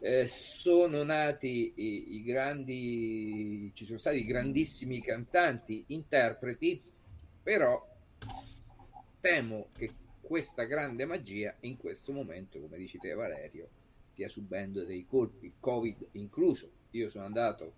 Eh, 0.05 0.27
sono 0.27 1.05
nati 1.05 1.75
i, 1.77 2.17
i, 2.17 2.23
grandi, 2.25 3.71
ci 3.73 3.85
sono 3.85 3.99
stati 3.99 4.25
grandissimi 4.25 5.01
cantanti, 5.01 5.85
interpreti, 5.89 6.83
però 7.41 7.89
temo 9.21 9.69
che 9.73 9.93
questa 10.21 10.65
grande 10.65 11.05
magia 11.05 11.55
in 11.61 11.77
questo 11.77 12.11
momento, 12.11 12.59
come 12.59 12.79
dici 12.79 12.99
te 12.99 13.15
Valerio, 13.15 13.69
stia 14.11 14.29
subendo 14.29 14.85
dei 14.85 15.07
colpi, 15.07 15.53
Covid 15.61 16.09
incluso. 16.13 16.69
Io 16.91 17.09
sono 17.09 17.25
andato 17.25 17.73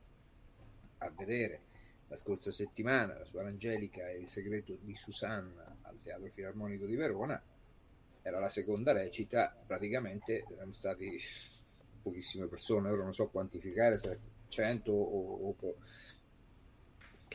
a 0.99 1.13
vedere 1.15 1.61
la 2.09 2.17
scorsa 2.17 2.51
settimana 2.51 3.19
la 3.19 3.27
sua 3.27 3.45
Angelica 3.45 4.09
e 4.09 4.17
il 4.17 4.29
segreto 4.29 4.79
di 4.81 4.95
Susanna 4.97 5.77
al 5.83 5.99
Teatro 6.03 6.31
Filarmonico 6.33 6.87
di 6.87 6.97
Verona. 6.97 7.39
Era 8.23 8.39
la 8.39 8.49
seconda 8.49 8.93
recita, 8.93 9.55
praticamente 9.67 10.47
erano 10.49 10.73
stati 10.73 11.19
pochissime 12.05 12.47
persone, 12.47 12.91
ora 12.91 13.03
non 13.03 13.15
so 13.15 13.29
quantificare 13.29 13.97
se 13.97 14.19
100 14.49 14.93
o, 14.93 15.49
o 15.49 15.57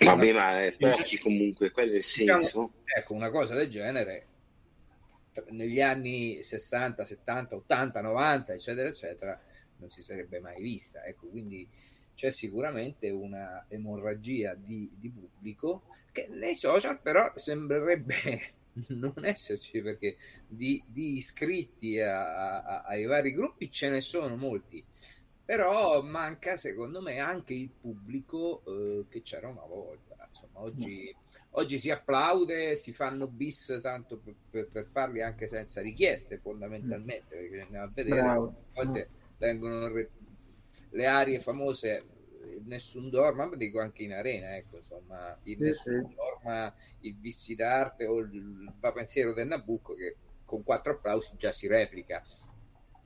Vabbè, 0.02 0.32
ma 0.32 0.64
è 0.64 0.74
pochi 0.78 1.18
comunque, 1.18 1.72
quello 1.72 1.94
è 1.94 1.98
il 1.98 2.04
senso. 2.04 2.34
Diciamo, 2.36 2.72
ecco, 2.86 3.14
una 3.14 3.30
cosa 3.30 3.54
del 3.54 3.70
genere 3.70 4.28
negli 5.50 5.82
anni 5.82 6.42
60, 6.42 7.04
70, 7.04 7.56
80, 7.56 8.02
90, 8.02 8.54
eccetera, 8.54 8.88
eccetera, 8.88 9.42
non 9.78 9.90
si 9.90 10.02
sarebbe 10.02 10.40
mai 10.40 10.62
vista. 10.62 11.04
Ecco, 11.04 11.28
quindi 11.28 11.68
c'è 12.16 12.32
sicuramente 12.32 13.10
una 13.10 13.66
emorragia 13.68 14.54
di, 14.54 14.90
di 14.96 15.10
pubblico 15.10 15.84
che 16.12 16.28
nei 16.30 16.56
social 16.56 17.00
però 17.00 17.32
sembrerebbe 17.36 18.54
non 18.90 19.14
esserci 19.24 19.82
perché 19.82 20.18
di, 20.48 20.82
di 20.86 21.18
iscritti 21.18 22.00
a, 22.00 22.64
a, 22.64 22.82
ai 22.82 23.06
vari 23.06 23.34
gruppi 23.34 23.72
ce 23.72 23.90
ne 23.90 24.02
sono 24.02 24.36
molti. 24.36 24.84
Però 25.44 26.02
manca 26.04 26.58
secondo 26.58 27.02
me 27.02 27.20
anche 27.20 27.56
il 27.56 27.70
pubblico 27.70 28.62
eh, 28.66 29.06
che 29.10 29.22
c'era 29.22 29.48
una 29.48 29.66
volta. 29.66 30.30
Insomma 30.30 30.60
oggi, 30.60 31.16
oggi, 31.52 31.80
si 31.80 31.90
applaude 31.90 32.76
si 32.76 32.94
fanno 32.94 33.28
bis 33.28 33.80
tanto 33.82 34.18
per, 34.18 34.36
per, 34.50 34.68
per, 34.72 34.88
farli 34.92 35.24
anche 35.24 35.48
senza 35.48 35.82
richieste 35.82 36.38
fondamentalmente 36.38 37.36
perché 37.36 37.62
andiamo 37.62 37.86
a 37.86 37.92
vedere 37.92 38.20
a 38.22 38.54
volte 38.74 39.10
vengono 39.40 39.88
re, 39.92 40.10
le 40.92 41.06
aree 41.06 41.40
famose 41.40 42.06
nessun 42.64 43.10
dorma 43.10 43.46
ma 43.46 43.56
dico 43.56 43.80
anche 43.80 44.04
in 44.04 44.14
arena 44.14 44.56
ecco 44.56 44.78
insomma 44.78 45.38
il 45.44 45.58
sì, 45.58 45.64
nessun 45.64 46.06
sì. 46.08 46.16
dorma 46.16 46.74
il 47.02 47.16
vissi 47.18 47.56
d'arte 47.56 48.06
o 48.06 48.20
il 48.20 48.72
va 48.80 48.92
pensiero 48.92 49.34
del 49.34 49.48
Nabucco 49.48 49.94
che 49.94 50.16
con 50.46 50.64
quattro 50.64 50.94
applausi 50.94 51.32
già 51.38 51.52
si 51.52 51.68
replica 51.68 52.24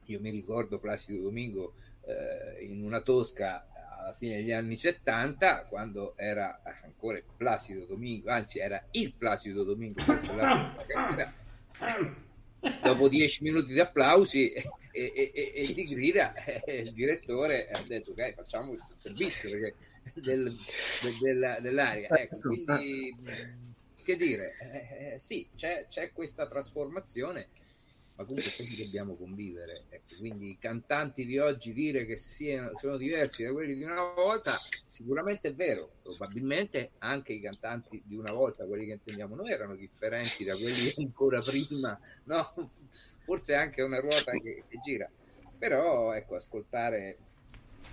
io 0.05 0.19
mi 0.19 0.29
ricordo 0.29 0.79
Placido 0.79 1.23
Domingo 1.23 1.75
eh, 2.05 2.63
in 2.63 2.83
una 2.83 3.01
tosca 3.01 3.67
alla 3.99 4.13
fine 4.13 4.35
degli 4.35 4.51
anni 4.51 4.75
70 4.75 5.65
quando 5.65 6.13
era 6.17 6.61
ancora 6.83 7.17
il 7.17 7.23
Placido 7.35 7.85
Domingo 7.85 8.29
anzi 8.29 8.59
era 8.59 8.83
il 8.91 9.13
Placido 9.13 9.63
Domingo 9.63 10.01
dopo 12.81 13.09
dieci 13.09 13.43
minuti 13.43 13.73
di 13.73 13.79
applausi 13.79 14.53
e, 14.93 15.31
e, 15.33 15.51
e, 15.55 15.73
di 15.73 15.83
grida 15.85 16.33
eh, 16.35 16.81
il 16.81 16.93
direttore 16.93 17.67
ha 17.69 17.81
detto 17.81 18.11
ok 18.11 18.33
facciamo 18.33 18.73
il 18.73 18.79
servizio 18.79 19.49
perché 19.49 19.75
del, 20.13 20.55
del, 21.01 21.17
della, 21.19 21.59
dell'aria 21.59 22.07
ecco, 22.09 22.37
quindi 22.37 23.15
che 24.03 24.15
dire 24.15 24.55
eh, 24.59 25.13
eh, 25.13 25.19
sì 25.19 25.49
c'è, 25.55 25.87
c'è 25.89 26.11
questa 26.11 26.47
trasformazione 26.47 27.47
ma 28.15 28.25
comunque 28.25 28.51
sempre 28.51 28.75
dobbiamo 28.83 29.15
convivere. 29.15 29.85
Ecco, 29.89 30.15
quindi 30.19 30.51
i 30.51 30.57
cantanti 30.59 31.25
di 31.25 31.39
oggi 31.39 31.73
dire 31.73 32.05
che 32.05 32.17
siano, 32.17 32.77
sono 32.77 32.97
diversi 32.97 33.43
da 33.43 33.51
quelli 33.51 33.75
di 33.75 33.83
una 33.83 34.13
volta, 34.13 34.57
sicuramente 34.85 35.49
è 35.49 35.53
vero, 35.53 35.93
probabilmente 36.03 36.91
anche 36.99 37.33
i 37.33 37.41
cantanti 37.41 38.01
di 38.05 38.15
una 38.15 38.31
volta, 38.31 38.65
quelli 38.65 38.85
che 38.85 38.93
intendiamo 38.93 39.35
noi, 39.35 39.51
erano 39.51 39.75
differenti 39.75 40.43
da 40.43 40.55
quelli 40.55 40.93
ancora 40.97 41.41
prima, 41.41 41.99
no? 42.25 42.71
Forse 43.23 43.55
anche 43.55 43.81
una 43.81 43.99
ruota 43.99 44.31
che, 44.31 44.63
che 44.67 44.79
gira, 44.79 45.09
però 45.57 46.13
ecco, 46.13 46.35
ascoltare 46.35 47.17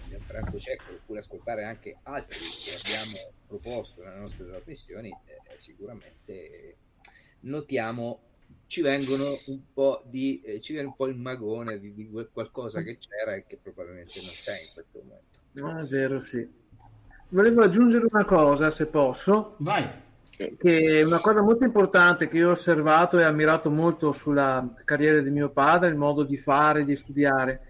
Gianfranco 0.08 0.58
Cecco 0.58 0.92
oppure 0.92 1.20
ascoltare 1.20 1.64
anche 1.64 1.98
altri 2.02 2.38
che 2.64 2.74
abbiamo 2.74 3.32
proposto 3.46 4.02
nelle 4.02 4.18
nostre 4.18 4.46
trasmissioni, 4.46 5.08
eh, 5.08 5.56
sicuramente 5.58 6.76
notiamo 7.40 8.20
ci 8.66 8.82
vengono 8.82 9.36
un 9.46 9.60
po' 9.72 10.02
di 10.06 10.40
eh, 10.42 10.60
ci 10.60 10.72
viene 10.72 10.88
un 10.88 10.96
po' 10.96 11.06
il 11.06 11.16
magone 11.16 11.78
di, 11.78 11.94
di, 11.94 12.08
qualcosa 12.32 12.82
che 12.82 12.98
c'era 12.98 13.34
e 13.34 13.44
che 13.46 13.58
probabilmente 13.60 14.20
non 14.22 14.32
c'è 14.32 14.60
in 14.60 14.68
questo 14.72 15.02
momento. 15.02 15.38
Ah, 15.66 15.80
è 15.80 15.86
vero, 15.86 16.20
sì. 16.20 16.48
Volevo 17.28 17.62
aggiungere 17.62 18.08
una 18.10 18.24
cosa, 18.24 18.70
se 18.70 18.86
posso. 18.86 19.56
Vai. 19.58 20.08
Che 20.56 21.02
una 21.04 21.20
cosa 21.20 21.42
molto 21.42 21.64
importante 21.64 22.26
che 22.26 22.38
io 22.38 22.48
ho 22.48 22.52
osservato 22.52 23.18
e 23.18 23.24
ammirato 23.24 23.70
molto 23.70 24.10
sulla 24.12 24.66
carriera 24.86 25.20
di 25.20 25.28
mio 25.28 25.50
padre, 25.50 25.90
il 25.90 25.96
modo 25.96 26.22
di 26.22 26.38
fare, 26.38 26.84
di 26.84 26.96
studiare. 26.96 27.60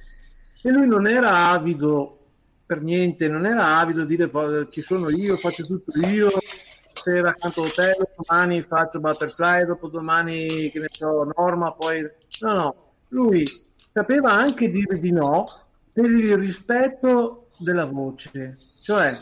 E 0.63 0.71
lui 0.71 0.87
non 0.87 1.09
era 1.09 1.49
avido 1.49 2.19
per 2.65 2.81
niente, 2.81 3.27
non 3.27 3.45
era 3.45 3.79
avido 3.79 4.05
di 4.05 4.15
dire 4.15 4.31
ci 4.71 4.83
sono 4.83 5.11
io, 5.11 5.37
faccio 5.37 5.67
tutto 5.67 5.99
io, 5.99 6.29
sera 6.93 7.35
canto 7.37 7.63
hotel, 7.63 7.97
domani 8.17 8.63
faccio 8.63 9.01
butterfly, 9.01 9.65
dopodomani 9.65 10.71
che 10.71 10.79
ne 10.79 10.87
so, 10.91 11.29
norma, 11.37 11.73
poi 11.73 12.09
no, 12.43 12.53
no, 12.53 12.93
lui 13.09 13.45
sapeva 13.93 14.31
anche 14.31 14.71
dire 14.71 15.01
di 15.01 15.11
no 15.11 15.45
per 15.93 16.05
il 16.05 16.37
rispetto 16.37 17.49
della 17.59 17.87
voce, 17.87 18.57
cioè 18.81 19.13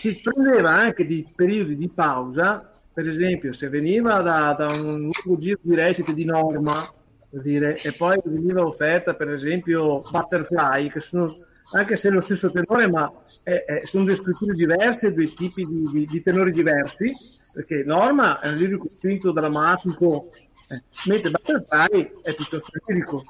si 0.00 0.18
prendeva 0.18 0.70
anche 0.70 1.04
di 1.04 1.26
periodi 1.36 1.76
di 1.76 1.90
pausa, 1.90 2.70
per 2.90 3.06
esempio 3.06 3.52
se 3.52 3.68
veniva 3.68 4.22
da, 4.22 4.54
da 4.56 4.66
un 4.72 5.10
lungo 5.12 5.38
giro 5.38 5.58
di 5.60 5.74
recite 5.74 6.14
di 6.14 6.24
norma, 6.24 6.90
per 7.28 7.42
dire, 7.42 7.78
e 7.82 7.92
poi 7.92 8.18
veniva 8.24 8.64
offerta 8.64 9.14
per 9.14 9.30
esempio 9.30 10.00
butterfly, 10.10 10.88
che 10.88 11.00
sono 11.00 11.30
anche 11.72 11.96
se 11.96 12.08
è 12.08 12.12
lo 12.12 12.22
stesso 12.22 12.50
tenore, 12.50 12.88
ma 12.88 13.12
è, 13.42 13.62
è, 13.66 13.84
sono 13.84 14.04
due 14.04 14.14
scritture 14.14 14.54
diverse, 14.54 15.12
due 15.12 15.34
tipi 15.34 15.66
di, 15.66 15.90
di, 15.92 16.06
di, 16.06 16.22
tenori 16.22 16.50
diversi, 16.50 17.12
perché 17.52 17.82
Norma 17.84 18.40
è 18.40 18.48
un 18.48 18.56
lirico 18.56 18.88
spinto 18.88 19.32
drammatico, 19.32 20.30
eh, 20.68 20.82
mentre 21.08 21.30
Butterfly 21.30 22.12
è 22.22 22.34
piuttosto 22.34 22.70
lirico. 22.86 23.22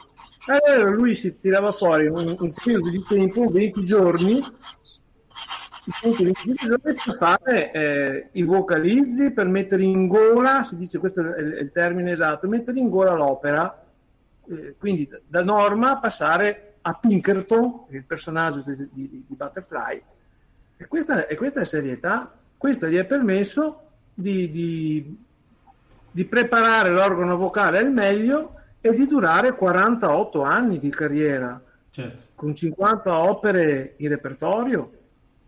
Allora 0.46 0.88
lui 0.88 1.16
si 1.16 1.36
tirava 1.40 1.72
fuori 1.72 2.06
un, 2.06 2.36
un 2.38 2.52
periodo 2.62 2.90
di 2.90 3.04
tempo, 3.08 3.48
20 3.48 3.84
giorni, 3.84 4.40
per 6.78 6.94
fare 7.18 7.72
eh, 7.72 8.28
i 8.32 8.42
vocalizzi, 8.42 9.32
per 9.32 9.46
mettere 9.46 9.82
in 9.82 10.06
gola, 10.06 10.62
si 10.62 10.76
dice 10.76 10.98
questo 10.98 11.20
è 11.20 11.40
il, 11.40 11.52
è 11.54 11.70
termine 11.70 12.12
esatto, 12.12 12.48
mettere 12.48 12.78
in 12.78 12.88
gola 12.88 13.14
l'opera, 13.14 13.84
eh, 14.48 14.74
quindi 14.78 15.08
da 15.26 15.42
Norma 15.42 15.98
passare 15.98 16.74
a 16.82 16.94
Pinkerton, 16.94 17.84
il 17.90 18.04
personaggio 18.04 18.62
di, 18.66 18.76
di, 18.92 19.24
di 19.26 19.34
Butterfly, 19.34 20.02
e 20.76 20.86
questa, 20.86 21.26
e 21.26 21.36
questa, 21.36 21.60
è 21.60 21.64
serietà, 21.64 22.32
questo 22.56 22.88
gli 22.88 22.96
ha 22.96 23.04
permesso 23.04 23.82
di, 24.14 24.50
di, 24.50 25.16
di 26.10 26.24
preparare 26.24 26.90
l'organo 26.90 27.36
vocale 27.36 27.78
al 27.78 27.92
meglio 27.92 28.54
e 28.80 28.92
di 28.92 29.06
durare 29.06 29.54
48 29.54 30.42
anni 30.42 30.78
di 30.78 30.88
carriera, 30.88 31.60
certo. 31.90 32.22
con 32.34 32.54
50 32.54 33.18
opere 33.18 33.94
in 33.98 34.08
repertorio, 34.08 34.90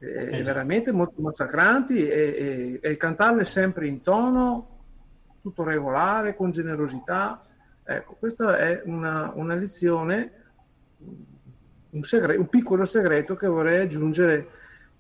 eh, 0.03 0.39
eh, 0.39 0.43
veramente 0.43 0.91
molto 0.91 1.23
massacranti 1.23 2.09
e, 2.09 2.81
e, 2.83 2.91
e, 2.91 2.97
cantarle 2.97 3.45
sempre 3.45 3.87
in 3.87 4.01
tono, 4.03 4.81
tutto 5.41 5.63
regolare, 5.63 6.35
con 6.35 6.51
generosità. 6.51 7.41
Ecco, 7.85 8.17
questa 8.19 8.59
è 8.59 8.83
una, 8.85 9.31
una 9.37 9.55
lezione 9.55 10.33
un, 11.91 12.03
segreto, 12.03 12.41
un 12.41 12.49
piccolo 12.49 12.85
segreto 12.85 13.37
che 13.37 13.47
vorrei 13.47 13.83
aggiungere 13.83 14.49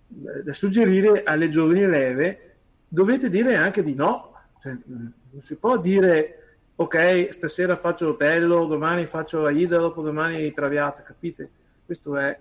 eh, 0.09 0.43
da 0.45 0.53
suggerire 0.53 1.25
alle 1.25 1.49
giovani 1.49 1.85
leve, 1.85 2.55
dovete 2.87 3.29
dire 3.29 3.57
anche 3.57 3.83
di 3.83 3.97
no. 3.97 4.35
Cioè, 4.61 4.77
non 4.87 5.41
si 5.41 5.57
può 5.57 5.79
dire 5.79 6.43
ok, 6.77 7.29
stasera 7.33 7.75
faccio 7.75 8.11
Otello, 8.11 8.67
domani 8.67 9.07
faccio 9.07 9.47
Aida, 9.47 9.79
dopodomani 9.79 10.53
Traviata, 10.53 11.03
capite? 11.03 11.51
Questo 11.85 12.17
è 12.17 12.39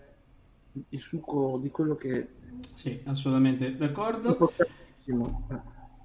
il 0.90 1.00
succo 1.00 1.58
di 1.60 1.72
quello 1.72 1.96
che... 1.96 2.28
Sì, 2.76 3.02
assolutamente 3.06 3.76
d'accordo. 3.76 4.38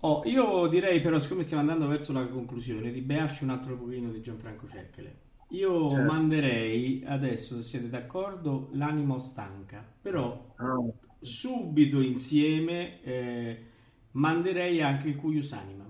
Oh, 0.00 0.22
io 0.26 0.66
direi 0.68 1.00
però, 1.00 1.18
siccome 1.18 1.42
stiamo 1.42 1.62
andando 1.62 1.86
verso 1.88 2.12
la 2.12 2.26
conclusione, 2.28 2.92
di 2.92 3.00
bearci 3.00 3.44
un 3.44 3.50
altro 3.50 3.76
pochino 3.76 4.10
di 4.10 4.20
Gianfranco 4.20 4.68
Cecchere. 4.68 5.24
Io 5.48 5.88
Certo. 5.88 6.02
manderei 6.02 7.02
adesso, 7.06 7.56
se 7.56 7.62
siete 7.62 7.88
d'accordo, 7.88 8.68
l'anima 8.72 9.18
stanca, 9.20 9.84
però 10.00 10.54
Ah, 10.58 11.06
subito 11.20 12.00
insieme 12.00 13.02
eh, 13.02 13.64
manderei 14.12 14.82
anche 14.82 15.08
il 15.08 15.16
Cuius 15.16 15.52
Animam, 15.52 15.85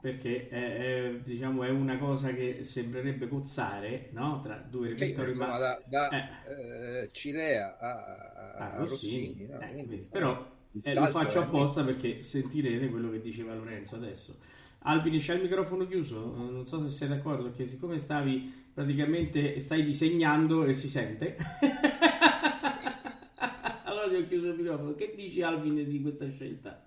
perché 0.00 0.48
è, 0.48 1.08
è, 1.08 1.12
diciamo, 1.22 1.64
è 1.64 1.70
una 1.70 1.98
cosa 1.98 2.32
che 2.32 2.64
sembrerebbe 2.64 3.28
cozzare, 3.28 4.08
no? 4.12 4.40
Tra 4.42 4.56
due 4.56 4.88
Sì, 4.90 4.90
repertori, 4.90 5.28
insomma, 5.28 5.34
ma 5.34 5.58
da, 5.58 5.82
da, 5.86 6.08
eh, 6.08 7.02
eh, 7.02 7.08
Cilea 7.12 7.76
a, 7.78 8.04
a- 8.04 8.70
a 8.72 8.74
a 8.74 8.84
Rossini, 8.84 8.86
Rossini, 8.86 9.46
no? 9.46 9.58
eh, 9.88 10.08
però 10.10 10.50
eh, 10.82 10.94
lo 10.96 11.06
faccio 11.08 11.40
apposta 11.40 11.84
perché 11.84 12.22
sentirete 12.22 12.88
quello 12.88 13.10
che 13.10 13.20
diceva 13.20 13.54
Lorenzo 13.54 13.96
adesso. 13.96 14.38
Alvin, 14.80 15.18
c'è 15.18 15.34
il 15.34 15.42
microfono 15.42 15.86
chiuso? 15.86 16.34
Eh, 16.36 16.50
Non 16.50 16.64
so 16.66 16.80
se 16.80 16.88
sei 16.88 17.08
d'accordo, 17.08 17.44
perché 17.44 17.66
siccome 17.66 17.98
stavi 17.98 18.64
praticamente 18.72 19.58
stai 19.60 19.82
disegnando 19.84 20.64
e 20.64 20.72
si 20.72 20.88
sente, 20.88 21.36
allora 23.84 24.08
ti 24.08 24.14
ho 24.16 24.26
chiuso 24.26 24.48
il 24.48 24.56
microfono. 24.56 24.94
Che 24.94 25.12
dici, 25.14 25.42
Alvin, 25.42 25.74
di 25.88 26.00
questa 26.00 26.28
scelta? 26.30 26.82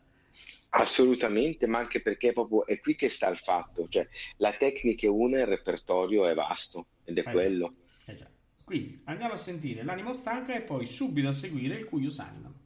Assolutamente, 0.72 1.68
ma 1.68 1.80
anche 1.80 2.02
perché 2.02 2.32
proprio 2.34 2.66
è 2.66 2.80
qui 2.80 2.96
che 2.96 3.10
sta 3.10 3.28
il 3.30 3.38
fatto, 3.38 3.88
cioè 3.90 4.08
la 4.38 4.54
tecnica 4.54 5.08
è 5.08 5.10
una 5.10 5.40
il 5.40 5.48
repertorio 5.48 6.28
è 6.28 6.34
vasto 6.36 6.88
ed 7.04 7.18
è 7.18 7.24
Eh 7.24 7.32
quello. 7.32 7.74
Eh. 8.06 8.28
Quindi 8.64 9.02
andiamo 9.06 9.34
a 9.34 9.38
sentire 9.38 9.84
l'animo 9.84 10.14
stanca 10.14 10.56
e 10.56 10.62
poi 10.62 10.86
subito 10.86 11.28
a 11.28 11.32
seguire 11.32 11.76
il 11.76 11.86
Cuius 11.86 12.20
Animam. 12.20 12.59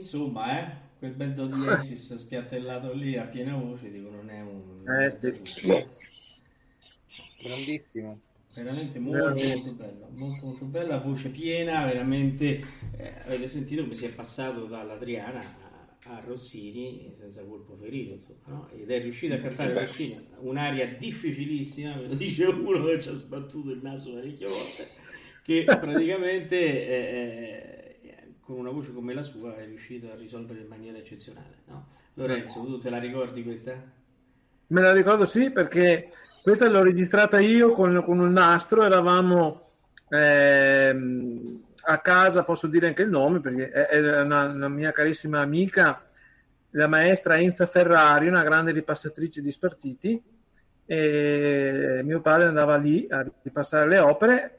Insomma, 0.00 0.60
eh, 0.60 0.72
quel 0.98 1.12
bel 1.12 1.32
do 1.34 1.46
diesis 1.46 2.14
spiattellato 2.16 2.92
lì 2.92 3.16
a 3.16 3.24
piena 3.24 3.54
voce, 3.56 3.90
dico, 3.90 4.10
non 4.10 4.28
è 4.28 4.40
un... 4.40 4.88
Eh, 4.88 5.40
sì. 5.42 5.86
Grandissimo. 7.42 8.20
Veramente 8.52 8.98
molto, 8.98 9.32
Veramente. 9.32 9.56
molto 9.56 9.72
bella, 9.72 10.08
molto 10.10 10.46
molto 10.46 10.64
bella, 10.64 10.98
voce 10.98 11.28
piena, 11.30 11.86
veramente 11.86 12.62
eh, 12.96 13.14
avete 13.24 13.46
sentito 13.46 13.82
come 13.82 13.94
si 13.94 14.06
è 14.06 14.10
passato 14.10 14.64
dall'Adriana 14.64 15.38
a, 15.38 16.16
a 16.16 16.22
Rossini 16.26 17.12
senza 17.16 17.44
colpo 17.44 17.76
ferito, 17.76 18.14
insomma, 18.14 18.38
no? 18.46 18.68
Ed 18.74 18.90
è 18.90 19.00
riuscito 19.00 19.34
a 19.34 19.38
cantare 19.38 19.72
Beh. 19.72 19.80
Rossini, 19.80 20.26
un'aria 20.40 20.96
difficilissima, 20.98 21.94
me 21.94 22.08
lo 22.08 22.14
dice 22.14 22.44
uno 22.44 22.84
che 22.84 23.00
ci 23.00 23.08
ha 23.08 23.14
sbattuto 23.14 23.70
il 23.70 23.80
naso 23.82 24.14
parecchie 24.14 24.48
volte, 24.48 24.88
che 25.44 25.62
praticamente 25.64 26.56
eh, 26.56 26.90
eh, 26.90 27.49
con 28.50 28.58
una 28.58 28.70
voce 28.70 28.92
come 28.92 29.14
la 29.14 29.22
sua 29.22 29.56
è 29.56 29.64
riuscito 29.64 30.10
a 30.10 30.16
risolvere 30.16 30.60
in 30.60 30.66
maniera 30.66 30.98
eccezionale, 30.98 31.62
no? 31.66 31.86
Lorenzo, 32.14 32.64
tu 32.64 32.78
te 32.78 32.90
la 32.90 32.98
ricordi 32.98 33.44
questa? 33.44 33.72
Me 34.66 34.80
la 34.80 34.92
ricordo 34.92 35.24
sì 35.24 35.50
perché 35.50 36.10
questa 36.42 36.68
l'ho 36.68 36.82
registrata 36.82 37.38
io 37.38 37.70
con, 37.70 38.02
con 38.04 38.18
un 38.18 38.32
nastro, 38.32 38.82
eravamo 38.82 39.70
ehm, 40.08 41.62
a 41.82 41.98
casa, 41.98 42.42
posso 42.42 42.66
dire 42.66 42.88
anche 42.88 43.02
il 43.02 43.10
nome 43.10 43.40
perché 43.40 43.70
è, 43.70 43.86
è 43.86 44.20
una, 44.20 44.46
una 44.46 44.68
mia 44.68 44.90
carissima 44.90 45.40
amica, 45.40 46.02
la 46.70 46.88
maestra 46.88 47.38
Enza 47.38 47.66
Ferrari, 47.66 48.26
una 48.26 48.42
grande 48.42 48.72
ripassatrice 48.72 49.40
di 49.40 49.50
spartiti 49.50 50.22
e 50.86 52.00
mio 52.02 52.20
padre 52.20 52.48
andava 52.48 52.76
lì 52.76 53.06
a 53.08 53.24
ripassare 53.42 53.86
le 53.88 53.98
opere, 53.98 54.58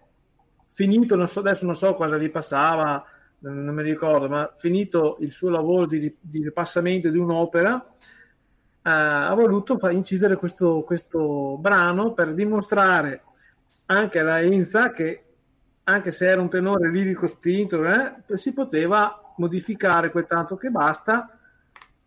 finito, 0.68 1.16
non 1.16 1.28
so, 1.28 1.40
adesso 1.42 1.66
non 1.66 1.76
so 1.76 1.94
cosa 1.94 2.16
ripassava, 2.16 3.06
non, 3.42 3.64
non 3.64 3.76
mi 3.76 3.84
ricordo, 3.84 4.28
ma 4.28 4.52
finito 4.56 5.18
il 5.20 5.32
suo 5.32 5.50
lavoro 5.50 5.86
di, 5.86 6.16
di 6.20 6.44
ripassamento 6.44 7.10
di 7.10 7.18
un'opera, 7.18 7.84
eh, 8.84 8.90
ha 8.90 9.34
voluto 9.34 9.80
incidere 9.90 10.36
questo, 10.36 10.82
questo 10.82 11.58
brano 11.58 12.14
per 12.14 12.34
dimostrare 12.34 13.24
anche 13.86 14.20
alla 14.20 14.42
Enza 14.42 14.92
che 14.92 15.24
anche 15.84 16.12
se 16.12 16.28
era 16.28 16.42
un 16.42 16.50
tenore 16.50 16.90
lirico 16.90 17.28
spinto 17.28 17.84
eh, 17.86 18.38
si 18.38 18.54
poteva 18.54 19.34
modificare 19.38 20.12
quel 20.12 20.26
tanto 20.26 20.56
che 20.56 20.70
basta 20.70 21.38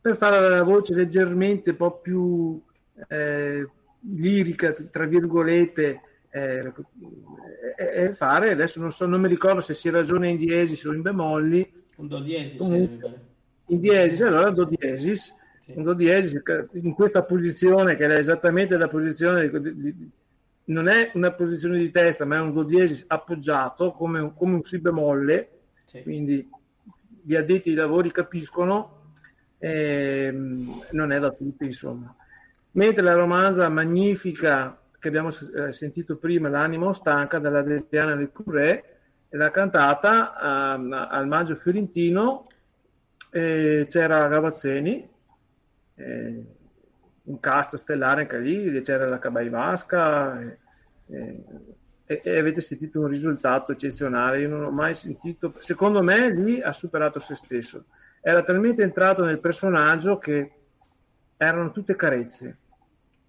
per 0.01 0.16
fare 0.16 0.48
la 0.48 0.62
voce 0.62 0.94
leggermente 0.94 1.70
un 1.70 1.77
po' 1.77 1.98
più 1.98 2.62
eh, 3.09 3.69
lirica 4.01 4.73
tra 4.73 5.05
virgolette 5.05 6.01
eh, 6.31 6.73
e, 7.77 8.05
e 8.05 8.12
fare. 8.12 8.53
Adesso 8.53 8.81
non 8.81 8.91
so 8.91 9.07
non 9.07 9.20
mi 9.20 9.28
ricordo 9.28 9.61
se 9.61 9.74
si 9.74 9.89
ragiona 9.91 10.27
in 10.27 10.36
diesis 10.36 10.85
o 10.85 10.93
in 10.93 11.03
bemolli. 11.03 11.82
Un 11.97 12.09
do 12.09 12.20
diesis, 12.20 12.59
Comunque, 12.59 13.09
eh, 13.09 13.73
in 13.74 13.81
diesis 13.81 14.20
allora 14.23 14.51
do 14.51 14.65
diesis. 14.65 15.35
Sì. 15.61 15.73
un 15.77 15.82
do 15.82 15.95
diesis 15.95 16.41
in 16.73 16.93
questa 16.93 17.23
posizione 17.23 17.95
che 17.95 18.05
è 18.07 18.19
esattamente 18.19 18.77
la 18.77 18.89
posizione 18.89 19.49
di- 19.49 19.77
di- 19.78 20.11
non 20.66 20.89
è 20.89 21.11
una 21.15 21.32
posizione 21.32 21.78
di 21.78 21.91
testa 21.91 22.27
ma 22.27 22.36
è 22.36 22.41
un 22.41 22.53
do 22.53 22.65
diesis 22.65 23.05
appoggiato 23.07 23.93
come 23.93 24.19
un, 24.20 24.35
come 24.35 24.55
un 24.57 24.62
si 24.62 24.78
bemolle. 24.78 25.49
Sì. 25.86 26.03
quindi 26.03 26.49
gli 27.23 27.35
addetti 27.35 27.69
ai 27.70 27.77
lavori 27.77 28.11
capiscono 28.11 29.12
ehm, 29.59 30.86
non 30.91 31.12
è 31.12 31.19
da 31.19 31.31
tutti 31.31 31.65
insomma. 31.65 32.15
Mentre 32.73 33.03
la 33.03 33.15
romanza 33.15 33.69
magnifica 33.69 34.78
che 35.05 35.09
abbiamo 35.09 35.29
eh, 35.29 35.71
sentito 35.71 36.17
prima 36.17 36.49
l'anima 36.49 36.91
stanca 36.95 37.39
della 37.39 37.59
Adriana 37.59 38.15
Le 38.15 38.31
Curé 38.31 38.85
l'ha 39.29 39.51
cantata 39.51 40.75
ehm, 40.75 40.93
al 41.11 41.27
Maggio 41.27 41.55
Fiorentino 41.57 42.47
e 43.31 43.87
c'era 43.91 44.27
Gavazzeni 44.29 45.07
eh, 45.97 46.45
un 47.25 47.39
cast 47.39 47.77
stellare 47.77 48.23
anche 48.23 48.39
lì 48.39 48.81
c'era 48.81 49.07
la 49.07 49.19
Cabai 49.19 49.51
Vasca 49.51 50.41
e, 50.41 50.59
e- 51.09 51.45
e- 52.07 52.21
e 52.25 52.39
avete 52.39 52.63
sentito 52.63 53.01
un 53.01 53.09
risultato 53.09 53.73
eccezionale. 53.73 54.41
Io 54.41 54.49
non 54.49 54.65
ho 54.65 54.71
mai 54.71 54.95
sentito 54.95 55.55
secondo 55.59 56.03
me 56.03 56.31
lì 56.31 56.61
ha 56.63 56.73
superato 56.73 57.19
se 57.19 57.35
stesso. 57.35 57.85
Era 58.23 58.43
talmente 58.43 58.83
entrato 58.83 59.23
nel 59.25 59.39
personaggio 59.39 60.19
che 60.19 60.53
erano 61.37 61.71
tutte 61.73 61.97
carezze. 61.97 62.57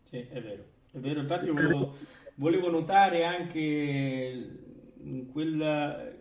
Sì, 0.04 0.26
è 0.30 0.42
vero, 0.42 0.64
è 0.96 1.00
vero. 1.00 1.20
Infatti 1.20 1.50
volevo, 1.50 1.94
volevo 2.36 2.70
notare 2.70 3.24
anche 3.26 4.48
quella, 5.32 6.12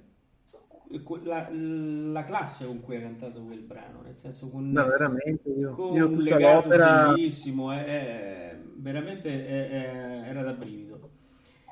quella- 1.03 1.49
la 1.51 2.25
classe 2.25 2.67
con 2.67 2.81
cui 2.83 2.97
ha 2.97 3.01
cantato 3.01 3.43
quel 3.43 3.61
brano, 3.61 4.03
nel 4.03 4.17
senso 4.17 4.49
con, 4.49 4.71
no, 4.71 4.87
veramente 4.87 5.49
io, 5.51 5.71
con 5.71 5.95
io 5.95 6.09
un 6.09 6.19
legato 6.19 6.69
l'opera 6.69 7.09
bellissimo, 7.09 7.73
è- 7.73 7.85
è- 7.85 8.57
veramente 8.77 9.29
è- 9.47 9.71
è- 9.71 10.29
era 10.29 10.43
da 10.43 10.53
brivido. 10.53 11.11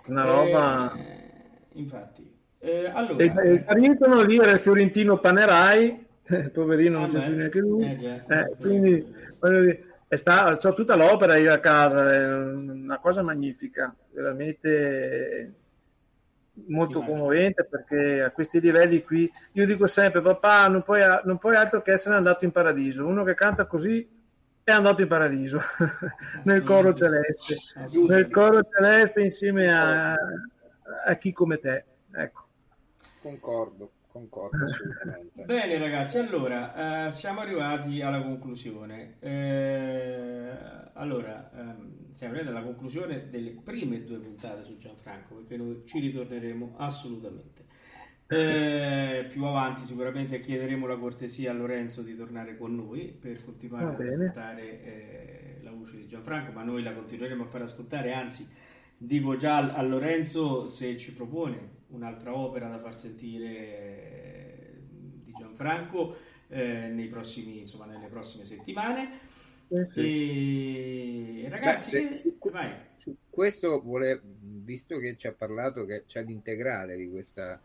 una 0.06 0.24
roba 0.24 0.92
Eh, 0.94 1.78
infatti, 1.78 2.28
Eh, 2.58 2.86
allora, 2.86 3.22
e 3.24 3.32
e 3.48 3.52
il 3.54 3.64
Caritono 3.64 4.22
lì 4.22 4.36
era 4.36 4.52
il 4.52 4.58
fiorentino 4.58 5.18
Panerai 5.18 6.06
poverino 6.52 6.98
non 6.98 7.04
Ah, 7.04 7.08
c'è 7.08 7.18
beh. 7.18 7.24
più 7.26 7.34
neanche 7.36 7.58
lui 7.60 7.84
Eh, 7.90 7.96
già. 7.96 8.24
Eh, 8.26 8.56
quindi 8.60 9.04
voglio 9.38 9.60
dire, 9.60 9.91
sta, 10.16 10.56
c'ho 10.56 10.74
tutta 10.74 10.96
l'opera 10.96 11.36
io 11.36 11.52
a 11.52 11.58
casa, 11.58 12.12
è 12.12 12.34
una 12.34 12.98
cosa 12.98 13.22
magnifica, 13.22 13.94
veramente 14.10 15.54
molto 16.54 16.98
Immagino. 16.98 17.18
commovente 17.18 17.64
perché 17.64 18.22
a 18.22 18.30
questi 18.30 18.60
livelli 18.60 19.02
qui, 19.02 19.30
io 19.52 19.66
dico 19.66 19.86
sempre, 19.86 20.20
papà, 20.20 20.68
non 20.68 20.82
puoi, 20.82 21.00
non 21.24 21.38
puoi 21.38 21.56
altro 21.56 21.80
che 21.82 21.92
essere 21.92 22.14
andato 22.14 22.44
in 22.44 22.52
paradiso. 22.52 23.06
Uno 23.06 23.24
che 23.24 23.34
canta 23.34 23.66
così 23.66 24.06
è 24.64 24.70
andato 24.70 25.02
in 25.02 25.08
paradiso, 25.08 25.58
nel 26.44 26.62
coro 26.62 26.94
celeste, 26.94 27.56
nel 28.06 28.30
coro 28.30 28.60
celeste 28.70 29.22
insieme 29.22 29.72
a, 29.72 30.12
a 30.12 31.14
chi 31.16 31.32
come 31.32 31.58
te. 31.58 31.84
Ecco. 32.14 32.40
Concordo, 33.22 33.90
concordo 34.12 34.64
assolutamente. 34.64 35.44
Bene 35.44 35.78
ragazzi, 35.78 36.18
allora 36.18 37.06
eh, 37.06 37.10
siamo 37.10 37.40
arrivati 37.40 38.02
alla 38.02 38.22
conclusione. 38.22 39.16
Eh, 39.20 40.50
allora, 40.92 41.50
ehm, 41.56 42.12
siamo 42.12 42.34
arrivati 42.34 42.56
alla 42.56 42.64
conclusione 42.64 43.30
delle 43.30 43.52
prime 43.52 44.04
due 44.04 44.18
puntate 44.18 44.62
su 44.64 44.76
Gianfranco, 44.76 45.36
perché 45.36 45.56
noi 45.56 45.82
ci 45.86 45.98
ritorneremo 45.98 46.74
assolutamente. 46.76 47.64
Eh, 48.26 49.26
più 49.28 49.44
avanti 49.44 49.82
sicuramente 49.82 50.40
chiederemo 50.40 50.86
la 50.86 50.96
cortesia 50.96 51.50
a 51.50 51.54
Lorenzo 51.54 52.02
di 52.02 52.16
tornare 52.16 52.56
con 52.56 52.74
noi 52.74 53.08
per 53.08 53.42
continuare 53.44 53.86
ad 53.86 54.00
ascoltare 54.00 54.82
eh, 54.82 55.60
la 55.62 55.70
voce 55.70 55.96
di 55.96 56.06
Gianfranco, 56.06 56.52
ma 56.52 56.62
noi 56.62 56.82
la 56.82 56.92
continueremo 56.92 57.44
a 57.44 57.46
far 57.46 57.62
ascoltare, 57.62 58.12
anzi 58.12 58.48
dico 58.96 59.36
già 59.36 59.74
a 59.74 59.82
Lorenzo 59.82 60.66
se 60.66 60.96
ci 60.96 61.12
propone 61.12 61.80
un'altra 61.92 62.36
opera 62.36 62.68
da 62.68 62.78
far 62.78 62.94
sentire 62.96 63.48
eh, 63.48 64.82
di 65.24 65.32
Gianfranco 65.36 66.16
eh, 66.48 66.88
nei 66.88 67.06
prossimi, 67.08 67.58
insomma, 67.60 67.86
nelle 67.86 68.08
prossime 68.08 68.44
settimane. 68.44 69.30
Sì, 69.68 69.84
sì. 69.86 71.42
E 71.44 71.48
ragazzi, 71.48 72.02
Beh, 72.02 72.12
se- 72.12 72.34
vai. 72.50 72.70
Su 72.96 73.16
questo, 73.28 73.80
vole- 73.82 74.20
visto 74.22 74.98
che 74.98 75.16
ci 75.16 75.26
ha 75.26 75.32
parlato 75.32 75.84
che 75.84 76.04
c'è 76.06 76.22
l'integrale 76.22 76.96
di 76.96 77.08
questa 77.10 77.60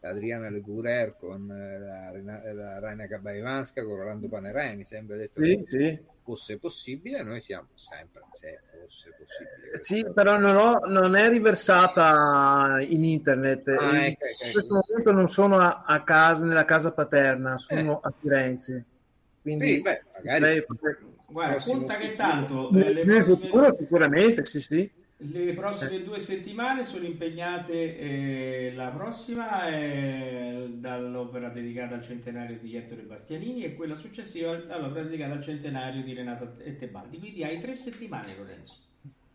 Adriana 0.00 0.48
Legurer 0.48 1.16
con 1.18 1.50
eh, 1.50 1.78
la, 1.78 2.52
la 2.52 2.78
Raina 2.78 3.06
Cabaivanska 3.06 3.84
con 3.84 3.96
Rolando 3.96 4.28
Panerai, 4.28 4.76
mi 4.76 4.84
sembra 4.84 5.16
detto 5.16 5.42
Sì, 5.42 5.62
che 5.68 5.92
sì. 5.92 6.00
Fosse 6.30 6.58
possibile, 6.58 7.22
noi 7.24 7.40
siamo 7.40 7.68
sempre 7.74 8.22
se 8.30 8.60
fosse 8.70 9.12
possibile. 9.18 9.82
Sì, 9.82 10.06
però 10.14 10.38
non, 10.38 10.56
ho- 10.56 10.86
non 10.86 11.16
è 11.16 11.28
riversata 11.28 12.78
in 12.80 13.02
internet. 13.04 13.66
Ah, 13.68 14.04
E 14.04 14.06
ecco, 14.08 14.24
ecco, 14.26 14.44
in 14.46 14.52
questo 14.52 14.74
momento 14.86 15.12
non 15.12 15.28
sono 15.28 15.56
a, 15.58 15.82
a 15.84 16.02
casa, 16.04 16.44
nella 16.44 16.64
casa 16.64 16.92
paterna, 16.92 17.58
sono 17.58 17.98
a 18.00 18.12
Firenze. 18.20 18.84
Quindi 19.42 19.74
Sì, 19.74 19.80
beh, 19.82 20.02
magari 20.14 20.40
lei- 20.40 20.64
Guarda, 21.26 21.62
conta 21.62 21.96
che 21.96 22.16
tanto 22.16 22.70
eh, 22.70 22.92
le 22.92 23.04
nel 23.04 23.24
prossime, 23.24 23.36
futuro 23.36 23.76
sicuramente, 23.76 24.44
sì, 24.44 24.60
sì. 24.60 24.90
Le 25.22 25.52
prossime 25.52 26.02
due 26.02 26.18
settimane 26.18 26.84
sono 26.84 27.04
impegnate. 27.04 27.98
eh, 27.98 28.72
la 28.74 28.88
prossima 28.88 29.68
è 29.68 30.64
dall'opera 30.68 31.48
dedicata 31.48 31.94
al 31.96 32.04
centenario 32.04 32.58
di 32.60 32.74
Ettore 32.76 33.02
Bastianini 33.02 33.64
e 33.64 33.74
quella 33.74 33.96
successiva 33.96 34.50
all'opera 34.68 35.04
dedicata 35.04 35.34
al 35.34 35.42
centenario 35.42 36.02
di 36.02 36.14
Renata 36.14 36.50
Tebaldi. 36.78 37.18
Quindi 37.18 37.44
hai 37.44 37.58
tre 37.58 37.74
settimane, 37.74 38.34
Lorenzo. 38.36 38.76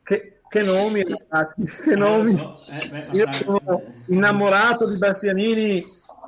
Che, 0.02 0.40
che 0.48 0.62
nomi, 0.62 1.04
ragazzi, 1.04 1.64
che 1.84 1.92
Eh, 1.92 1.96
nomi. 1.96 2.38
so, 2.38 2.58
eh, 2.70 2.90
beh, 2.90 3.18
Io 3.18 3.32
sono 3.32 3.84
innamorato 4.08 4.90
di 4.90 4.98
Bastianini, 4.98 5.84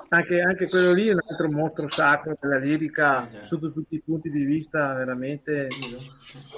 anche, 0.10 0.42
anche 0.42 0.68
quello 0.70 0.94
lì 0.94 1.08
è 1.08 1.14
un 1.14 1.20
altro 1.28 1.50
mostro 1.52 1.88
sacro 1.88 2.38
della 2.40 2.58
lirica 2.58 3.30
Eh, 3.30 3.42
sotto 3.44 3.72
tutti 3.72 3.96
i 3.96 4.02
punti 4.04 4.30
di 4.30 4.44
vista, 4.44 4.94
veramente. 4.94 5.68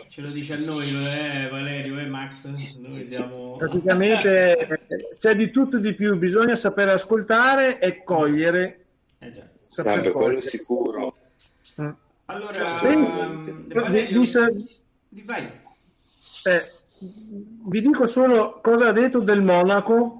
Ce 0.07 0.21
lo 0.21 0.29
dice 0.29 0.53
a 0.53 0.59
noi, 0.59 0.89
eh, 0.89 1.47
Valerio 1.49 1.99
e 1.99 2.05
Max. 2.05 2.45
Noi 2.45 3.05
siamo. 3.05 3.55
Praticamente 3.57 4.57
eh, 4.57 4.79
c'è 5.17 5.35
di 5.35 5.49
tutto 5.51 5.77
e 5.77 5.79
di 5.81 5.93
più, 5.93 6.17
bisogna 6.17 6.55
sapere 6.55 6.91
ascoltare 6.91 7.79
e 7.79 8.03
cogliere. 8.03 8.85
Eh 9.19 9.31
già. 9.33 9.47
saper 9.67 9.99
quello 10.01 10.11
cogliere. 10.11 10.41
sicuro. 10.41 11.15
Mm. 11.81 11.89
Allora, 12.25 12.65
vi- 12.83 13.73
Valerio, 13.73 14.21
vi 15.09 15.23
vai. 15.23 15.49
Eh, 16.43 16.61
vi 17.65 17.81
dico 17.81 18.05
solo 18.07 18.59
cosa 18.61 18.89
ha 18.89 18.91
detto 18.91 19.19
del 19.19 19.41
Monaco 19.41 20.18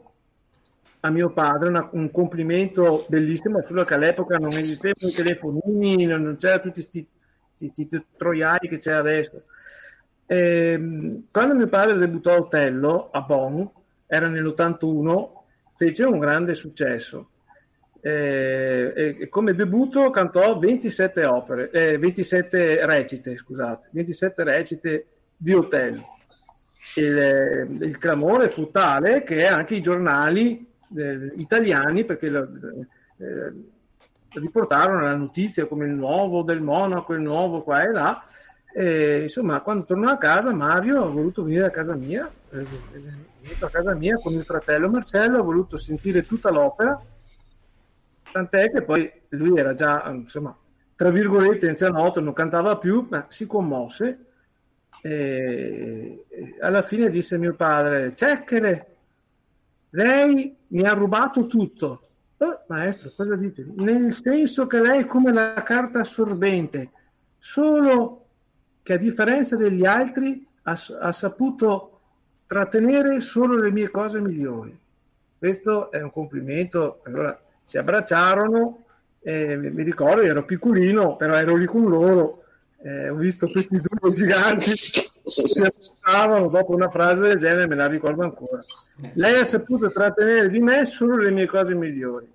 a 1.02 1.10
mio 1.10 1.32
padre, 1.32 1.70
una- 1.70 1.90
un 1.94 2.12
complimento 2.12 3.06
bellissimo, 3.08 3.62
solo 3.62 3.84
che 3.84 3.94
all'epoca 3.94 4.38
non 4.38 4.52
esistevano 4.52 5.08
i 5.12 5.14
telefonini, 5.14 6.06
non 6.06 6.36
c'erano 6.38 6.62
tutti 6.62 7.08
questi 7.58 7.90
troiai 8.18 8.68
che 8.68 8.78
c'è 8.78 8.94
adesso. 8.94 9.44
Ehm, 10.26 11.26
quando 11.32 11.56
mio 11.56 11.68
padre 11.68 11.98
debuttò 11.98 12.34
a 12.34 12.40
Otello 12.40 13.10
a 13.12 13.22
Bonn, 13.22 13.64
era 14.08 14.28
nell'81, 14.28 15.44
fece 15.74 16.04
un 16.04 16.20
grande 16.20 16.54
successo. 16.54 17.30
Eh, 18.02 18.94
e, 18.96 19.18
e 19.22 19.30
come 19.30 19.54
debutto 19.54 20.10
cantò 20.10 20.58
27 20.58 21.26
opere, 21.26 21.70
eh, 21.72 21.98
27 21.98 22.86
recite, 22.86 23.36
scusate, 23.38 23.90
27 23.92 24.44
recite 24.44 25.06
di 25.36 25.54
Otello. 25.54 26.18
Il, 26.96 27.18
eh, 27.18 27.68
il 27.70 27.98
clamore 27.98 28.50
fu 28.50 28.72
tale 28.72 29.24
che 29.24 29.46
anche 29.46 29.76
i 29.76 29.82
giornali 29.82 30.66
eh, 30.96 31.32
italiani, 31.36 32.06
perché 32.06 32.30
lo- 32.30 32.48
eh, 33.18 33.54
riportarono 34.34 35.02
la 35.02 35.16
notizia 35.16 35.66
come 35.66 35.86
il 35.86 35.94
nuovo 35.94 36.44
del 36.44 36.62
Monaco, 36.62 37.14
il 37.14 37.22
nuovo 37.22 37.64
qua 37.64 37.82
e 37.82 37.92
là. 37.92 38.24
E, 38.72 39.22
insomma, 39.24 39.62
quando 39.62 39.86
tornò 39.86 40.10
a 40.10 40.18
casa, 40.18 40.54
Mario 40.54 41.04
ha 41.04 41.10
voluto 41.10 41.44
venire 41.44 41.66
a 41.66 41.72
casa 41.72 41.96
mia, 41.96 42.30
eh, 42.52 42.62
è 42.62 43.00
venuto 43.42 43.66
a 43.66 43.70
casa 43.70 43.96
mia 43.96 44.16
con 44.18 44.34
il 44.34 44.44
fratello 44.44 44.90
Marcello, 44.90 45.40
ha 45.40 45.44
voluto 45.44 45.78
sentire 45.78 46.26
tutta 46.26 46.52
l'opera, 46.52 47.02
tant'è 48.32 48.70
che 48.70 48.84
poi 48.84 49.12
lui 49.30 49.58
era 49.60 49.74
già, 49.74 50.08
insomma, 50.10 50.56
tra 50.96 51.10
virgolette, 51.10 51.68
anzianotto, 51.68 52.20
non 52.20 52.34
cantava 52.34 52.78
più, 52.78 53.08
ma 53.10 53.26
si 53.30 53.48
commosse 53.48 54.26
e 55.02 56.26
alla 56.60 56.82
fine 56.82 57.10
disse 57.10 57.38
mio 57.38 57.56
padre, 57.56 58.14
Cecchere, 58.16 58.89
lei 59.92 60.56
mi 60.68 60.84
ha 60.84 60.94
rubato 60.94 61.48
tutto. 61.48 62.02
"Eh, 62.38 62.60
maestro, 62.68 63.12
cosa 63.16 63.36
dite? 63.36 63.66
Nel 63.76 64.14
senso 64.14 64.68
che 64.68 64.80
lei 64.80 65.02
è 65.02 65.06
come 65.06 65.32
la 65.34 65.62
carta 65.64 66.00
assorbente, 66.00 66.92
solo 67.38 68.26
che 68.82 68.94
a 68.94 68.98
differenza 68.98 69.56
degli 69.56 69.86
altri 69.86 70.46
ha, 70.64 70.78
ha 71.02 71.12
saputo 71.12 72.00
trattenere 72.48 73.20
solo 73.20 73.56
le 73.58 73.72
mie 73.72 73.90
cose 73.92 74.20
migliori. 74.22 74.78
Questo 75.38 75.92
è 75.92 76.02
un 76.02 76.12
complimento. 76.12 77.02
Allora 77.04 77.40
si 77.64 77.78
abbracciarono, 77.78 78.84
e 79.22 79.56
mi 79.58 79.84
ricordo, 79.84 80.22
ero 80.22 80.46
piccolino, 80.46 81.16
però 81.16 81.36
ero 81.36 81.56
lì 81.56 81.66
con 81.66 81.88
loro, 81.88 82.44
eh, 82.82 83.10
ho 83.10 83.16
visto 83.16 83.48
questi 83.48 83.80
due 83.80 84.14
giganti 84.14 84.72
si 85.30 85.60
abbracciavano 85.60 86.48
dopo 86.50 86.74
una 86.74 86.90
frase 86.90 87.22
del 87.22 87.38
genere, 87.38 87.68
me 87.68 87.76
la 87.76 87.88
ricordo 87.88 88.24
ancora. 88.24 88.64
Lei 89.14 89.40
ha 89.40 89.44
saputo 89.46 89.90
trattenere 89.92 90.50
di 90.50 90.60
me 90.60 90.86
solo 90.86 91.16
le 91.18 91.32
mie 91.32 91.46
cose 91.46 91.74
migliori. 91.76 92.32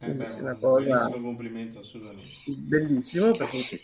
Eh, 0.00 0.10
beh, 0.10 0.36
è 0.36 0.40
una 0.40 0.52
un 0.52 0.58
cosa 0.60 0.84
bellissimo 0.84 1.20
complimento, 1.26 1.78
assolutamente. 1.80 2.28
bellissimo 2.46 3.30
perché 3.32 3.80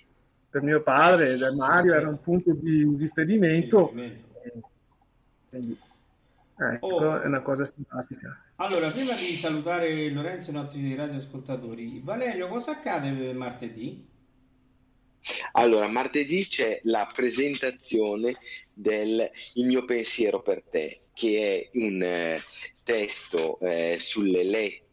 per 0.48 0.62
mio 0.62 0.80
padre 0.82 1.32
e 1.32 1.36
da 1.36 1.52
Mario 1.52 1.94
era 1.94 2.08
un 2.08 2.20
punto 2.20 2.52
di 2.52 2.94
riferimento. 2.96 3.90
Eh, 3.96 4.20
Quindi, 5.50 5.78
ecco, 6.56 6.86
Oh. 6.86 7.20
è 7.20 7.26
una 7.26 7.40
cosa 7.40 7.64
simpatica. 7.64 8.38
Allora, 8.56 8.90
prima 8.90 9.14
di 9.14 9.34
salutare 9.34 10.08
Lorenzo 10.10 10.50
e 10.50 10.52
i 10.52 10.56
nostri 10.56 10.94
radioascoltatori, 10.94 12.00
Valerio, 12.04 12.46
cosa 12.46 12.72
accade 12.72 13.32
martedì? 13.32 14.06
Allora, 15.52 15.88
martedì 15.88 16.46
c'è 16.46 16.80
la 16.84 17.10
presentazione 17.12 18.36
del 18.72 19.30
Il 19.54 19.66
mio 19.66 19.84
pensiero 19.84 20.42
per 20.42 20.62
te, 20.62 21.06
che 21.14 21.70
è 21.72 21.78
un 21.78 22.02
eh, 22.02 22.42
testo 22.82 23.58
eh, 23.60 23.96
sulle 23.98 24.44
lettere 24.44 24.83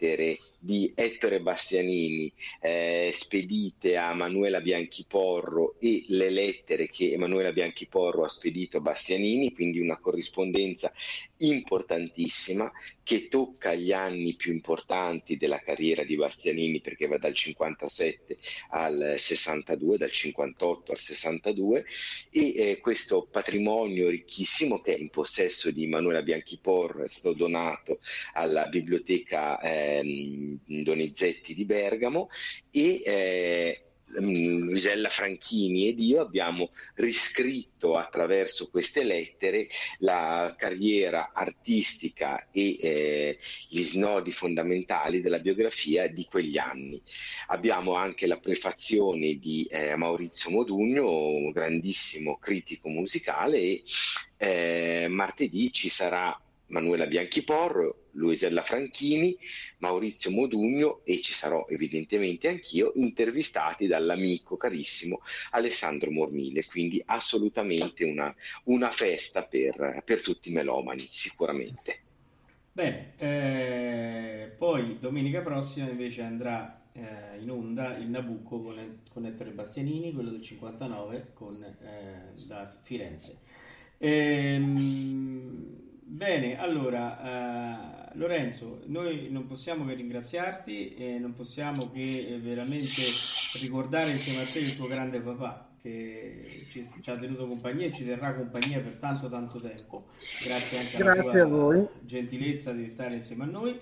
di 0.57 0.91
Ettore 0.95 1.41
Bastianini 1.41 2.32
eh, 2.60 3.11
spedite 3.14 3.98
a 3.98 4.15
Manuela 4.15 4.60
Bianchiporro 4.60 5.76
e 5.80 6.06
le 6.07 6.32
lettere 6.32 6.88
che 6.88 7.11
Emanuela 7.11 7.52
Bianchiporro 7.52 8.23
ha 8.23 8.30
spedito 8.30 8.78
a 8.78 8.82
Bastianini, 8.82 9.53
quindi 9.53 9.80
una 9.80 9.99
corrispondenza 9.99 10.91
importantissima 11.38 12.72
che 13.03 13.28
tocca 13.28 13.73
gli 13.73 13.91
anni 13.91 14.36
più 14.36 14.52
importanti 14.53 15.38
della 15.38 15.60
carriera 15.60 16.03
di 16.03 16.15
Bastianini 16.15 16.82
perché 16.82 17.07
va 17.07 17.18
dal 17.18 17.34
57 17.34 18.38
al 18.69 19.15
62, 19.18 19.98
dal 19.98 20.11
58 20.11 20.91
al 20.91 20.99
62 20.99 21.86
e 22.32 22.53
eh, 22.56 22.80
questo 22.80 23.28
patrimonio 23.30 24.10
ricchissimo 24.10 24.82
che 24.82 24.95
è 24.95 24.99
in 24.99 25.10
possesso 25.10 25.72
di 25.72 25.88
Manuela 25.88 26.22
Bianchiporro 26.22 27.03
è 27.03 27.10
stato 27.10 27.34
donato 27.34 27.99
alla 28.34 28.68
biblioteca 28.68 29.60
ehm, 29.99 30.59
Donizetti 30.84 31.53
di 31.53 31.65
Bergamo 31.65 32.30
e 32.72 33.01
eh, 33.03 33.84
mm, 34.19 34.63
Luisella 34.63 35.09
Franchini 35.09 35.88
ed 35.88 35.99
io 35.99 36.22
abbiamo 36.22 36.72
riscritto 36.95 37.97
attraverso 37.97 38.69
queste 38.69 39.03
lettere 39.03 39.68
la 39.99 40.55
carriera 40.57 41.31
artistica 41.34 42.49
e 42.51 42.77
eh, 42.80 43.39
gli 43.68 43.81
snodi 43.84 44.31
fondamentali 44.31 45.22
della 45.22 45.39
biografia 45.39 46.07
di 46.07 46.26
quegli 46.26 46.57
anni. 46.57 47.01
Abbiamo 47.47 47.93
anche 47.93 48.27
la 48.27 48.38
prefazione 48.38 49.35
di 49.35 49.65
eh, 49.69 49.95
Maurizio 49.95 50.49
Modugno, 50.51 51.09
un 51.09 51.51
grandissimo 51.51 52.38
critico 52.38 52.89
musicale 52.89 53.57
e 53.57 53.84
eh, 54.38 55.07
martedì 55.07 55.72
ci 55.72 55.89
sarà 55.89 56.35
Manuela 56.68 57.05
Bianchiporro, 57.05 58.01
Luisella 58.13 58.61
Franchini, 58.61 59.38
Maurizio 59.79 60.31
Modugno 60.31 61.01
e 61.03 61.21
ci 61.21 61.33
sarò 61.33 61.65
evidentemente 61.69 62.47
anch'io 62.47 62.91
intervistati 62.95 63.88
dall'amico 63.88 64.57
carissimo 64.57 65.21
Alessandro 65.51 66.11
Mormile, 66.11 66.65
quindi 66.65 67.01
assolutamente 67.05 68.03
una, 68.05 68.33
una 68.65 68.89
festa 68.91 69.43
per, 69.43 70.01
per 70.05 70.21
tutti 70.21 70.49
i 70.49 70.53
melomani, 70.53 71.07
sicuramente. 71.09 71.99
Bene, 72.73 73.13
eh, 73.17 74.51
poi 74.57 74.97
domenica 74.99 75.41
prossima 75.41 75.89
invece 75.89 76.21
andrà 76.21 76.81
eh, 76.93 77.38
in 77.39 77.49
onda 77.49 77.97
il 77.97 78.07
Nabucco 78.07 78.61
con, 78.61 79.01
con 79.11 79.25
Ettore 79.25 79.51
Bastianini, 79.51 80.13
quello 80.13 80.29
del 80.29 80.41
59 80.41 81.31
con, 81.33 81.61
eh, 81.61 82.31
da 82.47 82.73
Firenze. 82.81 83.39
Ehm, 83.97 85.90
bene, 86.11 86.59
allora 86.59 88.11
eh, 88.11 88.17
Lorenzo, 88.17 88.81
noi 88.88 89.29
non 89.31 89.47
possiamo 89.47 89.85
che 89.85 89.93
ringraziarti 89.93 90.93
e 90.95 91.17
non 91.17 91.33
possiamo 91.33 91.89
che 91.89 92.27
eh, 92.27 92.39
veramente 92.39 93.01
ricordare 93.59 94.11
insieme 94.11 94.41
a 94.41 94.45
te 94.45 94.59
il 94.59 94.75
tuo 94.75 94.88
grande 94.88 95.21
papà 95.21 95.69
che 95.81 96.67
ci, 96.69 96.88
ci 97.01 97.09
ha 97.09 97.17
tenuto 97.17 97.45
compagnia 97.45 97.88
e 97.88 97.91
ci 97.91 98.05
terrà 98.05 98.35
compagnia 98.35 98.81
per 98.81 98.97
tanto 98.97 99.29
tanto 99.29 99.59
tempo. 99.59 100.07
Grazie 100.43 100.79
anche 100.79 100.97
alla 100.97 101.13
Grazie 101.13 101.31
tua 101.31 101.41
a 101.41 101.45
voi. 101.45 101.88
gentilezza 102.01 102.73
di 102.73 102.88
stare 102.89 103.15
insieme 103.15 103.43
a 103.43 103.47
noi. 103.47 103.79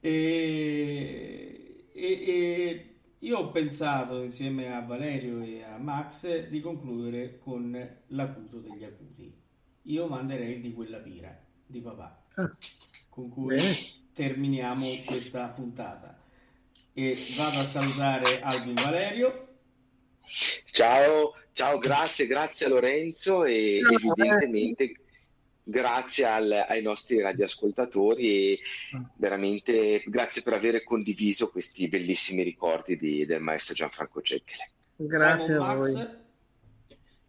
E, 0.00 1.88
e- 1.92 2.24
e 2.26 2.94
io 3.18 3.38
ho 3.38 3.50
pensato 3.50 4.22
insieme 4.22 4.72
a 4.72 4.80
Valerio 4.80 5.42
e 5.42 5.62
a 5.64 5.76
Max 5.78 6.48
di 6.48 6.60
concludere 6.60 7.38
con 7.38 7.88
l'acuto 8.08 8.58
degli 8.58 8.84
acuti. 8.84 9.34
Io 9.82 10.06
manderei 10.06 10.60
di 10.60 10.72
quella 10.72 10.98
pira 10.98 11.45
di 11.66 11.80
papà, 11.80 12.22
Ah, 12.36 12.50
con 13.08 13.28
cui 13.30 13.56
bene. 13.56 13.76
terminiamo 14.14 14.86
questa 15.04 15.48
puntata. 15.48 16.18
E 16.92 17.16
vado 17.36 17.58
a 17.58 17.64
salutare 17.64 18.40
Alvin 18.40 18.74
Valerio. 18.74 19.48
Ciao, 20.72 21.34
ciao, 21.52 21.78
grazie, 21.78 22.26
grazie 22.26 22.66
a 22.66 22.68
Lorenzo 22.70 23.44
e 23.44 23.80
Ciao, 23.82 23.92
evidentemente 23.94 24.94
grazie 25.62 26.24
al- 26.24 26.64
ai 26.68 26.80
nostri 26.82 27.20
radioascoltatori 27.20 28.52
e 28.52 28.60
veramente 29.16 30.02
grazie 30.06 30.42
per 30.42 30.54
aver 30.54 30.82
condiviso 30.84 31.50
questi 31.50 31.88
bellissimi 31.88 32.42
ricordi 32.42 32.96
di- 32.96 33.26
del 33.26 33.40
maestro 33.40 33.74
Gianfranco 33.74 34.20
Cecchere. 34.22 34.70
Grazie 34.96 35.52
Simon 35.54 35.68
a 35.70 35.74
voi. 35.74 35.92
Max. 35.92 36.16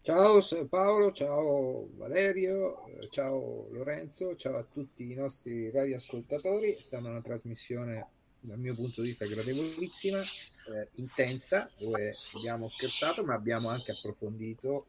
Ciao 0.08 0.40
Paolo, 0.70 1.12
ciao 1.12 1.90
Valerio, 1.96 2.86
eh, 2.86 3.08
ciao 3.10 3.68
Lorenzo, 3.70 4.36
ciao 4.36 4.56
a 4.56 4.62
tutti 4.64 5.12
i 5.12 5.14
nostri 5.14 5.70
radioascoltatori. 5.70 6.72
È 6.72 6.80
stata 6.80 7.10
una 7.10 7.20
trasmissione 7.20 8.06
dal 8.40 8.58
mio 8.58 8.74
punto 8.74 9.02
di 9.02 9.08
vista 9.08 9.26
gradevolissima, 9.26 10.22
eh, 10.22 10.88
intensa, 10.94 11.70
dove 11.76 12.14
abbiamo 12.32 12.70
scherzato 12.70 13.22
ma 13.22 13.34
abbiamo 13.34 13.68
anche 13.68 13.90
approfondito 13.90 14.86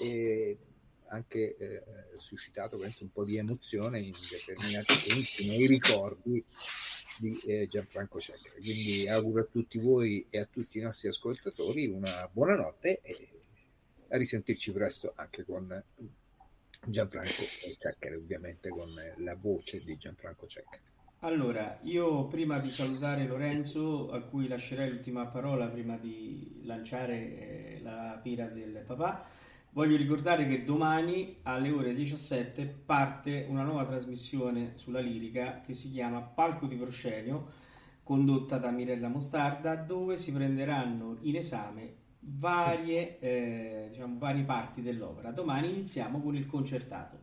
e 0.00 0.56
anche 1.08 1.54
eh, 1.58 1.82
suscitato 2.16 2.78
penso, 2.78 3.04
un 3.04 3.12
po' 3.12 3.26
di 3.26 3.36
emozione 3.36 4.00
in 4.00 4.14
determinati 4.30 4.94
punti 5.06 5.48
nei 5.48 5.66
ricordi 5.66 6.42
di 7.18 7.38
eh, 7.44 7.66
Gianfranco 7.66 8.18
Cecca. 8.18 8.52
Quindi 8.52 9.06
auguro 9.06 9.42
a 9.42 9.46
tutti 9.52 9.78
voi 9.78 10.26
e 10.30 10.38
a 10.38 10.48
tutti 10.50 10.78
i 10.78 10.80
nostri 10.80 11.08
ascoltatori 11.08 11.88
una 11.88 12.26
buona 12.32 12.54
notte 12.54 13.00
e 13.02 13.41
a 14.12 14.16
risentirci 14.18 14.72
presto 14.72 15.12
anche 15.16 15.44
con 15.44 15.82
Gianfranco 16.84 17.42
Cecca, 17.78 18.14
ovviamente 18.14 18.68
con 18.68 18.90
la 19.16 19.34
voce 19.34 19.82
di 19.82 19.96
Gianfranco 19.96 20.46
Cecca. 20.46 20.78
Allora, 21.20 21.78
io 21.82 22.26
prima 22.26 22.58
di 22.58 22.70
salutare 22.70 23.26
Lorenzo, 23.26 24.10
a 24.10 24.20
cui 24.20 24.48
lascerei 24.48 24.90
l'ultima 24.90 25.26
parola 25.26 25.66
prima 25.68 25.96
di 25.96 26.60
lanciare 26.64 27.14
eh, 27.14 27.80
la 27.82 28.18
pira 28.20 28.46
del 28.48 28.82
papà, 28.84 29.24
voglio 29.70 29.96
ricordare 29.96 30.46
che 30.46 30.64
domani 30.64 31.38
alle 31.42 31.70
ore 31.70 31.94
17 31.94 32.66
parte 32.84 33.46
una 33.48 33.62
nuova 33.62 33.86
trasmissione 33.86 34.72
sulla 34.74 35.00
lirica 35.00 35.62
che 35.64 35.74
si 35.74 35.90
chiama 35.90 36.20
Palco 36.20 36.66
di 36.66 36.76
Proscenio, 36.76 37.52
condotta 38.02 38.58
da 38.58 38.70
Mirella 38.70 39.08
Mostarda, 39.08 39.76
dove 39.76 40.16
si 40.16 40.32
prenderanno 40.32 41.18
in 41.20 41.36
esame 41.36 42.00
varie, 42.24 43.18
eh, 43.18 43.86
diciamo, 43.90 44.18
varie 44.18 44.44
parti 44.44 44.82
dell'opera. 44.82 45.30
Domani 45.30 45.70
iniziamo 45.70 46.20
con 46.20 46.36
il 46.36 46.46
concertato. 46.46 47.20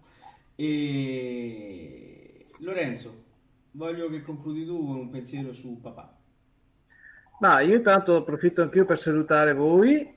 E... 0.56 2.48
Lorenzo, 2.60 3.24
voglio 3.72 4.10
che 4.10 4.22
concludi 4.22 4.66
tu 4.66 4.86
con 4.86 4.96
un 4.98 5.10
pensiero 5.10 5.54
su 5.54 5.80
papà. 5.80 6.18
Ma 7.40 7.62
io 7.62 7.76
intanto 7.76 8.18
approfitto 8.18 8.62
anch'io 8.62 8.84
per 8.84 8.98
salutare 8.98 9.54
voi, 9.54 10.14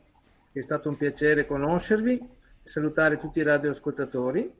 è 0.50 0.60
stato 0.60 0.88
un 0.88 0.96
piacere 0.96 1.46
conoscervi, 1.46 2.20
salutare 2.64 3.16
tutti 3.18 3.38
i 3.38 3.44
radioascoltatori 3.44 4.52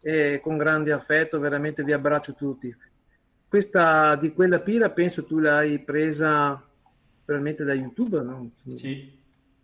e 0.00 0.40
con 0.42 0.56
grande 0.56 0.92
affetto 0.92 1.38
veramente 1.38 1.84
vi 1.84 1.92
abbraccio 1.92 2.34
tutti. 2.34 2.74
Questa 3.46 4.16
di 4.16 4.32
quella 4.32 4.60
pila 4.60 4.90
penso 4.90 5.26
tu 5.26 5.38
l'hai 5.38 5.78
presa 5.80 6.66
probabilmente 7.24 7.64
da 7.64 7.74
YouTube, 7.74 8.22
no? 8.22 8.50
Sì. 8.74 9.20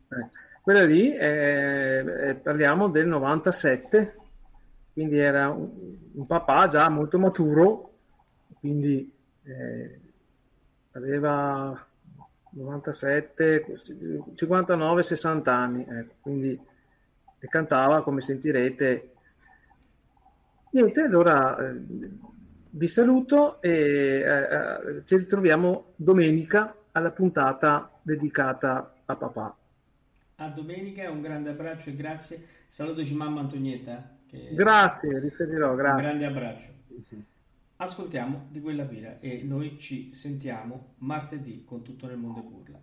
Eh, 0.08 0.28
quella 0.62 0.84
lì 0.84 1.14
eh, 1.14 2.38
parliamo 2.42 2.88
del 2.88 3.06
97, 3.06 4.16
quindi 4.92 5.18
era 5.18 5.50
un, 5.50 5.70
un 6.12 6.26
papà 6.26 6.66
già 6.66 6.88
molto 6.88 7.18
maturo 7.18 7.88
quindi 8.60 9.10
eh, 9.44 10.00
aveva 10.92 11.86
97, 12.50 13.76
59, 14.34 15.02
60 15.02 15.54
anni, 15.54 15.86
ecco, 15.88 16.14
quindi 16.20 16.60
e 17.40 17.46
cantava 17.46 18.02
come 18.02 18.20
sentirete. 18.20 19.12
Niente, 20.70 21.00
allora 21.02 21.56
eh, 21.56 21.80
vi 22.70 22.86
saluto 22.88 23.62
e 23.62 23.70
eh, 23.70 24.22
eh, 24.22 25.02
ci 25.04 25.16
ritroviamo 25.16 25.92
domenica 25.94 26.74
alla 26.92 27.10
puntata 27.10 27.90
dedicata 28.02 28.92
a 29.04 29.16
papà. 29.16 29.56
A 30.40 30.48
domenica, 30.50 31.10
un 31.10 31.20
grande 31.20 31.50
abbraccio 31.50 31.90
e 31.90 31.96
grazie. 31.96 32.46
Salutaci 32.68 33.12
mamma 33.12 33.40
Antonietta. 33.40 34.16
Grazie, 34.52 35.18
riferirò, 35.18 35.74
grazie. 35.74 35.96
Un 35.96 36.02
grande 36.02 36.26
abbraccio. 36.26 36.68
Ascoltiamo 37.76 38.46
di 38.48 38.60
quella 38.60 38.84
pira 38.84 39.18
e 39.18 39.42
noi 39.42 39.80
ci 39.80 40.14
sentiamo 40.14 40.94
martedì 40.98 41.64
con 41.64 41.82
tutto 41.82 42.06
nel 42.06 42.18
mondo 42.18 42.38
e 42.38 42.42
burla. 42.42 42.80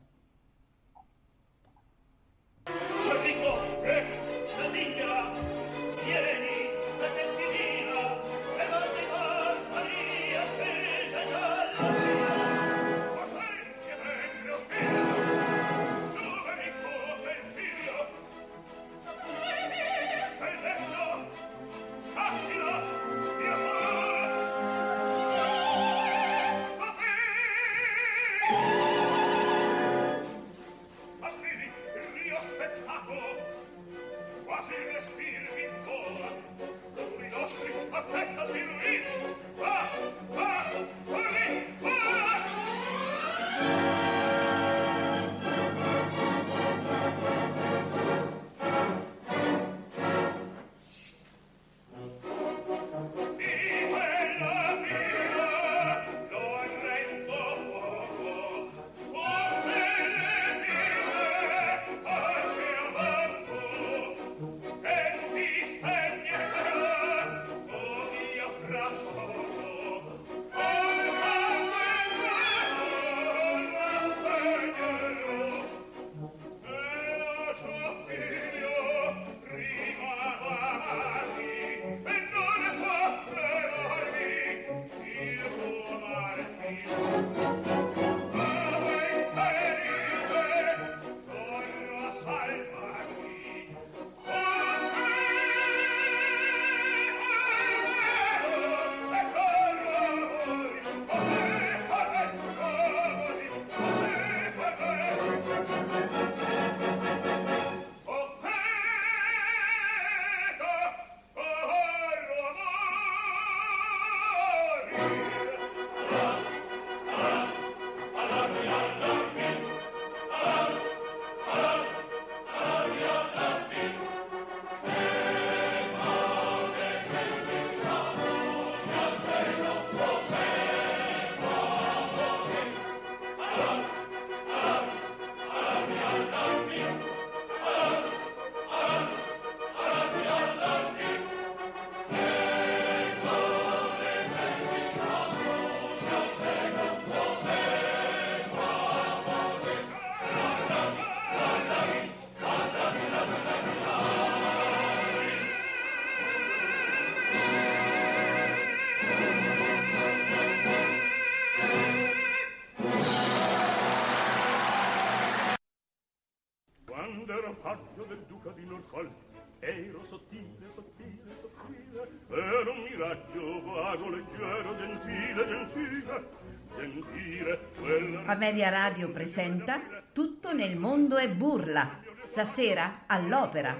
Amelia 178.45 178.69
Radio 178.69 179.09
presenta 179.09 179.81
Tutto 180.13 180.53
nel 180.53 180.77
mondo 180.77 181.17
è 181.17 181.27
burla, 181.27 182.01
stasera 182.15 183.05
all'opera, 183.07 183.75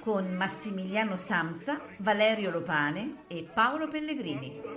con 0.00 0.34
Massimiliano 0.34 1.14
Samsa, 1.14 1.80
Valerio 1.98 2.50
Lopane 2.50 3.22
e 3.28 3.48
Paolo 3.54 3.86
Pellegrini. 3.86 4.60
Era 4.60 4.72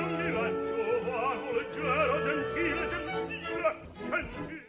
un 0.00 0.16
miraggio 0.16 1.04
vago, 1.04 1.52
leggero, 1.52 2.22
gentile, 2.22 2.86
gentile, 2.86 3.90
gentile. 4.02 4.63